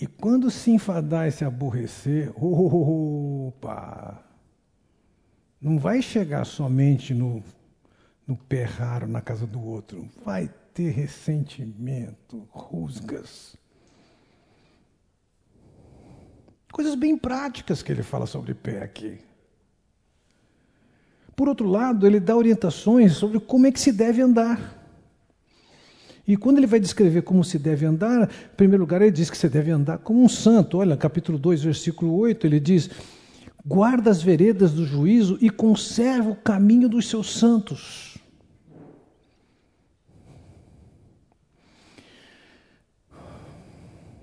E 0.00 0.06
quando 0.06 0.50
se 0.50 0.70
enfadar 0.70 1.28
e 1.28 1.32
se 1.32 1.44
aborrecer, 1.44 2.32
opa! 2.42 4.24
Não 5.60 5.78
vai 5.78 6.02
chegar 6.02 6.44
somente 6.44 7.14
no, 7.14 7.40
no 8.26 8.36
pé 8.36 8.64
raro 8.64 9.06
na 9.06 9.20
casa 9.20 9.46
do 9.46 9.62
outro. 9.62 10.08
Vai 10.24 10.52
ter 10.74 10.90
ressentimento, 10.90 12.48
rusgas. 12.50 13.56
Coisas 16.72 16.96
bem 16.96 17.16
práticas 17.16 17.82
que 17.82 17.92
ele 17.92 18.02
fala 18.02 18.26
sobre 18.26 18.54
pé 18.54 18.82
aqui. 18.82 19.20
Por 21.34 21.48
outro 21.48 21.68
lado, 21.68 22.06
ele 22.06 22.20
dá 22.20 22.36
orientações 22.36 23.14
sobre 23.14 23.40
como 23.40 23.66
é 23.66 23.72
que 23.72 23.80
se 23.80 23.92
deve 23.92 24.20
andar. 24.20 24.80
E 26.26 26.36
quando 26.36 26.58
ele 26.58 26.66
vai 26.66 26.78
descrever 26.78 27.22
como 27.22 27.42
se 27.42 27.58
deve 27.58 27.84
andar, 27.84 28.30
em 28.30 28.56
primeiro 28.56 28.82
lugar, 28.84 29.02
ele 29.02 29.10
diz 29.10 29.28
que 29.28 29.36
você 29.36 29.48
deve 29.48 29.70
andar 29.70 29.98
como 29.98 30.22
um 30.22 30.28
santo. 30.28 30.78
Olha, 30.78 30.96
capítulo 30.96 31.38
2, 31.38 31.64
versículo 31.64 32.14
8, 32.14 32.46
ele 32.46 32.60
diz: 32.60 32.88
guarda 33.64 34.10
as 34.10 34.22
veredas 34.22 34.72
do 34.72 34.84
juízo 34.84 35.36
e 35.40 35.50
conserva 35.50 36.30
o 36.30 36.36
caminho 36.36 36.88
dos 36.88 37.08
seus 37.08 37.32
santos. 37.32 38.18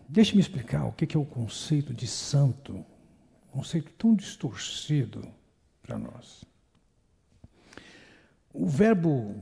Deixe-me 0.07 0.41
explicar 0.41 0.85
o 0.85 0.91
que 0.91 1.15
é 1.15 1.19
o 1.19 1.25
conceito 1.25 1.93
de 1.93 2.07
santo, 2.07 2.73
um 2.73 3.57
conceito 3.57 3.91
tão 3.91 4.15
distorcido 4.15 5.21
para 5.83 5.99
nós. 5.99 6.48
O 8.53 8.65
verbo 8.65 9.35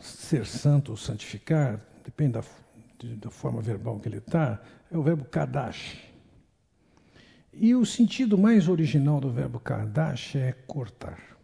ser 0.00 0.46
santo 0.46 0.90
ou 0.90 0.96
santificar, 0.96 1.80
depende 2.04 2.32
da, 2.32 2.44
da 3.16 3.30
forma 3.30 3.60
verbal 3.60 3.98
que 3.98 4.08
ele 4.08 4.18
está, 4.18 4.62
é 4.90 4.96
o 4.96 5.02
verbo 5.02 5.24
kadash. 5.24 5.98
E 7.52 7.74
o 7.74 7.86
sentido 7.86 8.36
mais 8.36 8.68
original 8.68 9.20
do 9.20 9.30
verbo 9.30 9.58
kadash 9.60 10.36
é 10.36 10.52
cortar. 10.52 11.34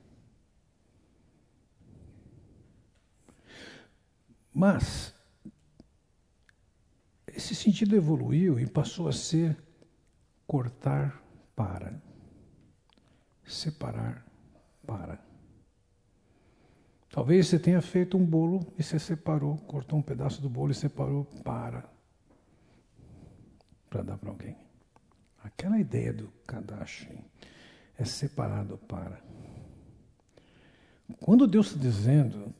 Mas 4.52 5.14
esse 7.28 7.54
sentido 7.54 7.96
evoluiu 7.96 8.58
e 8.58 8.66
passou 8.66 9.08
a 9.08 9.12
ser 9.12 9.56
cortar 10.46 11.22
para, 11.54 12.02
separar 13.44 14.26
para. 14.84 15.29
Talvez 17.10 17.48
você 17.48 17.58
tenha 17.58 17.82
feito 17.82 18.16
um 18.16 18.24
bolo 18.24 18.72
e 18.78 18.82
você 18.82 18.98
separou, 18.98 19.56
cortou 19.58 19.98
um 19.98 20.02
pedaço 20.02 20.40
do 20.40 20.48
bolo 20.48 20.70
e 20.70 20.74
separou 20.74 21.24
para 21.42 21.84
para 23.90 24.02
dar 24.02 24.16
para 24.16 24.30
alguém. 24.30 24.56
Aquela 25.42 25.80
ideia 25.80 26.12
do 26.12 26.28
Kadashi 26.46 27.18
é 27.98 28.04
separado 28.04 28.78
para. 28.78 29.20
Quando 31.18 31.48
Deus 31.48 31.66
está 31.66 31.80
dizendo 31.80 32.54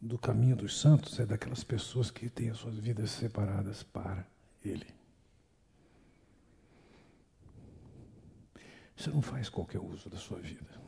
do 0.00 0.18
caminho 0.18 0.56
dos 0.56 0.80
santos, 0.80 1.20
é 1.20 1.26
daquelas 1.26 1.62
pessoas 1.62 2.10
que 2.10 2.30
têm 2.30 2.48
as 2.48 2.56
suas 2.56 2.78
vidas 2.78 3.10
separadas 3.10 3.82
para 3.82 4.26
Ele. 4.64 4.86
Você 8.96 9.10
não 9.10 9.20
faz 9.20 9.50
qualquer 9.50 9.80
uso 9.80 10.08
da 10.08 10.16
sua 10.16 10.38
vida. 10.38 10.79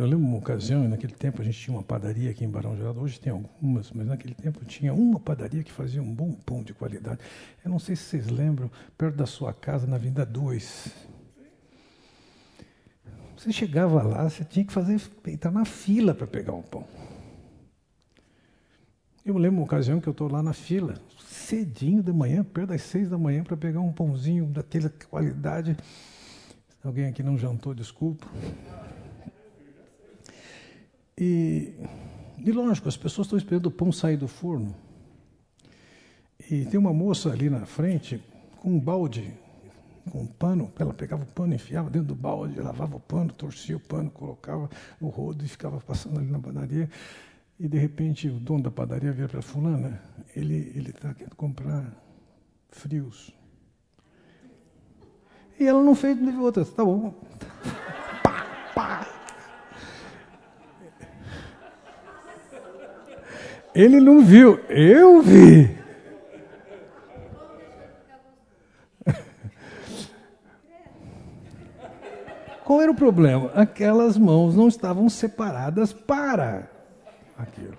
Eu 0.00 0.06
lembro 0.06 0.26
uma 0.26 0.38
ocasião, 0.38 0.88
naquele 0.88 1.12
tempo 1.12 1.42
a 1.42 1.44
gente 1.44 1.60
tinha 1.60 1.76
uma 1.76 1.82
padaria 1.82 2.30
aqui 2.30 2.42
em 2.42 2.48
Barão 2.48 2.74
Geraldo, 2.74 3.02
hoje 3.02 3.20
tem 3.20 3.30
algumas, 3.30 3.90
mas 3.90 4.06
naquele 4.06 4.32
tempo 4.32 4.64
tinha 4.64 4.94
uma 4.94 5.20
padaria 5.20 5.62
que 5.62 5.70
fazia 5.70 6.00
um 6.00 6.10
bom 6.10 6.32
pão 6.32 6.62
de 6.62 6.72
qualidade. 6.72 7.20
Eu 7.62 7.70
não 7.70 7.78
sei 7.78 7.94
se 7.94 8.04
vocês 8.04 8.28
lembram, 8.28 8.70
perto 8.96 9.16
da 9.16 9.26
sua 9.26 9.52
casa, 9.52 9.86
na 9.86 9.98
Vinda 9.98 10.24
2. 10.24 10.88
Você 13.36 13.52
chegava 13.52 14.02
lá, 14.02 14.26
você 14.26 14.42
tinha 14.42 14.64
que 14.64 14.72
fazer, 14.72 14.98
entrar 15.26 15.50
na 15.50 15.66
fila 15.66 16.14
para 16.14 16.26
pegar 16.26 16.54
o 16.54 16.62
pão. 16.62 16.88
Eu 19.22 19.36
lembro 19.36 19.58
uma 19.58 19.66
ocasião 19.66 20.00
que 20.00 20.08
eu 20.08 20.12
estou 20.12 20.32
lá 20.32 20.42
na 20.42 20.54
fila, 20.54 20.94
cedinho 21.26 22.02
da 22.02 22.14
manhã, 22.14 22.42
perto 22.42 22.70
das 22.70 22.80
seis 22.80 23.10
da 23.10 23.18
manhã, 23.18 23.44
para 23.44 23.54
pegar 23.54 23.80
um 23.80 23.92
pãozinho 23.92 24.46
daquela 24.46 24.88
qualidade. 25.10 25.76
Alguém 26.82 27.04
aqui 27.04 27.22
não 27.22 27.36
jantou, 27.36 27.74
desculpa. 27.74 28.26
E, 31.20 31.74
e 32.38 32.50
lógico, 32.50 32.88
as 32.88 32.96
pessoas 32.96 33.26
estão 33.26 33.36
esperando 33.36 33.66
o 33.66 33.70
pão 33.70 33.92
sair 33.92 34.16
do 34.16 34.26
forno. 34.26 34.74
E 36.50 36.64
tem 36.64 36.80
uma 36.80 36.94
moça 36.94 37.30
ali 37.30 37.50
na 37.50 37.66
frente 37.66 38.24
com 38.60 38.70
um 38.70 38.80
balde, 38.80 39.30
com 40.10 40.22
um 40.22 40.26
pano, 40.26 40.72
ela 40.78 40.94
pegava 40.94 41.22
o 41.22 41.26
pano, 41.26 41.54
enfiava 41.54 41.90
dentro 41.90 42.08
do 42.08 42.14
balde, 42.14 42.58
lavava 42.58 42.96
o 42.96 43.00
pano, 43.00 43.30
torcia 43.32 43.76
o 43.76 43.80
pano, 43.80 44.10
colocava 44.10 44.70
no 44.98 45.08
rodo 45.08 45.44
e 45.44 45.48
ficava 45.48 45.78
passando 45.80 46.18
ali 46.18 46.30
na 46.30 46.38
padaria. 46.38 46.88
E 47.58 47.68
de 47.68 47.76
repente 47.76 48.26
o 48.26 48.40
dono 48.40 48.62
da 48.62 48.70
padaria 48.70 49.12
vira 49.12 49.28
para 49.28 49.42
fulana, 49.42 50.00
ele 50.34 50.72
ele 50.74 50.90
está 50.90 51.12
querendo 51.12 51.36
comprar 51.36 51.92
frios. 52.70 53.34
E 55.58 55.66
ela 55.66 55.82
não 55.82 55.94
fez 55.94 56.18
outra, 56.38 56.64
tá 56.64 56.82
bom. 56.82 57.12
Pá, 58.24 58.46
pá. 58.74 59.19
Ele 63.74 64.00
não 64.00 64.24
viu, 64.24 64.58
eu 64.68 65.20
vi. 65.22 65.78
Qual 72.64 72.80
era 72.82 72.90
o 72.90 72.94
problema? 72.94 73.52
Aquelas 73.54 74.18
mãos 74.18 74.56
não 74.56 74.66
estavam 74.68 75.08
separadas 75.08 75.92
para 75.92 76.68
aquilo. 77.36 77.78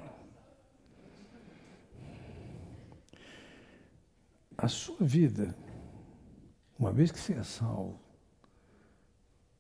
A 4.58 4.68
sua 4.68 4.98
vida, 5.02 5.56
uma 6.80 6.92
vez 6.92 7.12
que 7.12 7.20
você 7.20 7.34
é 7.34 7.44
salvo, 7.44 8.00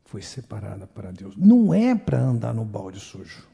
foi 0.05 0.21
separada 0.21 0.88
para 0.88 1.11
Deus. 1.11 1.36
Não 1.36 1.73
é 1.73 1.93
para 1.95 2.19
andar 2.19 2.53
no 2.53 2.63
balde 2.63 2.99
sujo. 2.99 3.51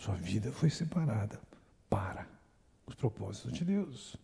Sua 0.00 0.14
vida 0.14 0.50
foi 0.50 0.70
separada 0.70 1.38
para 1.90 2.26
os 2.86 2.94
propósitos 2.94 3.52
de 3.52 3.62
Deus. 3.62 4.16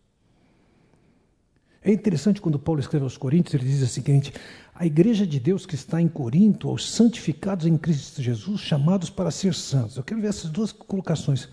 É 1.83 1.91
interessante 1.93 2.41
quando 2.41 2.57
Paulo 2.57 2.81
escreve 2.81 3.03
aos 3.03 3.15
Coríntios, 3.15 3.53
ele 3.53 3.71
diz 3.71 3.83
o 3.83 3.87
seguinte: 3.87 4.33
a 4.73 4.87
igreja 4.87 5.25
de 5.25 5.39
Deus 5.39 5.67
que 5.67 5.75
está 5.75 6.01
em 6.01 6.07
Corinto, 6.07 6.67
aos 6.67 6.89
santificados 6.89 7.67
em 7.67 7.77
Cristo 7.77 8.23
Jesus, 8.23 8.59
chamados 8.59 9.11
para 9.11 9.29
ser 9.29 9.53
santos. 9.53 9.97
Eu 9.97 10.03
quero 10.03 10.19
ver 10.19 10.29
essas 10.29 10.49
duas 10.49 10.71
colocações. 10.71 11.47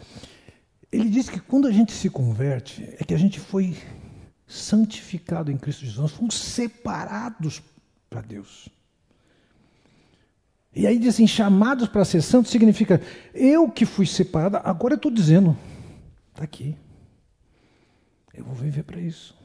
Ele 0.90 1.10
diz 1.10 1.28
que 1.28 1.38
quando 1.38 1.68
a 1.68 1.70
gente 1.70 1.92
se 1.92 2.08
converte, 2.08 2.82
é 2.98 3.04
que 3.04 3.12
a 3.12 3.18
gente 3.18 3.38
foi 3.38 3.76
santificado 4.46 5.52
em 5.52 5.58
Cristo 5.58 5.80
Jesus, 5.80 5.98
nós 5.98 6.12
fomos 6.12 6.34
separados 6.34 7.62
para 8.08 8.22
Deus. 8.22 8.70
E 10.74 10.86
aí 10.86 10.98
dizem, 10.98 11.24
assim, 11.24 11.26
chamados 11.26 11.88
para 11.88 12.04
ser 12.04 12.20
santos 12.20 12.50
significa, 12.50 13.00
eu 13.32 13.70
que 13.70 13.86
fui 13.86 14.06
separada, 14.06 14.60
agora 14.64 14.94
eu 14.94 14.96
estou 14.96 15.10
dizendo, 15.10 15.56
está 16.30 16.42
aqui. 16.42 16.76
Eu 18.32 18.44
vou 18.44 18.54
viver 18.54 18.82
para 18.82 19.00
isso. 19.00 19.36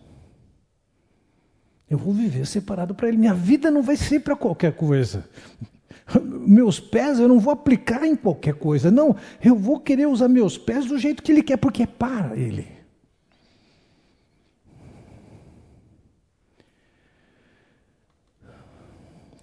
Eu 1.87 1.97
vou 1.97 2.13
viver 2.13 2.45
separado 2.45 2.95
para 2.95 3.07
Ele. 3.07 3.17
Minha 3.17 3.33
vida 3.33 3.69
não 3.69 3.81
vai 3.83 3.95
ser 3.95 4.21
para 4.21 4.35
qualquer 4.35 4.73
coisa. 4.73 5.27
meus 6.47 6.79
pés 6.79 7.19
eu 7.19 7.27
não 7.27 7.39
vou 7.39 7.53
aplicar 7.53 8.05
em 8.05 8.15
qualquer 8.15 8.55
coisa. 8.55 8.89
Não, 8.89 9.15
eu 9.43 9.55
vou 9.55 9.79
querer 9.79 10.07
usar 10.07 10.27
meus 10.27 10.57
pés 10.57 10.85
do 10.85 10.97
jeito 10.97 11.23
que 11.23 11.31
ele 11.31 11.43
quer, 11.43 11.57
porque 11.57 11.83
é 11.83 11.87
para 11.87 12.35
ele. 12.35 12.67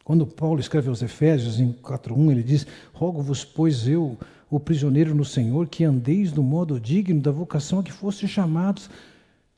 Quando 0.07 0.25
Paulo 0.25 0.61
escreve 0.61 0.89
aos 0.89 1.03
Efésios, 1.03 1.59
em 1.59 1.73
4.1, 1.73 2.31
ele 2.31 2.45
diz: 2.45 2.65
Rogo-vos, 2.93 3.45
pois 3.45 3.89
eu, 3.89 4.17
o 4.49 4.61
prisioneiro 4.61 5.13
no 5.17 5.25
Senhor, 5.25 5.67
que 5.67 5.83
andeis 5.83 6.31
do 6.31 6.45
modo 6.45 6.79
digno 6.79 7.21
da 7.21 7.33
vocação 7.33 7.81
a 7.81 7.83
que 7.83 7.91
foste 7.91 8.29
chamados. 8.29 8.89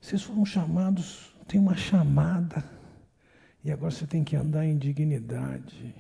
Vocês 0.00 0.22
foram 0.22 0.46
chamados, 0.46 1.34
tem 1.46 1.60
uma 1.60 1.76
chamada, 1.76 2.64
e 3.62 3.70
agora 3.70 3.90
você 3.90 4.06
tem 4.06 4.24
que 4.24 4.36
andar 4.36 4.64
em 4.64 4.78
dignidade. 4.78 5.94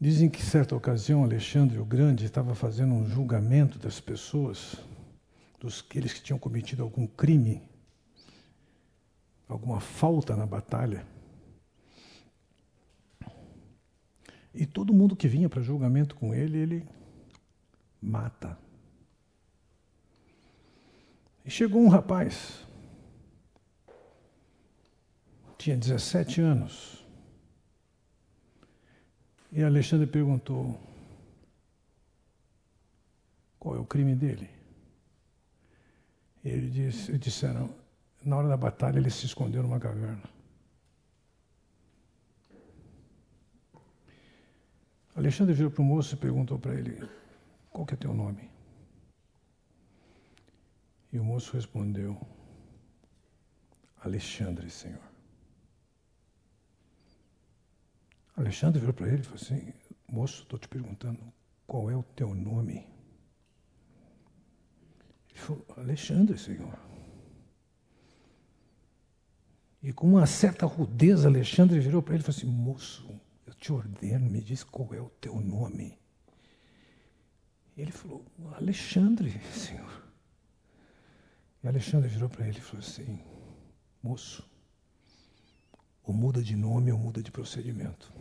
Dizem 0.00 0.28
que, 0.28 0.42
certa 0.42 0.74
ocasião, 0.74 1.22
Alexandre 1.22 1.78
o 1.78 1.84
Grande 1.84 2.24
estava 2.24 2.56
fazendo 2.56 2.92
um 2.92 3.08
julgamento 3.08 3.78
das 3.78 4.00
pessoas, 4.00 4.74
dos 5.60 5.84
aqueles 5.88 6.12
que 6.12 6.22
tinham 6.22 6.40
cometido 6.40 6.82
algum 6.82 7.06
crime, 7.06 7.62
alguma 9.52 9.80
falta 9.80 10.36
na 10.36 10.46
batalha. 10.46 11.06
E 14.54 14.66
todo 14.66 14.92
mundo 14.92 15.16
que 15.16 15.28
vinha 15.28 15.48
para 15.48 15.62
julgamento 15.62 16.14
com 16.14 16.34
ele, 16.34 16.58
ele 16.58 16.88
mata. 18.00 18.58
E 21.44 21.50
chegou 21.50 21.82
um 21.82 21.88
rapaz, 21.88 22.66
tinha 25.58 25.76
17 25.76 26.40
anos, 26.40 27.04
e 29.50 29.62
Alexandre 29.62 30.06
perguntou: 30.06 30.78
qual 33.58 33.76
é 33.76 33.78
o 33.78 33.84
crime 33.84 34.14
dele? 34.14 34.48
E 36.44 36.48
ele 36.48 36.70
disse, 36.70 37.16
disseram: 37.18 37.81
na 38.24 38.36
hora 38.36 38.48
da 38.48 38.56
batalha 38.56 38.98
ele 38.98 39.10
se 39.10 39.26
escondeu 39.26 39.62
numa 39.62 39.80
caverna. 39.80 40.22
Alexandre 45.14 45.54
virou 45.54 45.70
para 45.70 45.82
o 45.82 45.84
moço 45.84 46.14
e 46.14 46.18
perguntou 46.18 46.58
para 46.58 46.74
ele: 46.74 47.08
Qual 47.70 47.84
que 47.84 47.94
é 47.94 47.96
teu 47.96 48.14
nome? 48.14 48.50
E 51.12 51.18
o 51.18 51.24
moço 51.24 51.52
respondeu: 51.52 52.18
Alexandre, 54.00 54.70
Senhor. 54.70 55.02
Alexandre 58.36 58.80
virou 58.80 58.94
para 58.94 59.08
ele 59.08 59.20
e 59.20 59.24
falou 59.24 59.40
assim: 59.40 59.74
Moço, 60.08 60.42
estou 60.42 60.58
te 60.58 60.68
perguntando, 60.68 61.20
qual 61.66 61.90
é 61.90 61.96
o 61.96 62.02
teu 62.02 62.34
nome? 62.34 62.86
Ele 65.30 65.38
falou: 65.38 65.66
Alexandre, 65.76 66.38
Senhor. 66.38 66.91
E 69.82 69.92
com 69.92 70.10
uma 70.10 70.26
certa 70.26 70.64
rudeza, 70.64 71.26
Alexandre 71.26 71.80
virou 71.80 72.00
para 72.02 72.14
ele 72.14 72.22
e 72.22 72.24
falou 72.24 72.38
assim: 72.38 72.46
Moço, 72.46 73.20
eu 73.44 73.52
te 73.54 73.72
ordeno, 73.72 74.30
me 74.30 74.40
diz 74.40 74.62
qual 74.62 74.94
é 74.94 75.00
o 75.00 75.10
teu 75.20 75.40
nome. 75.40 75.98
Ele 77.76 77.90
falou: 77.90 78.24
Alexandre, 78.54 79.40
Senhor. 79.52 80.02
E 81.64 81.68
Alexandre 81.68 82.08
virou 82.08 82.28
para 82.28 82.46
ele 82.46 82.58
e 82.58 82.60
falou 82.60 82.86
assim: 82.86 83.20
Moço, 84.00 84.48
ou 86.04 86.14
muda 86.14 86.42
de 86.42 86.54
nome 86.54 86.92
ou 86.92 86.98
muda 86.98 87.20
de 87.20 87.32
procedimento. 87.32 88.12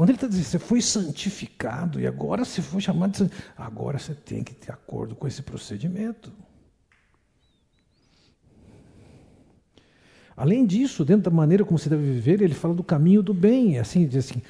Quando 0.00 0.08
ele 0.08 0.16
está 0.16 0.26
dizendo, 0.26 0.46
você 0.46 0.58
foi 0.58 0.80
santificado 0.80 2.00
e 2.00 2.06
agora 2.06 2.42
você 2.42 2.62
foi 2.62 2.80
chamado 2.80 3.22
de 3.22 3.30
agora 3.54 3.98
você 3.98 4.14
tem 4.14 4.42
que 4.42 4.54
ter 4.54 4.72
acordo 4.72 5.14
com 5.14 5.28
esse 5.28 5.42
procedimento. 5.42 6.32
Além 10.34 10.64
disso, 10.64 11.04
dentro 11.04 11.24
da 11.24 11.30
maneira 11.30 11.66
como 11.66 11.78
você 11.78 11.90
deve 11.90 12.12
viver, 12.12 12.40
ele 12.40 12.54
fala 12.54 12.72
do 12.72 12.82
caminho 12.82 13.22
do 13.22 13.34
bem. 13.34 13.78
Assim, 13.78 14.06
diz 14.06 14.24
assim: 14.24 14.40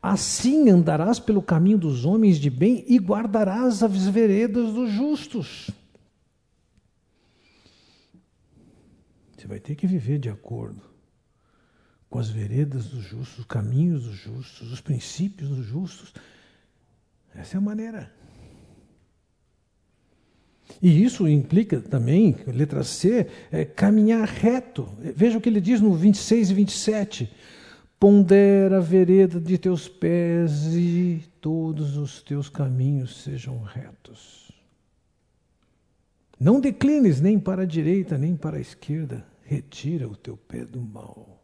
assim 0.00 0.70
andarás 0.70 1.18
pelo 1.18 1.42
caminho 1.42 1.78
dos 1.78 2.04
homens 2.04 2.38
de 2.38 2.48
bem 2.48 2.84
e 2.86 2.96
guardarás 2.96 3.82
as 3.82 4.06
veredas 4.06 4.72
dos 4.72 4.92
justos. 4.92 5.72
Você 9.36 9.48
vai 9.48 9.58
ter 9.58 9.74
que 9.74 9.88
viver 9.88 10.20
de 10.20 10.30
acordo 10.30 10.89
com 12.10 12.18
as 12.18 12.28
veredas 12.28 12.86
dos 12.86 13.04
justos, 13.04 13.38
os 13.38 13.44
caminhos 13.44 14.02
dos 14.02 14.16
justos, 14.16 14.72
os 14.72 14.80
princípios 14.80 15.48
dos 15.48 15.64
justos. 15.64 16.12
Essa 17.32 17.56
é 17.56 17.58
a 17.58 17.60
maneira. 17.60 18.12
E 20.82 21.02
isso 21.02 21.28
implica 21.28 21.80
também, 21.80 22.36
letra 22.48 22.82
C, 22.82 23.28
é 23.50 23.64
caminhar 23.64 24.26
reto. 24.26 24.88
Veja 25.14 25.38
o 25.38 25.40
que 25.40 25.48
ele 25.48 25.60
diz 25.60 25.80
no 25.80 25.94
26 25.94 26.50
e 26.50 26.54
27. 26.54 27.32
Pondera 27.98 28.78
a 28.78 28.80
vereda 28.80 29.40
de 29.40 29.56
teus 29.56 29.88
pés 29.88 30.74
e 30.74 31.22
todos 31.40 31.96
os 31.96 32.22
teus 32.22 32.48
caminhos 32.48 33.22
sejam 33.22 33.62
retos. 33.62 34.50
Não 36.38 36.60
declines 36.60 37.20
nem 37.20 37.38
para 37.38 37.62
a 37.62 37.66
direita 37.66 38.16
nem 38.18 38.34
para 38.34 38.56
a 38.56 38.60
esquerda 38.60 39.24
retira 39.42 40.08
o 40.08 40.16
teu 40.16 40.36
pé 40.36 40.64
do 40.64 40.80
mal. 40.80 41.39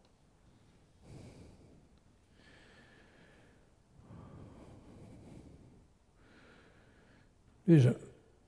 Veja, 7.67 7.99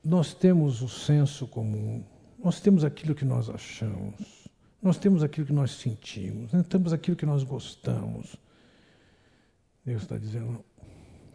nós 0.02 0.34
temos 0.34 0.82
o 0.82 0.88
senso 0.88 1.46
comum, 1.46 2.06
nós 2.42 2.62
temos 2.62 2.86
aquilo 2.86 3.14
que 3.14 3.26
nós 3.26 3.50
achamos, 3.50 4.48
nós 4.82 4.98
temos 4.98 5.22
aquilo 5.22 5.46
que 5.46 5.52
nós 5.52 5.72
sentimos, 5.72 6.54
nós 6.54 6.66
temos 6.66 6.94
aquilo 6.94 7.18
que 7.18 7.26
nós 7.26 7.44
gostamos. 7.44 8.38
Deus 9.84 10.04
está 10.04 10.18
dizendo, 10.18 10.64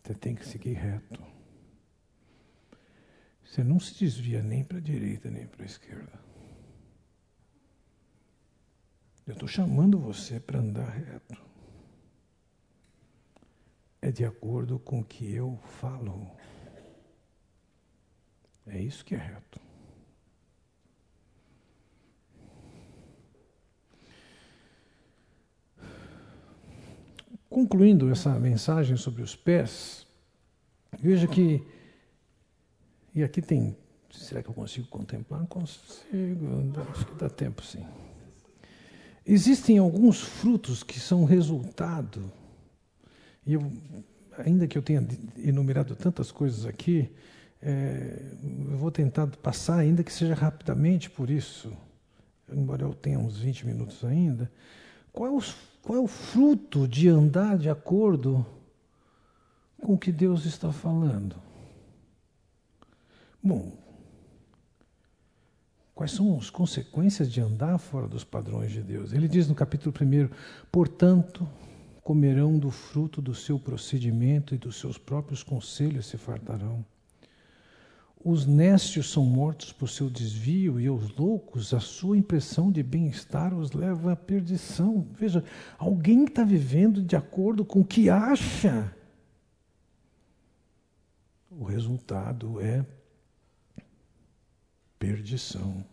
você 0.02 0.14
tem 0.14 0.34
que 0.34 0.48
seguir 0.48 0.72
reto. 0.72 1.20
Você 3.44 3.62
não 3.62 3.78
se 3.78 3.98
desvia 3.98 4.42
nem 4.42 4.64
para 4.64 4.78
a 4.78 4.80
direita 4.80 5.30
nem 5.30 5.46
para 5.46 5.62
a 5.62 5.66
esquerda. 5.66 6.12
Eu 9.26 9.34
estou 9.34 9.48
chamando 9.48 9.98
você 9.98 10.40
para 10.40 10.58
andar 10.58 10.88
reto. 10.88 11.36
É 14.00 14.10
de 14.10 14.24
acordo 14.24 14.78
com 14.78 15.00
o 15.00 15.04
que 15.04 15.30
eu 15.32 15.58
falo. 15.80 16.30
É 18.66 18.80
isso 18.80 19.04
que 19.04 19.14
é 19.14 19.18
reto. 19.18 19.60
Concluindo 27.48 28.10
essa 28.10 28.30
mensagem 28.40 28.96
sobre 28.96 29.22
os 29.22 29.36
pés, 29.36 30.06
veja 30.98 31.28
que. 31.28 31.62
E 33.14 33.22
aqui 33.22 33.40
tem. 33.40 33.76
Será 34.10 34.42
que 34.42 34.48
eu 34.48 34.54
consigo 34.54 34.88
contemplar? 34.88 35.46
Consigo, 35.46 36.72
acho 36.90 37.06
que 37.06 37.14
dá 37.14 37.28
tempo 37.28 37.62
sim. 37.64 37.84
Existem 39.26 39.78
alguns 39.78 40.20
frutos 40.20 40.82
que 40.82 41.00
são 41.00 41.24
resultado, 41.24 42.30
e 43.46 43.54
eu, 43.54 43.72
ainda 44.36 44.66
que 44.66 44.76
eu 44.76 44.82
tenha 44.82 45.06
enumerado 45.38 45.94
tantas 45.96 46.30
coisas 46.30 46.66
aqui, 46.66 47.10
é, 47.64 48.20
eu 48.70 48.76
vou 48.76 48.90
tentar 48.90 49.26
passar, 49.38 49.78
ainda 49.78 50.04
que 50.04 50.12
seja 50.12 50.34
rapidamente 50.34 51.08
por 51.08 51.30
isso, 51.30 51.72
embora 52.52 52.82
eu 52.82 52.92
tenha 52.92 53.18
uns 53.18 53.38
20 53.38 53.66
minutos 53.66 54.04
ainda. 54.04 54.50
Qual 55.12 55.28
é, 55.28 55.32
o, 55.32 55.42
qual 55.82 55.98
é 55.98 56.00
o 56.02 56.06
fruto 56.06 56.86
de 56.86 57.08
andar 57.08 57.56
de 57.56 57.70
acordo 57.70 58.44
com 59.80 59.94
o 59.94 59.98
que 59.98 60.12
Deus 60.12 60.44
está 60.44 60.70
falando? 60.70 61.36
Bom, 63.42 63.72
Quais 65.94 66.10
são 66.10 66.36
as 66.36 66.50
consequências 66.50 67.30
de 67.30 67.40
andar 67.40 67.78
fora 67.78 68.08
dos 68.08 68.24
padrões 68.24 68.72
de 68.72 68.82
Deus? 68.82 69.12
Ele 69.12 69.28
diz 69.28 69.46
no 69.46 69.54
capítulo 69.54 69.94
1: 69.94 70.28
Portanto, 70.70 71.48
comerão 72.02 72.58
do 72.58 72.68
fruto 72.68 73.22
do 73.22 73.32
seu 73.32 73.60
procedimento 73.60 74.56
e 74.56 74.58
dos 74.58 74.80
seus 74.80 74.98
próprios 74.98 75.44
conselhos 75.44 76.06
se 76.06 76.18
fartarão. 76.18 76.84
Os 78.24 78.46
nécios 78.46 79.12
são 79.12 79.22
mortos 79.22 79.70
por 79.70 79.86
seu 79.86 80.08
desvio 80.08 80.80
e 80.80 80.88
os 80.88 81.14
loucos, 81.14 81.74
a 81.74 81.78
sua 81.78 82.16
impressão 82.16 82.72
de 82.72 82.82
bem-estar 82.82 83.52
os 83.52 83.72
leva 83.72 84.12
à 84.12 84.16
perdição. 84.16 85.06
Veja, 85.12 85.44
alguém 85.76 86.24
está 86.24 86.42
vivendo 86.42 87.02
de 87.02 87.14
acordo 87.16 87.66
com 87.66 87.80
o 87.80 87.84
que 87.84 88.08
acha. 88.08 88.96
O 91.50 91.64
resultado 91.64 92.58
é 92.62 92.86
perdição. 94.98 95.84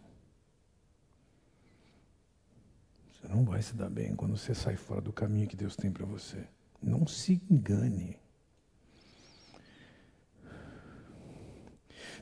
Você 3.11 3.27
não 3.27 3.43
vai 3.43 3.61
se 3.61 3.75
dar 3.75 3.89
bem 3.89 4.15
quando 4.15 4.37
você 4.37 4.55
sai 4.55 4.77
fora 4.77 5.01
do 5.01 5.11
caminho 5.11 5.49
que 5.49 5.57
Deus 5.57 5.75
tem 5.75 5.91
para 5.91 6.05
você. 6.05 6.47
Não 6.81 7.05
se 7.05 7.41
engane. 7.51 8.20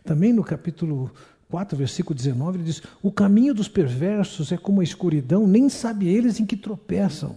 Também 0.04 0.34
no 0.34 0.44
capítulo 0.44 1.12
4, 1.50 1.78
versículo 1.78 2.16
19, 2.16 2.58
ele 2.58 2.64
diz: 2.64 2.82
O 3.02 3.12
caminho 3.12 3.54
dos 3.54 3.68
perversos 3.68 4.52
é 4.52 4.58
como 4.58 4.82
a 4.82 4.84
escuridão, 4.84 5.48
nem 5.48 5.70
sabe 5.70 6.08
eles 6.08 6.40
em 6.40 6.46
que 6.46 6.56
tropeçam. 6.56 7.36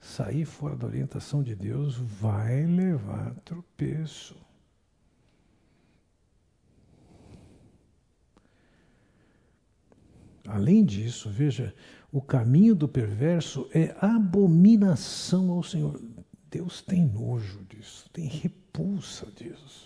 Sair 0.00 0.44
fora 0.44 0.76
da 0.76 0.86
orientação 0.86 1.42
de 1.42 1.54
Deus 1.54 1.96
vai 1.96 2.64
levar 2.64 3.34
tropeço. 3.44 4.36
Além 10.46 10.84
disso, 10.84 11.28
veja, 11.28 11.74
o 12.12 12.22
caminho 12.22 12.74
do 12.74 12.86
perverso 12.86 13.68
é 13.74 13.96
abominação 14.00 15.50
ao 15.50 15.62
Senhor. 15.62 16.00
Deus 16.48 16.80
tem 16.80 17.04
nojo 17.04 17.64
disso, 17.64 18.08
tem 18.12 18.26
repulsa 18.26 19.26
disso. 19.32 19.85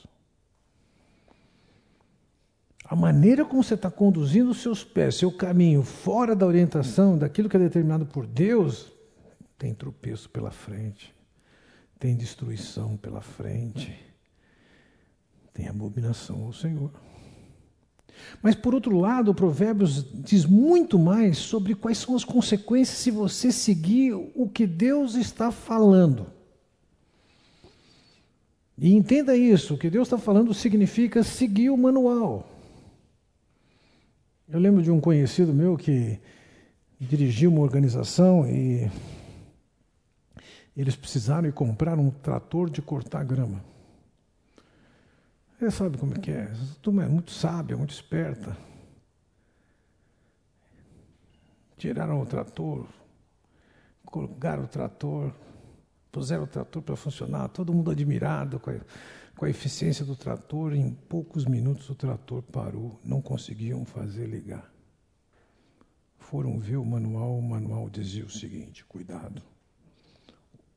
A 2.91 2.97
maneira 2.97 3.45
como 3.45 3.62
você 3.62 3.74
está 3.74 3.88
conduzindo 3.88 4.51
os 4.51 4.61
seus 4.61 4.82
pés, 4.82 5.14
seu 5.14 5.30
caminho, 5.30 5.80
fora 5.80 6.34
da 6.34 6.45
orientação, 6.45 7.16
daquilo 7.16 7.49
que 7.49 7.57
é 7.57 7.61
determinado 7.61 8.05
por 8.05 8.26
Deus, 8.26 8.91
tem 9.57 9.72
tropeço 9.72 10.28
pela 10.28 10.51
frente, 10.51 11.14
tem 12.01 12.16
destruição 12.16 12.97
pela 12.97 13.20
frente, 13.20 13.97
tem 15.55 15.68
abominação 15.68 16.43
ao 16.43 16.53
Senhor. 16.53 16.91
Mas, 18.43 18.57
por 18.57 18.74
outro 18.74 18.99
lado, 18.99 19.30
o 19.30 19.34
Provérbios 19.36 20.05
diz 20.12 20.45
muito 20.45 20.99
mais 20.99 21.38
sobre 21.38 21.76
quais 21.76 21.99
são 21.99 22.16
as 22.16 22.24
consequências 22.24 22.99
se 22.99 23.12
você 23.12 23.53
seguir 23.53 24.14
o 24.14 24.49
que 24.53 24.66
Deus 24.66 25.14
está 25.14 25.53
falando. 25.53 26.26
E 28.76 28.93
entenda 28.97 29.36
isso: 29.36 29.74
o 29.74 29.78
que 29.78 29.88
Deus 29.88 30.09
está 30.09 30.18
falando 30.18 30.53
significa 30.53 31.22
seguir 31.22 31.70
o 31.70 31.76
manual. 31.76 32.50
Eu 34.53 34.59
lembro 34.59 34.83
de 34.83 34.91
um 34.91 35.01
conhecido 35.01 35.55
meu 35.55 35.77
que 35.77 36.19
dirigiu 36.99 37.53
uma 37.53 37.61
organização 37.61 38.45
e 38.51 38.91
eles 40.77 40.97
precisaram 40.97 41.49
ir 41.49 41.53
comprar 41.53 41.97
um 41.97 42.11
trator 42.11 42.69
de 42.69 42.83
cortar 42.83 43.23
grama. 43.23 43.63
Você 45.57 45.71
sabe 45.71 45.97
como 45.99 46.15
é 46.15 46.19
que 46.19 46.33
é. 46.33 46.51
Turma 46.83 47.05
é 47.05 47.07
muito 47.07 47.31
sábia, 47.31 47.77
muito 47.77 47.93
esperta. 47.93 48.57
Tiraram 51.77 52.21
o 52.21 52.27
trator, 52.27 52.89
colocaram 54.05 54.65
o 54.65 54.69
trator, 54.69 55.33
puseram 56.11 56.43
o 56.43 56.49
trator 56.49 56.83
para 56.83 56.97
funcionar, 56.97 57.49
todo 57.51 57.73
mundo 57.73 57.93
admirado 57.93 58.59
com 58.59 58.71
a, 58.71 58.75
com 59.41 59.47
a 59.47 59.51
eficiência 59.51 60.05
do 60.05 60.14
trator. 60.14 60.74
Em 60.74 60.93
poucos 60.93 61.47
minutos 61.47 61.88
o 61.88 61.95
trator 61.95 62.43
parou, 62.43 63.01
não 63.03 63.22
conseguiam 63.22 63.86
fazer 63.86 64.26
ligar. 64.26 64.70
Foram 66.18 66.59
ver 66.59 66.76
o 66.76 66.84
manual, 66.84 67.38
o 67.38 67.43
manual 67.43 67.88
dizia 67.88 68.22
o 68.22 68.28
seguinte: 68.28 68.84
cuidado. 68.84 69.43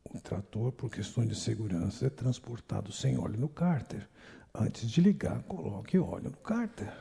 O 0.05 0.17
trator, 0.21 0.71
por 0.71 0.89
questões 0.89 1.27
de 1.27 1.35
segurança, 1.35 2.05
é 2.05 2.09
transportado 2.09 2.89
sem 2.89 3.17
óleo 3.17 3.37
no 3.37 3.49
cárter. 3.49 4.07
Antes 4.55 4.89
de 4.89 5.01
ligar, 5.01 5.43
coloque 5.43 5.99
óleo 5.99 6.29
no 6.29 6.37
cárter. 6.37 6.93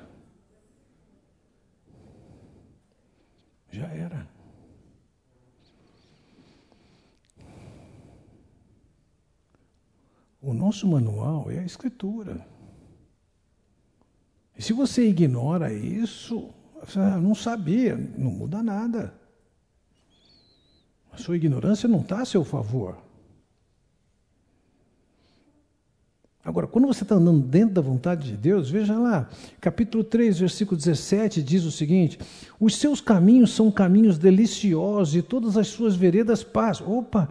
Já 3.70 3.86
era. 3.86 4.28
O 10.42 10.52
nosso 10.52 10.88
manual 10.88 11.48
é 11.48 11.60
a 11.60 11.64
escritura. 11.64 12.44
E 14.58 14.62
se 14.62 14.72
você 14.72 15.08
ignora 15.08 15.72
isso, 15.72 16.50
você 16.84 16.98
não 16.98 17.32
sabia, 17.32 17.96
não 18.18 18.32
muda 18.32 18.60
nada. 18.60 19.14
A 21.12 21.16
sua 21.16 21.36
ignorância 21.36 21.88
não 21.88 22.00
está 22.00 22.22
a 22.22 22.24
seu 22.24 22.42
favor. 22.42 22.98
Agora, 26.44 26.66
quando 26.66 26.88
você 26.88 27.04
está 27.04 27.14
andando 27.14 27.46
dentro 27.46 27.76
da 27.76 27.80
vontade 27.80 28.28
de 28.28 28.36
Deus, 28.36 28.68
veja 28.68 28.98
lá, 28.98 29.28
capítulo 29.60 30.02
3, 30.02 30.40
versículo 30.40 30.76
17 30.76 31.40
diz 31.40 31.62
o 31.62 31.70
seguinte: 31.70 32.18
Os 32.58 32.76
seus 32.76 33.00
caminhos 33.00 33.52
são 33.54 33.70
caminhos 33.70 34.18
deliciosos 34.18 35.14
e 35.14 35.22
todas 35.22 35.56
as 35.56 35.68
suas 35.68 35.94
veredas 35.94 36.42
paz. 36.42 36.80
Opa, 36.80 37.28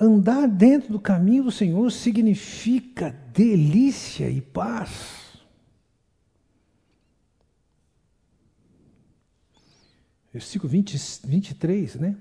andar 0.00 0.48
dentro 0.48 0.92
do 0.92 0.98
caminho 0.98 1.44
do 1.44 1.50
Senhor 1.50 1.92
significa 1.92 3.14
delícia 3.34 4.30
e 4.30 4.40
paz. 4.40 5.20
Versículo 10.32 10.70
20, 10.70 10.96
23, 11.24 11.96
né? 11.96 12.16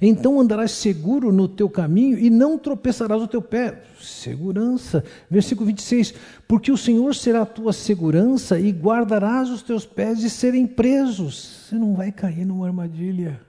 Então 0.00 0.40
andarás 0.40 0.72
seguro 0.72 1.32
no 1.32 1.48
teu 1.48 1.68
caminho 1.68 2.18
e 2.18 2.30
não 2.30 2.58
tropeçarás 2.58 3.20
o 3.20 3.26
teu 3.26 3.42
pé. 3.42 3.82
Segurança. 4.00 5.04
Versículo 5.28 5.66
26. 5.66 6.14
Porque 6.46 6.70
o 6.70 6.76
Senhor 6.76 7.14
será 7.14 7.42
a 7.42 7.46
tua 7.46 7.72
segurança 7.72 8.58
e 8.60 8.70
guardarás 8.70 9.50
os 9.50 9.62
teus 9.62 9.84
pés 9.84 10.18
de 10.18 10.30
serem 10.30 10.66
presos. 10.66 11.66
Você 11.68 11.74
não 11.74 11.94
vai 11.94 12.12
cair 12.12 12.44
numa 12.44 12.66
armadilha. 12.66 13.40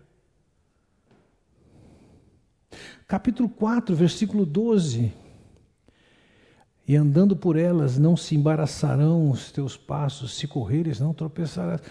Capítulo 3.11 3.49
4, 3.49 3.93
versículo 3.93 4.45
12. 4.45 5.11
E 6.87 6.95
andando 6.95 7.35
por 7.35 7.57
elas 7.57 7.97
não 7.97 8.15
se 8.15 8.37
embaraçarão 8.37 9.29
os 9.29 9.51
teus 9.51 9.75
passos, 9.75 10.37
se 10.37 10.47
correres 10.47 11.01
não 11.01 11.13
tropeçarás. 11.13 11.81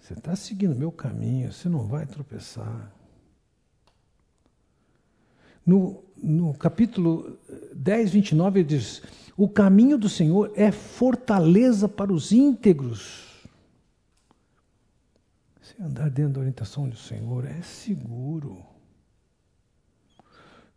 Você 0.00 0.14
está 0.14 0.34
seguindo 0.34 0.74
meu 0.74 0.90
caminho, 0.90 1.52
você 1.52 1.68
não 1.68 1.86
vai 1.86 2.06
tropeçar. 2.06 2.90
No, 5.66 6.02
no 6.16 6.54
capítulo 6.54 7.38
10, 7.74 8.12
29, 8.12 8.60
ele 8.60 8.66
diz: 8.66 9.02
O 9.36 9.50
caminho 9.50 9.98
do 9.98 10.08
Senhor 10.08 10.50
é 10.56 10.72
fortaleza 10.72 11.90
para 11.90 12.10
os 12.10 12.32
íntegros. 12.32 13.46
Se 15.60 15.74
andar 15.78 16.08
dentro 16.08 16.32
da 16.32 16.40
orientação 16.40 16.88
do 16.88 16.96
Senhor 16.96 17.44
é 17.44 17.60
seguro. 17.60 18.69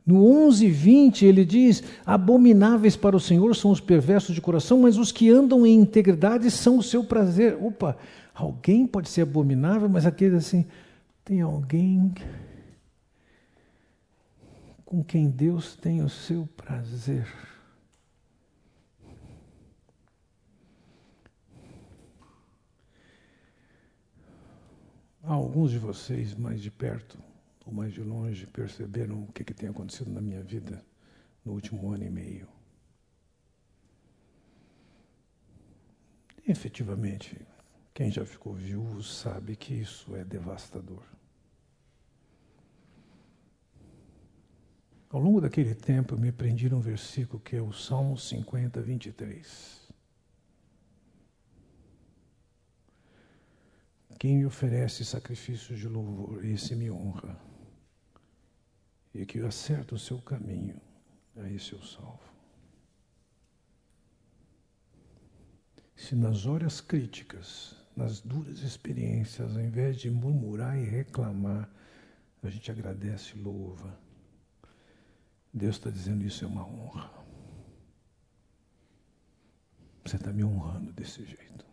No 0.05 0.25
11, 0.47 0.69
20, 0.69 1.25
ele 1.25 1.45
diz: 1.45 1.81
Abomináveis 2.05 2.95
para 2.95 3.15
o 3.15 3.19
Senhor 3.19 3.55
são 3.55 3.71
os 3.71 3.80
perversos 3.80 4.35
de 4.35 4.41
coração, 4.41 4.80
mas 4.81 4.97
os 4.97 5.11
que 5.11 5.30
andam 5.30 5.65
em 5.65 5.75
integridade 5.75 6.51
são 6.51 6.77
o 6.77 6.84
seu 6.84 7.03
prazer. 7.03 7.57
Opa, 7.61 7.97
alguém 8.34 8.85
pode 8.85 9.07
ser 9.07 9.21
abominável, 9.21 9.88
mas 9.88 10.05
aquele 10.05 10.35
assim, 10.35 10.65
tem 11.23 11.39
alguém 11.39 12.13
com 14.84 15.01
quem 15.01 15.30
Deus 15.30 15.75
tem 15.75 16.03
o 16.03 16.09
seu 16.09 16.47
prazer. 16.57 17.25
Alguns 25.23 25.71
de 25.71 25.80
vocês 25.80 26.35
mais 26.35 26.61
de 26.61 26.69
perto 26.69 27.17
ou 27.65 27.73
mais 27.73 27.94
de 27.94 28.02
longe 28.02 28.45
perceberam 28.48 29.23
o 29.23 29.31
que, 29.31 29.44
que 29.44 29.53
tem 29.53 29.69
acontecido 29.69 30.11
na 30.11 30.22
minha 30.22 30.44
vida 30.44 30.84
no 31.44 31.53
último 31.53 31.91
ano 31.91 32.03
e 32.03 32.10
meio. 32.10 32.48
Efetivamente, 36.48 37.40
quem 37.94 38.11
já 38.11 38.26
ficou 38.26 38.53
viúvo 38.53 39.02
sabe 39.02 39.56
que 39.56 39.73
isso 39.73 40.15
é 40.15 40.26
devastador. 40.26 41.03
Ao 45.10 45.22
longo 45.22 45.40
daquele 45.40 45.76
tempo, 45.76 46.15
eu 46.15 46.19
me 46.19 46.30
aprendi 46.30 46.73
um 46.73 46.80
versículo 46.80 47.40
que 47.40 47.56
é 47.56 47.61
o 47.61 47.72
Salmo 47.72 48.18
50, 48.18 48.81
23. 48.81 49.84
Quem 54.19 54.38
me 54.38 54.45
oferece 54.45 55.06
sacrifícios 55.06 55.77
de 55.77 55.88
louvor, 55.88 56.44
esse 56.44 56.76
me 56.76 56.90
honra. 56.90 57.52
E 59.14 59.26
que 59.26 59.40
acerta 59.40 59.95
o 59.95 59.99
seu 59.99 60.19
caminho, 60.22 60.81
a 61.35 61.49
esse 61.49 61.73
eu 61.73 61.84
salvo. 61.84 62.34
Se 65.95 66.15
nas 66.15 66.45
horas 66.45 66.81
críticas, 66.81 67.76
nas 67.95 68.19
duras 68.19 68.60
experiências, 68.60 69.56
ao 69.56 69.61
invés 69.61 69.98
de 69.98 70.10
murmurar 70.10 70.77
e 70.77 70.84
reclamar, 70.84 71.69
a 72.41 72.49
gente 72.49 72.69
agradece 72.72 73.38
e 73.38 73.41
louva, 73.41 73.98
Deus 75.53 75.76
está 75.76 75.90
dizendo 75.90 76.26
isso 76.26 76.44
é 76.44 76.48
uma 76.48 76.65
honra. 76.65 77.10
Você 80.03 80.15
está 80.15 80.34
me 80.34 80.44
honrando 80.44 80.91
desse 80.91 81.23
jeito. 81.23 81.65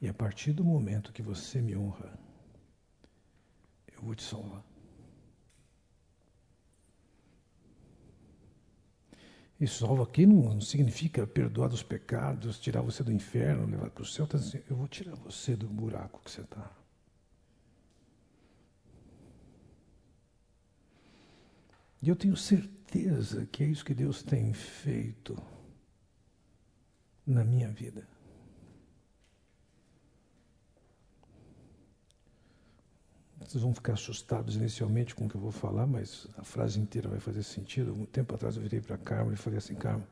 E 0.00 0.08
a 0.08 0.14
partir 0.14 0.52
do 0.52 0.64
momento 0.64 1.12
que 1.12 1.22
você 1.22 1.60
me 1.60 1.76
honra, 1.76 2.18
eu 3.92 4.02
vou 4.02 4.14
te 4.14 4.22
salvar. 4.22 4.73
E 9.60 9.68
salva 9.68 10.02
aqui 10.02 10.26
não, 10.26 10.60
significa 10.60 11.26
perdoar 11.26 11.72
os 11.72 11.82
pecados, 11.82 12.58
tirar 12.58 12.82
você 12.82 13.02
do 13.04 13.12
inferno, 13.12 13.66
levar 13.66 13.90
para 13.90 14.02
o 14.02 14.06
céu. 14.06 14.24
Está 14.24 14.36
dizendo, 14.36 14.64
eu 14.68 14.76
vou 14.76 14.88
tirar 14.88 15.14
você 15.14 15.54
do 15.54 15.68
buraco 15.68 16.20
que 16.24 16.30
você 16.30 16.40
está. 16.40 16.70
E 22.02 22.08
eu 22.08 22.16
tenho 22.16 22.36
certeza 22.36 23.46
que 23.46 23.64
é 23.64 23.66
isso 23.66 23.84
que 23.84 23.94
Deus 23.94 24.22
tem 24.22 24.52
feito 24.52 25.40
na 27.26 27.44
minha 27.44 27.70
vida. 27.70 28.06
Vocês 33.46 33.62
vão 33.62 33.74
ficar 33.74 33.92
assustados 33.92 34.56
inicialmente 34.56 35.14
com 35.14 35.26
o 35.26 35.28
que 35.28 35.34
eu 35.34 35.40
vou 35.40 35.52
falar, 35.52 35.86
mas 35.86 36.26
a 36.36 36.42
frase 36.42 36.80
inteira 36.80 37.08
vai 37.08 37.20
fazer 37.20 37.42
sentido. 37.42 37.92
Um 37.92 38.06
tempo 38.06 38.34
atrás 38.34 38.56
eu 38.56 38.62
virei 38.62 38.80
para 38.80 38.96
a 38.96 38.98
Carmen 38.98 39.34
e 39.34 39.36
falei 39.36 39.58
assim: 39.58 39.74
Carmen, 39.74 40.06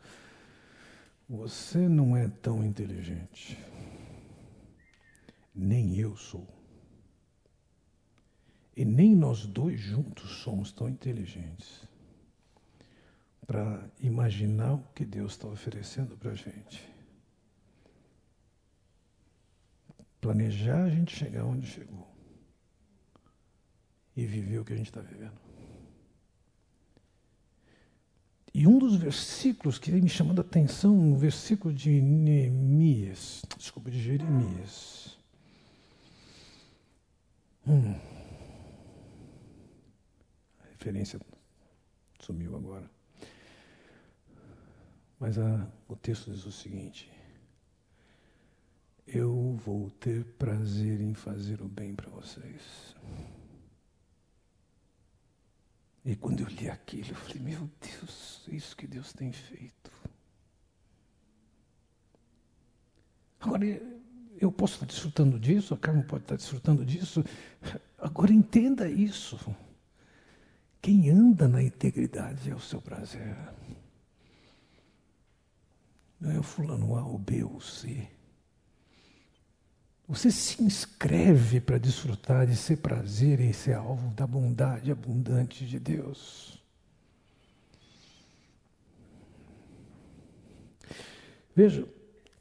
você 1.28 1.88
não 1.88 2.16
é 2.16 2.28
tão 2.28 2.62
inteligente. 2.64 3.58
Nem 5.54 5.96
eu 5.96 6.14
sou. 6.14 6.46
E 8.76 8.84
nem 8.84 9.14
nós 9.14 9.46
dois 9.46 9.80
juntos 9.80 10.30
somos 10.42 10.72
tão 10.72 10.88
inteligentes 10.88 11.82
para 13.46 13.84
imaginar 14.00 14.74
o 14.74 14.84
que 14.94 15.04
Deus 15.04 15.32
está 15.32 15.48
oferecendo 15.48 16.16
para 16.16 16.30
a 16.30 16.34
gente. 16.34 16.88
Planejar 20.20 20.84
a 20.84 20.90
gente 20.90 21.14
chegar 21.16 21.44
onde 21.44 21.66
chegou 21.66 22.11
e 24.16 24.26
viver 24.26 24.58
o 24.58 24.64
que 24.64 24.72
a 24.72 24.76
gente 24.76 24.88
está 24.88 25.00
vivendo. 25.00 25.40
E 28.54 28.66
um 28.66 28.78
dos 28.78 28.96
versículos 28.96 29.78
que 29.78 29.90
me 29.90 30.08
chamando 30.08 30.40
a 30.40 30.42
atenção, 30.42 30.94
um 30.94 31.16
versículo 31.16 31.72
de 31.72 32.02
Neemias, 32.02 33.42
desculpa, 33.56 33.90
de 33.90 34.00
Jeremias. 34.00 35.16
Hum. 37.66 37.94
A 40.60 40.68
referência 40.68 41.18
sumiu 42.20 42.54
agora. 42.54 42.90
Mas 45.18 45.38
a, 45.38 45.66
o 45.88 45.96
texto 45.96 46.30
diz 46.30 46.44
o 46.44 46.52
seguinte: 46.52 47.10
Eu 49.06 49.58
vou 49.64 49.88
ter 49.92 50.24
prazer 50.24 51.00
em 51.00 51.14
fazer 51.14 51.62
o 51.62 51.68
bem 51.68 51.94
para 51.94 52.10
vocês. 52.10 52.94
E 56.04 56.16
quando 56.16 56.40
eu 56.40 56.48
li 56.48 56.68
aquilo, 56.68 57.10
eu 57.10 57.14
falei: 57.14 57.42
Meu 57.42 57.70
Deus, 57.80 58.44
é 58.48 58.54
isso 58.54 58.76
que 58.76 58.86
Deus 58.86 59.12
tem 59.12 59.32
feito. 59.32 59.90
Agora, 63.40 63.64
eu 64.40 64.50
posso 64.50 64.74
estar 64.74 64.86
desfrutando 64.86 65.38
disso, 65.38 65.74
a 65.74 65.78
Carmen 65.78 66.04
pode 66.04 66.24
estar 66.24 66.36
desfrutando 66.36 66.84
disso. 66.84 67.24
Agora, 67.98 68.32
entenda 68.32 68.88
isso. 68.88 69.38
Quem 70.80 71.10
anda 71.10 71.46
na 71.46 71.62
integridade 71.62 72.50
é 72.50 72.54
o 72.54 72.60
seu 72.60 72.82
prazer. 72.82 73.36
Não 76.18 76.30
é 76.30 76.38
o 76.38 76.42
fulano 76.42 76.96
A, 76.96 77.04
ou 77.04 77.18
B 77.18 77.44
ou 77.44 77.60
C. 77.60 78.08
Você 80.08 80.30
se 80.30 80.62
inscreve 80.62 81.60
para 81.60 81.78
desfrutar 81.78 82.46
de 82.46 82.56
ser 82.56 82.78
prazer 82.78 83.40
e 83.40 83.52
ser 83.52 83.74
alvo 83.74 84.12
da 84.14 84.26
bondade 84.26 84.90
abundante 84.90 85.64
de 85.64 85.78
Deus. 85.78 86.60
Veja, 91.54 91.86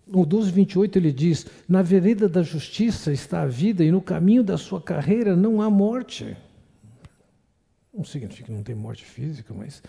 no 0.08 0.26
12, 0.26 0.52
28 0.52 0.98
ele 0.98 1.12
diz: 1.12 1.46
Na 1.68 1.82
vereda 1.82 2.28
da 2.28 2.42
justiça 2.42 3.12
está 3.12 3.44
a 3.44 3.48
vida, 3.48 3.84
e 3.84 3.92
no 3.92 4.02
caminho 4.02 4.44
da 4.44 4.58
sua 4.58 4.82
carreira 4.82 5.36
não 5.36 5.62
há 5.62 5.70
morte. 5.70 6.36
Não 7.94 8.04
significa 8.04 8.48
que 8.48 8.52
não 8.52 8.64
tem 8.64 8.74
morte 8.74 9.06
física, 9.06 9.54
mas 9.54 9.84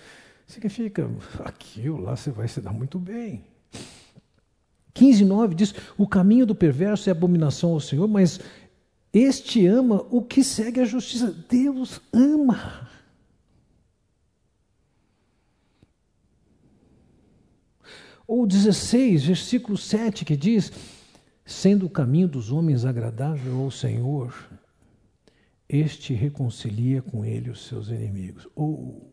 significa 0.47 1.09
aqui 1.44 1.89
ou 1.89 1.99
lá 1.99 2.16
você 2.16 2.31
vai 2.31 2.49
se 2.49 2.61
dar 2.61 2.73
muito 2.73 2.99
bem. 2.99 3.44
15, 4.94 5.24
9 5.24 5.55
diz: 5.55 5.74
O 5.97 6.06
caminho 6.06 6.47
do 6.47 6.55
perverso 6.55 7.09
é 7.09 7.12
abominação 7.12 7.73
ao 7.73 7.81
Senhor, 7.81 8.06
mas 8.06 8.40
este 9.12 9.66
ama 9.66 10.06
o 10.10 10.23
que 10.23 10.43
segue 10.43 10.81
a 10.81 10.85
justiça. 10.85 11.35
Deus 11.48 12.01
ama. 12.12 12.89
Ou 18.27 18.47
16, 18.47 19.24
versículo 19.24 19.77
7, 19.77 20.24
que 20.24 20.36
diz: 20.36 20.73
Sendo 21.44 21.86
o 21.86 21.90
caminho 21.90 22.28
dos 22.28 22.51
homens 22.51 22.85
agradável 22.85 23.60
ao 23.60 23.70
Senhor, 23.70 24.35
este 25.69 26.14
reconcilia 26.14 27.02
com 27.02 27.24
ele 27.24 27.51
os 27.51 27.66
seus 27.66 27.89
inimigos. 27.89 28.48
Ou 28.55 29.11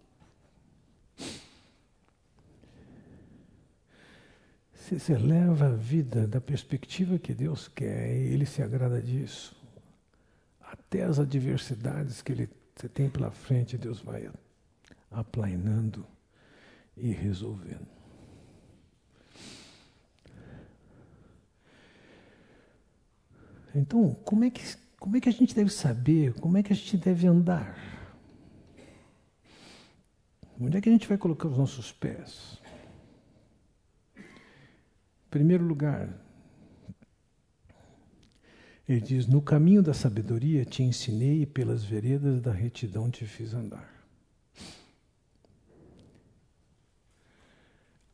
Você 4.97 5.13
eleva 5.13 5.67
a 5.67 5.75
vida 5.75 6.27
da 6.27 6.41
perspectiva 6.41 7.19
que 7.19 7.33
Deus 7.33 7.67
quer 7.67 8.11
e 8.11 8.33
Ele 8.33 8.45
se 8.45 8.63
agrada 8.63 8.99
disso. 8.99 9.55
Até 10.59 11.03
as 11.03 11.19
adversidades 11.19 12.21
que 12.21 12.31
ele, 12.31 12.49
você 12.75 12.89
tem 12.89 13.09
pela 13.09 13.29
frente, 13.29 13.77
Deus 13.77 14.01
vai 14.01 14.29
aplainando 15.11 16.05
e 16.97 17.11
resolvendo. 17.11 17.87
Então, 23.75 24.15
como 24.25 24.43
é, 24.43 24.49
que, 24.49 24.63
como 24.99 25.17
é 25.17 25.21
que 25.21 25.29
a 25.29 25.31
gente 25.31 25.55
deve 25.55 25.69
saber? 25.69 26.33
Como 26.33 26.57
é 26.57 26.63
que 26.63 26.73
a 26.73 26.75
gente 26.75 26.97
deve 26.97 27.27
andar? 27.27 27.77
Onde 30.59 30.77
é 30.77 30.81
que 30.81 30.89
a 30.89 30.91
gente 30.91 31.07
vai 31.07 31.17
colocar 31.17 31.47
os 31.47 31.57
nossos 31.57 31.91
pés? 31.91 32.58
Primeiro 35.29 35.63
lugar, 35.63 36.09
ele 38.87 39.01
diz: 39.01 39.27
No 39.27 39.41
caminho 39.41 39.83
da 39.83 39.93
sabedoria 39.93 40.65
te 40.65 40.81
ensinei 40.81 41.43
e 41.43 41.45
pelas 41.45 41.83
veredas 41.83 42.41
da 42.41 42.51
retidão 42.51 43.09
te 43.09 43.25
fiz 43.25 43.53
andar. 43.53 43.87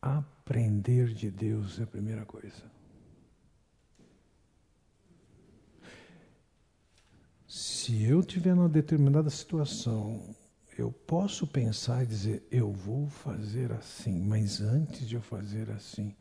Aprender 0.00 1.12
de 1.14 1.30
Deus 1.30 1.80
é 1.80 1.84
a 1.84 1.86
primeira 1.86 2.24
coisa. 2.24 2.62
Se 7.48 8.02
eu 8.04 8.22
tiver 8.22 8.54
numa 8.54 8.68
determinada 8.68 9.30
situação, 9.30 10.36
eu 10.76 10.92
posso 10.92 11.46
pensar 11.46 12.02
e 12.02 12.06
dizer, 12.06 12.46
eu 12.50 12.70
vou 12.70 13.08
fazer 13.08 13.72
assim, 13.72 14.20
mas 14.20 14.60
antes 14.60 15.08
de 15.08 15.14
eu 15.14 15.22
fazer 15.22 15.70
assim, 15.70 16.14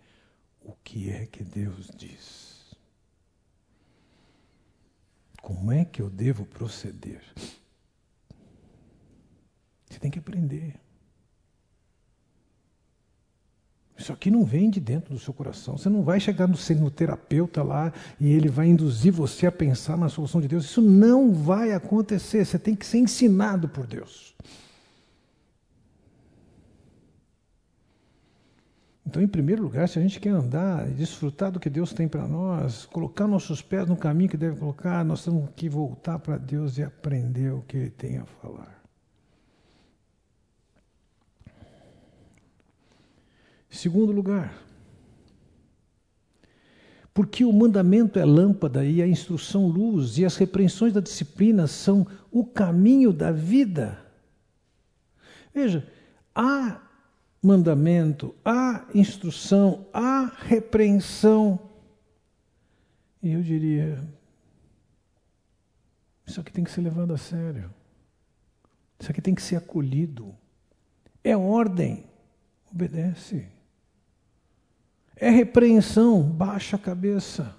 o 0.66 0.74
que 0.84 1.12
é 1.12 1.26
que 1.26 1.44
Deus 1.44 1.90
diz. 1.96 2.76
Como 5.42 5.72
é 5.72 5.86
que 5.86 6.02
eu 6.02 6.10
devo 6.10 6.46
proceder? 6.46 7.22
Você 9.88 10.00
tem 10.00 10.10
que 10.10 10.20
aprender. 10.20 10.76
Isso 13.98 14.12
aqui 14.12 14.30
não 14.30 14.44
vem 14.44 14.70
de 14.70 14.80
dentro 14.80 15.14
do 15.14 15.20
seu 15.20 15.34
coração. 15.34 15.78
Você 15.78 15.88
não 15.88 16.04
vai 16.04 16.20
chegar 16.20 16.48
no, 16.48 16.58
no 16.80 16.92
terapeuta 16.92 17.64
lá 17.64 17.94
e 18.20 18.32
ele 18.32 18.50
vai 18.50 18.68
induzir 18.68 19.14
você 19.14 19.48
a 19.48 19.52
pensar 19.52 19.98
na 19.98 20.10
solução 20.10 20.42
de 20.42 20.48
Deus. 20.48 20.66
Isso 20.66 20.82
não 20.82 21.32
vai 21.34 21.72
acontecer. 21.72 22.44
Você 22.44 22.60
tem 22.60 22.76
que 22.76 22.86
ser 22.86 22.98
ensinado 22.98 23.70
por 23.70 23.88
Deus. 23.88 24.36
Então, 29.06 29.22
em 29.22 29.28
primeiro 29.28 29.62
lugar, 29.62 29.88
se 29.88 30.00
a 30.00 30.02
gente 30.02 30.20
quer 30.20 30.32
andar 30.32 30.90
e 30.90 30.94
desfrutar 30.94 31.52
do 31.52 31.60
que 31.60 31.70
Deus 31.70 31.94
tem 31.94 32.08
para 32.08 32.28
nós, 32.28 32.86
colocar 32.86 33.28
nossos 33.28 33.62
pés 33.62 33.88
no 33.88 33.96
caminho 33.96 34.30
que 34.30 34.38
deve 34.38 34.58
colocar, 34.58 35.06
nós 35.06 35.24
temos 35.24 35.48
que 35.56 35.70
voltar 35.70 36.18
para 36.18 36.38
Deus 36.38 36.78
e 36.78 36.84
aprender 36.84 37.54
o 37.54 37.62
que 37.62 37.78
Ele 37.78 37.90
tem 37.92 38.18
a 38.18 38.26
falar. 38.26 38.84
Segundo 43.70 44.12
lugar, 44.12 44.58
porque 47.14 47.46
o 47.46 47.54
mandamento 47.54 48.18
é 48.18 48.26
lâmpada 48.26 48.84
e 48.84 49.02
a 49.02 49.08
instrução 49.08 49.68
luz, 49.68 50.18
e 50.18 50.26
as 50.26 50.36
repreensões 50.36 50.94
da 50.94 51.00
disciplina 51.00 51.68
são 51.68 52.08
o 52.32 52.44
caminho 52.44 53.14
da 53.14 53.32
vida. 53.32 54.00
Veja, 55.54 55.88
há 56.34 56.85
mandamento, 57.46 58.36
há 58.44 58.86
instrução, 58.94 59.86
há 59.94 60.32
repreensão. 60.48 61.60
E 63.22 63.32
eu 63.32 63.42
diria: 63.42 64.04
isso 66.26 66.42
aqui 66.42 66.52
tem 66.52 66.64
que 66.64 66.72
ser 66.72 66.82
levado 66.82 67.14
a 67.14 67.18
sério. 67.18 67.72
Isso 69.00 69.12
aqui 69.12 69.22
tem 69.22 69.36
que 69.36 69.42
ser 69.42 69.58
acolhido. 69.58 70.34
É 71.24 71.36
ordem, 71.38 72.06
obedece. 72.72 73.48
É 75.16 75.30
repreensão, 75.30 76.24
baixa 76.24 76.76
a 76.76 76.80
cabeça. 76.80 77.56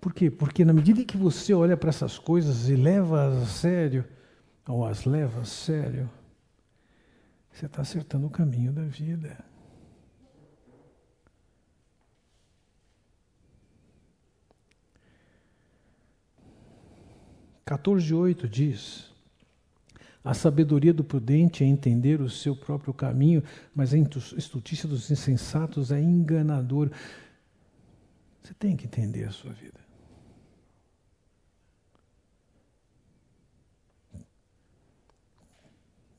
Por 0.00 0.12
quê? 0.12 0.30
Porque 0.30 0.64
na 0.64 0.72
medida 0.72 1.04
que 1.04 1.16
você 1.16 1.52
olha 1.52 1.76
para 1.76 1.88
essas 1.88 2.18
coisas 2.18 2.68
e 2.68 2.76
leva 2.76 3.28
a 3.28 3.46
sério, 3.46 4.04
ou 4.66 4.86
as 4.86 5.04
leva 5.04 5.40
a 5.40 5.44
sério, 5.44 6.08
você 7.58 7.66
está 7.66 7.82
acertando 7.82 8.28
o 8.28 8.30
caminho 8.30 8.72
da 8.72 8.84
vida. 8.84 9.44
14,8 17.66 18.48
diz: 18.48 19.12
A 20.22 20.34
sabedoria 20.34 20.94
do 20.94 21.02
prudente 21.02 21.64
é 21.64 21.66
entender 21.66 22.20
o 22.20 22.30
seu 22.30 22.54
próprio 22.54 22.94
caminho, 22.94 23.42
mas 23.74 23.92
a 23.92 23.98
estutícia 23.98 24.88
dos 24.88 25.10
insensatos 25.10 25.90
é 25.90 26.00
enganador. 26.00 26.90
Você 28.40 28.54
tem 28.54 28.76
que 28.76 28.86
entender 28.86 29.24
a 29.24 29.32
sua 29.32 29.52
vida. 29.52 29.87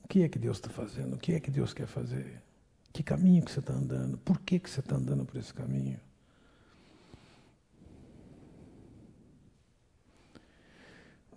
Que 0.10 0.23
é 0.23 0.27
que 0.27 0.40
Deus 0.40 0.57
está 0.57 0.69
fazendo? 0.72 1.15
O 1.15 1.19
que 1.19 1.34
é 1.34 1.40
que 1.40 1.52
Deus 1.52 1.72
quer 1.72 1.86
fazer? 1.86 2.41
Que 2.91 3.03
caminho 3.03 3.45
que 3.45 3.52
você 3.52 3.60
está 3.60 3.73
andando? 3.73 4.18
Por 4.18 4.40
que, 4.41 4.57
que 4.57 4.68
você 4.68 4.80
está 4.80 4.95
andando 4.95 5.23
por 5.23 5.38
esse 5.38 5.53
caminho? 5.53 5.99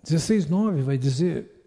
16,9 0.03 0.81
vai 0.81 0.97
dizer: 0.97 1.63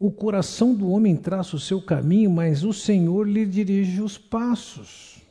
O 0.00 0.10
coração 0.10 0.74
do 0.74 0.90
homem 0.90 1.16
traça 1.16 1.54
o 1.54 1.60
seu 1.60 1.80
caminho, 1.80 2.28
mas 2.28 2.64
o 2.64 2.72
Senhor 2.72 3.26
lhe 3.26 3.46
dirige 3.46 4.02
os 4.02 4.18
passos. 4.18 5.22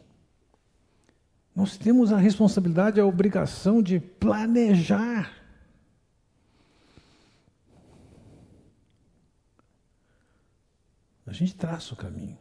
Nós 1.54 1.78
temos 1.78 2.14
a 2.14 2.18
responsabilidade, 2.18 3.02
a 3.02 3.06
obrigação 3.06 3.84
de 3.84 4.00
planejar. 4.00 5.41
A 11.32 11.34
gente 11.34 11.56
traça 11.56 11.94
o 11.94 11.98
caminho. 11.98 12.38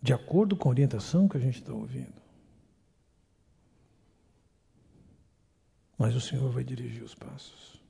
De 0.00 0.14
acordo 0.14 0.56
com 0.56 0.68
a 0.68 0.72
orientação 0.72 1.28
que 1.28 1.36
a 1.36 1.40
gente 1.40 1.60
está 1.60 1.72
ouvindo. 1.72 2.24
mas 5.98 6.14
o 6.14 6.20
Senhor 6.20 6.50
vai 6.50 6.64
dirigir 6.64 7.02
os 7.02 7.14
passos. 7.14 7.80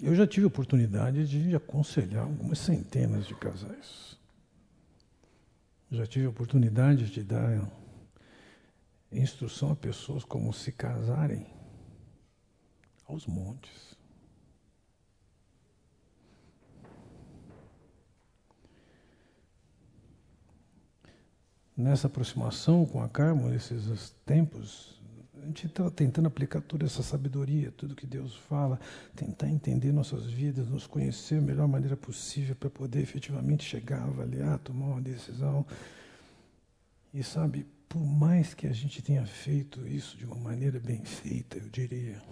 Eu 0.00 0.14
já 0.14 0.26
tive 0.26 0.46
oportunidade 0.46 1.26
de 1.28 1.54
aconselhar 1.54 2.24
algumas 2.24 2.58
centenas 2.58 3.26
de 3.26 3.34
casais. 3.36 4.18
Já 5.90 6.06
tive 6.06 6.26
oportunidade 6.26 7.08
de 7.10 7.22
dar 7.22 7.70
instrução 9.12 9.70
a 9.70 9.76
pessoas 9.76 10.24
como 10.24 10.52
se 10.52 10.72
casarem 10.72 11.46
aos 13.06 13.26
montes. 13.26 13.93
Nessa 21.76 22.06
aproximação 22.06 22.86
com 22.86 23.02
a 23.02 23.08
Carmo, 23.08 23.48
nesses 23.48 24.14
tempos, 24.24 25.02
a 25.42 25.46
gente 25.46 25.66
está 25.66 25.90
tentando 25.90 26.28
aplicar 26.28 26.60
toda 26.60 26.86
essa 26.86 27.02
sabedoria, 27.02 27.72
tudo 27.72 27.96
que 27.96 28.06
Deus 28.06 28.36
fala, 28.36 28.78
tentar 29.16 29.48
entender 29.48 29.92
nossas 29.92 30.24
vidas, 30.24 30.68
nos 30.68 30.86
conhecer 30.86 31.40
da 31.40 31.46
melhor 31.46 31.66
maneira 31.66 31.96
possível 31.96 32.54
para 32.54 32.70
poder 32.70 33.00
efetivamente 33.00 33.64
chegar, 33.64 34.04
avaliar, 34.04 34.58
tomar 34.60 34.86
uma 34.86 35.00
decisão. 35.00 35.66
E 37.12 37.24
sabe, 37.24 37.66
por 37.88 38.06
mais 38.06 38.54
que 38.54 38.68
a 38.68 38.72
gente 38.72 39.02
tenha 39.02 39.26
feito 39.26 39.86
isso 39.86 40.16
de 40.16 40.24
uma 40.24 40.36
maneira 40.36 40.78
bem 40.78 41.04
feita, 41.04 41.58
eu 41.58 41.68
diria, 41.68 42.22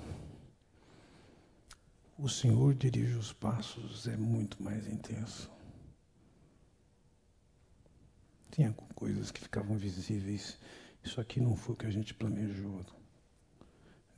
o 2.16 2.28
Senhor 2.28 2.74
dirige 2.74 3.14
os 3.14 3.32
passos, 3.32 4.06
é 4.06 4.16
muito 4.16 4.62
mais 4.62 4.86
intenso. 4.86 5.51
Tinha 8.53 8.73
coisas 8.95 9.33
que 9.33 9.41
ficavam 9.41 9.77
visíveis. 9.77 10.57
Isso 11.03 11.20
aqui 11.20 11.41
não 11.41 11.57
foi 11.57 11.74
o 11.74 11.79
que 11.79 11.87
a 11.87 11.91
gente 11.91 12.15
planejou 12.15 12.85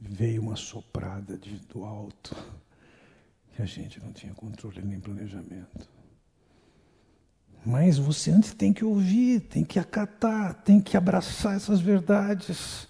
veio 0.00 0.42
uma 0.42 0.56
soprada 0.56 1.36
de, 1.36 1.56
do 1.66 1.84
alto 1.84 2.36
que 3.54 3.62
a 3.62 3.66
gente 3.66 4.02
não 4.02 4.12
tinha 4.12 4.34
controle 4.34 4.82
nem 4.82 5.00
planejamento. 5.00 5.88
Mas 7.64 7.96
você 7.96 8.30
antes 8.30 8.52
tem 8.52 8.72
que 8.72 8.84
ouvir, 8.84 9.40
tem 9.40 9.64
que 9.64 9.78
acatar, 9.78 10.62
tem 10.62 10.80
que 10.80 10.96
abraçar 10.96 11.56
essas 11.56 11.80
verdades, 11.80 12.86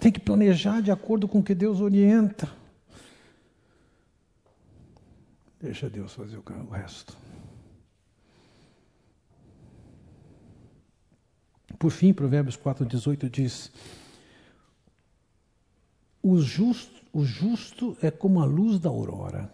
tem 0.00 0.10
que 0.10 0.20
planejar 0.20 0.80
de 0.80 0.90
acordo 0.90 1.28
com 1.28 1.40
o 1.40 1.42
que 1.42 1.54
Deus 1.54 1.80
orienta. 1.80 2.50
Deixa 5.60 5.90
Deus 5.90 6.14
fazer 6.14 6.38
o 6.38 6.70
resto. 6.70 7.16
Por 11.78 11.90
fim, 11.90 12.12
Provérbios 12.12 12.56
4,18 12.56 13.28
diz: 13.28 13.70
o 16.28 16.40
justo, 16.40 17.06
o 17.12 17.24
justo 17.24 17.96
é 18.02 18.10
como 18.10 18.40
a 18.40 18.44
luz 18.44 18.80
da 18.80 18.88
aurora, 18.88 19.48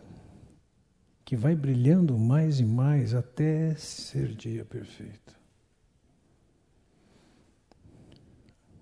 que 1.22 1.36
vai 1.36 1.54
brilhando 1.54 2.16
mais 2.16 2.60
e 2.60 2.64
mais 2.64 3.14
até 3.14 3.74
ser 3.74 4.34
dia 4.34 4.64
perfeito. 4.64 5.38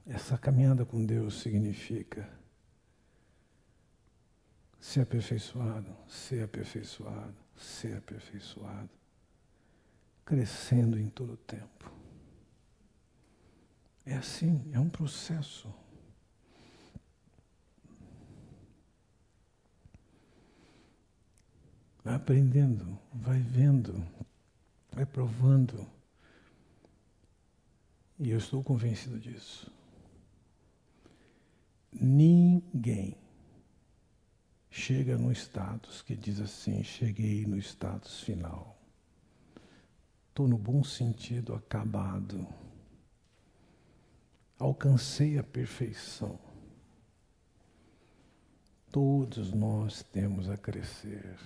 Essa 0.06 0.38
caminhada 0.38 0.84
com 0.84 1.04
Deus 1.04 1.40
significa 1.40 2.28
ser 4.78 5.00
aperfeiçoado, 5.00 5.90
ser 6.06 6.44
aperfeiçoado, 6.44 7.34
ser 7.56 7.96
aperfeiçoado, 7.96 8.90
crescendo 10.24 10.96
em 10.96 11.08
todo 11.08 11.32
o 11.32 11.36
tempo. 11.36 11.99
É 14.10 14.16
assim, 14.16 14.68
é 14.72 14.80
um 14.80 14.88
processo. 14.88 15.72
vai 22.10 22.16
aprendendo, 22.16 22.98
vai 23.12 23.38
vendo, 23.38 24.04
vai 24.92 25.06
provando. 25.06 25.86
E 28.18 28.30
eu 28.30 28.38
estou 28.38 28.64
convencido 28.64 29.18
disso. 29.18 29.70
Ninguém 31.92 33.16
chega 34.70 35.16
no 35.16 35.30
status 35.30 36.02
que 36.02 36.16
diz 36.16 36.40
assim: 36.40 36.82
cheguei 36.82 37.46
no 37.46 37.56
status 37.58 38.20
final. 38.22 38.76
Estou 40.28 40.48
no 40.48 40.58
bom 40.58 40.82
sentido 40.82 41.54
acabado. 41.54 42.44
Alcancei 44.60 45.38
a 45.38 45.42
perfeição. 45.42 46.38
Todos 48.92 49.52
nós 49.52 50.04
temos 50.04 50.48
a 50.48 50.56
crescer 50.56 51.36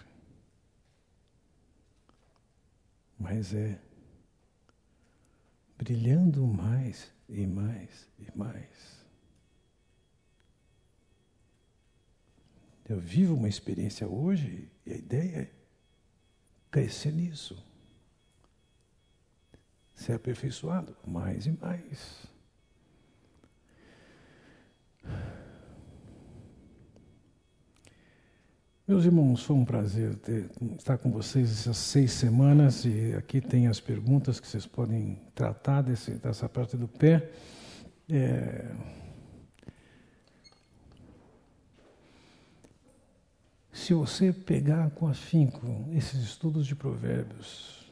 mas 3.24 3.54
é 3.54 3.80
brilhando 5.78 6.46
mais 6.46 7.10
e 7.26 7.46
mais 7.46 8.06
e 8.18 8.36
mais. 8.36 9.04
Eu 12.86 13.00
vivo 13.00 13.34
uma 13.34 13.48
experiência 13.48 14.06
hoje 14.06 14.70
e 14.84 14.92
a 14.92 14.96
ideia 14.96 15.36
é 15.38 15.50
crescer 16.70 17.12
nisso. 17.12 17.64
Ser 19.94 20.12
aperfeiçoado 20.12 20.94
mais 21.06 21.46
e 21.46 21.52
mais. 21.52 22.26
Meus 28.86 29.06
irmãos, 29.06 29.42
foi 29.42 29.56
um 29.56 29.64
prazer 29.64 30.14
ter, 30.16 30.50
estar 30.76 30.98
com 30.98 31.10
vocês 31.10 31.50
essas 31.50 31.78
seis 31.78 32.12
semanas 32.12 32.84
e 32.84 33.14
aqui 33.16 33.40
tem 33.40 33.66
as 33.66 33.80
perguntas 33.80 34.38
que 34.38 34.46
vocês 34.46 34.66
podem 34.66 35.18
tratar 35.34 35.80
desse, 35.80 36.10
dessa 36.12 36.48
parte 36.50 36.76
do 36.76 36.86
pé. 36.86 37.30
É... 38.10 38.70
Se 43.72 43.94
você 43.94 44.34
pegar 44.34 44.90
com 44.90 45.08
afinco 45.08 45.66
esses 45.92 46.22
estudos 46.22 46.66
de 46.66 46.76
provérbios, 46.76 47.83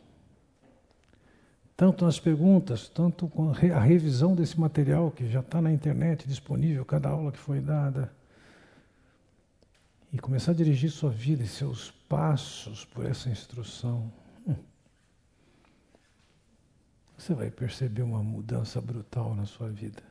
tanto 1.83 2.05
nas 2.05 2.21
perguntas, 2.21 2.89
tanto 2.89 3.27
com 3.27 3.51
a 3.51 3.81
revisão 3.81 4.37
desse 4.37 4.61
material 4.61 5.11
que 5.11 5.29
já 5.29 5.41
está 5.41 5.61
na 5.61 5.73
internet 5.73 6.29
disponível, 6.29 6.85
cada 6.85 7.09
aula 7.09 7.33
que 7.33 7.39
foi 7.39 7.61
dada, 7.61 8.15
e 10.13 10.17
começar 10.17 10.53
a 10.53 10.55
dirigir 10.55 10.93
sua 10.93 11.11
vida 11.11 11.43
e 11.43 11.49
seus 11.49 11.91
passos 12.09 12.85
por 12.85 13.05
essa 13.05 13.29
instrução, 13.29 14.13
hum, 14.47 14.55
você 17.19 17.35
vai 17.35 17.51
perceber 17.51 18.03
uma 18.03 18.23
mudança 18.23 18.81
brutal 18.81 19.35
na 19.35 19.45
sua 19.45 19.69
vida. 19.69 20.05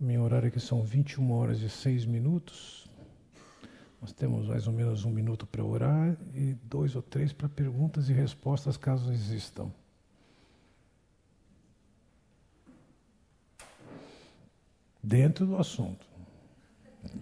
Meu 0.00 0.22
horário 0.22 0.48
aqui 0.48 0.58
são 0.58 0.82
21 0.82 1.30
horas 1.30 1.60
e 1.60 1.70
6 1.70 2.06
minutos. 2.06 2.83
Nós 4.04 4.12
temos 4.12 4.46
mais 4.46 4.66
ou 4.66 4.72
menos 4.74 5.06
um 5.06 5.10
minuto 5.10 5.46
para 5.46 5.64
orar 5.64 6.14
e 6.34 6.52
dois 6.64 6.94
ou 6.94 7.00
três 7.00 7.32
para 7.32 7.48
perguntas 7.48 8.10
e 8.10 8.12
respostas, 8.12 8.76
caso 8.76 9.10
existam. 9.10 9.72
Dentro 15.02 15.46
do 15.46 15.56
assunto. 15.56 16.06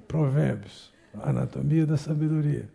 Provérbios, 0.09 0.93
anatomia 1.23 1.87
da 1.87 1.97
sabedoria. 1.97 2.69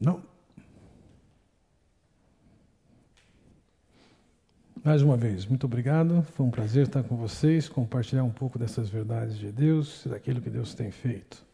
Não. 0.00 0.20
Mais 4.82 5.02
uma 5.02 5.14
vez, 5.14 5.44
muito 5.44 5.66
obrigado. 5.66 6.22
Foi 6.32 6.46
um 6.46 6.50
prazer 6.50 6.86
estar 6.86 7.02
com 7.02 7.14
vocês, 7.14 7.68
compartilhar 7.68 8.24
um 8.24 8.30
pouco 8.30 8.58
dessas 8.58 8.88
verdades 8.88 9.36
de 9.36 9.52
Deus 9.52 10.06
e 10.06 10.08
daquilo 10.08 10.40
que 10.40 10.48
Deus 10.48 10.72
tem 10.72 10.90
feito. 10.90 11.44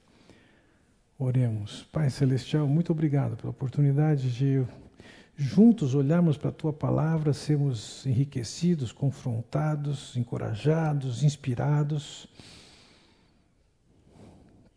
Oremos. 1.18 1.82
Pai 1.90 2.08
Celestial, 2.08 2.68
muito 2.68 2.92
obrigado 2.92 3.36
pela 3.36 3.50
oportunidade 3.50 4.30
de 4.30 4.64
juntos 5.36 5.92
olharmos 5.92 6.36
para 6.36 6.50
a 6.50 6.52
tua 6.52 6.72
palavra, 6.72 7.32
sermos 7.32 8.06
enriquecidos, 8.06 8.92
confrontados, 8.92 10.16
encorajados, 10.16 11.24
inspirados. 11.24 12.28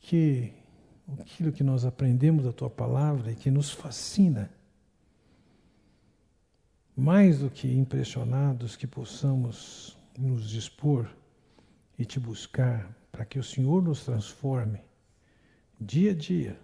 Que 0.01 0.53
aquilo 1.19 1.51
que 1.51 1.63
nós 1.63 1.85
aprendemos 1.85 2.45
da 2.45 2.51
tua 2.51 2.69
palavra 2.69 3.31
e 3.31 3.35
que 3.35 3.51
nos 3.51 3.69
fascina, 3.69 4.49
mais 6.99 7.39
do 7.39 7.49
que 7.49 7.67
impressionados 7.67 8.75
que 8.75 8.85
possamos 8.85 9.97
nos 10.17 10.49
dispor 10.49 11.09
e 11.97 12.05
te 12.05 12.19
buscar 12.19 12.89
para 13.11 13.25
que 13.25 13.39
o 13.39 13.43
Senhor 13.43 13.81
nos 13.81 14.03
transforme 14.05 14.79
dia 15.79 16.11
a 16.11 16.13
dia, 16.13 16.59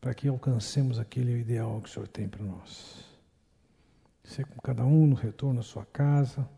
para 0.00 0.14
que 0.14 0.28
alcancemos 0.28 0.98
aquele 0.98 1.38
ideal 1.40 1.80
que 1.80 1.88
o 1.88 1.92
Senhor 1.92 2.08
tem 2.08 2.28
para 2.28 2.44
nós. 2.44 3.04
Ser 4.24 4.46
com 4.46 4.60
cada 4.60 4.84
um 4.84 5.06
no 5.06 5.14
retorno 5.14 5.60
à 5.60 5.62
sua 5.62 5.84
casa, 5.84 6.48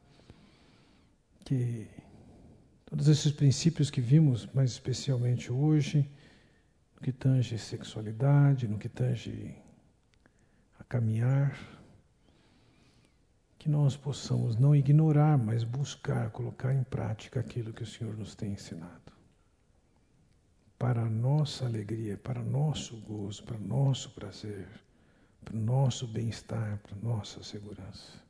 que 1.45 1.89
Todos 2.93 3.09
esses 3.09 3.33
princípios 3.33 3.91
que 3.91 4.03
vimos, 4.03 4.47
mais 4.53 4.73
especialmente 4.73 5.51
hoje, 5.51 6.07
no 6.95 7.01
que 7.01 7.11
tange 7.11 7.57
sexualidade, 7.57 8.69
no 8.69 8.77
que 8.79 8.87
tange 8.87 9.57
a 10.79 10.85
caminhar, 10.85 11.59
que 13.63 13.69
nós 13.69 13.97
possamos 13.97 14.57
não 14.57 14.75
ignorar, 14.75 15.39
mas 15.39 15.63
buscar, 15.63 16.31
colocar 16.31 16.75
em 16.75 16.83
prática 16.83 17.39
aquilo 17.39 17.73
que 17.73 17.85
o 17.85 17.87
Senhor 17.87 18.17
nos 18.17 18.35
tem 18.35 18.55
ensinado. 18.55 19.13
Para 20.77 21.03
a 21.03 21.09
nossa 21.09 21.65
alegria, 21.65 22.17
para 22.17 22.43
nosso 22.43 22.97
gozo, 23.03 23.45
para 23.45 23.57
nosso 23.57 24.11
prazer, 24.11 24.67
para 25.45 25.57
nosso 25.57 26.09
bem-estar, 26.09 26.79
para 26.79 26.97
nossa 26.97 27.41
segurança. 27.45 28.21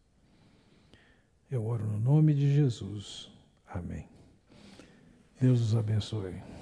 Eu 1.51 1.65
oro 1.65 1.87
no 1.87 1.99
nome 1.99 2.35
de 2.35 2.55
Jesus. 2.55 3.31
Amém. 3.67 4.07
Deus 5.41 5.63
os 5.63 5.75
abençoe. 5.75 6.62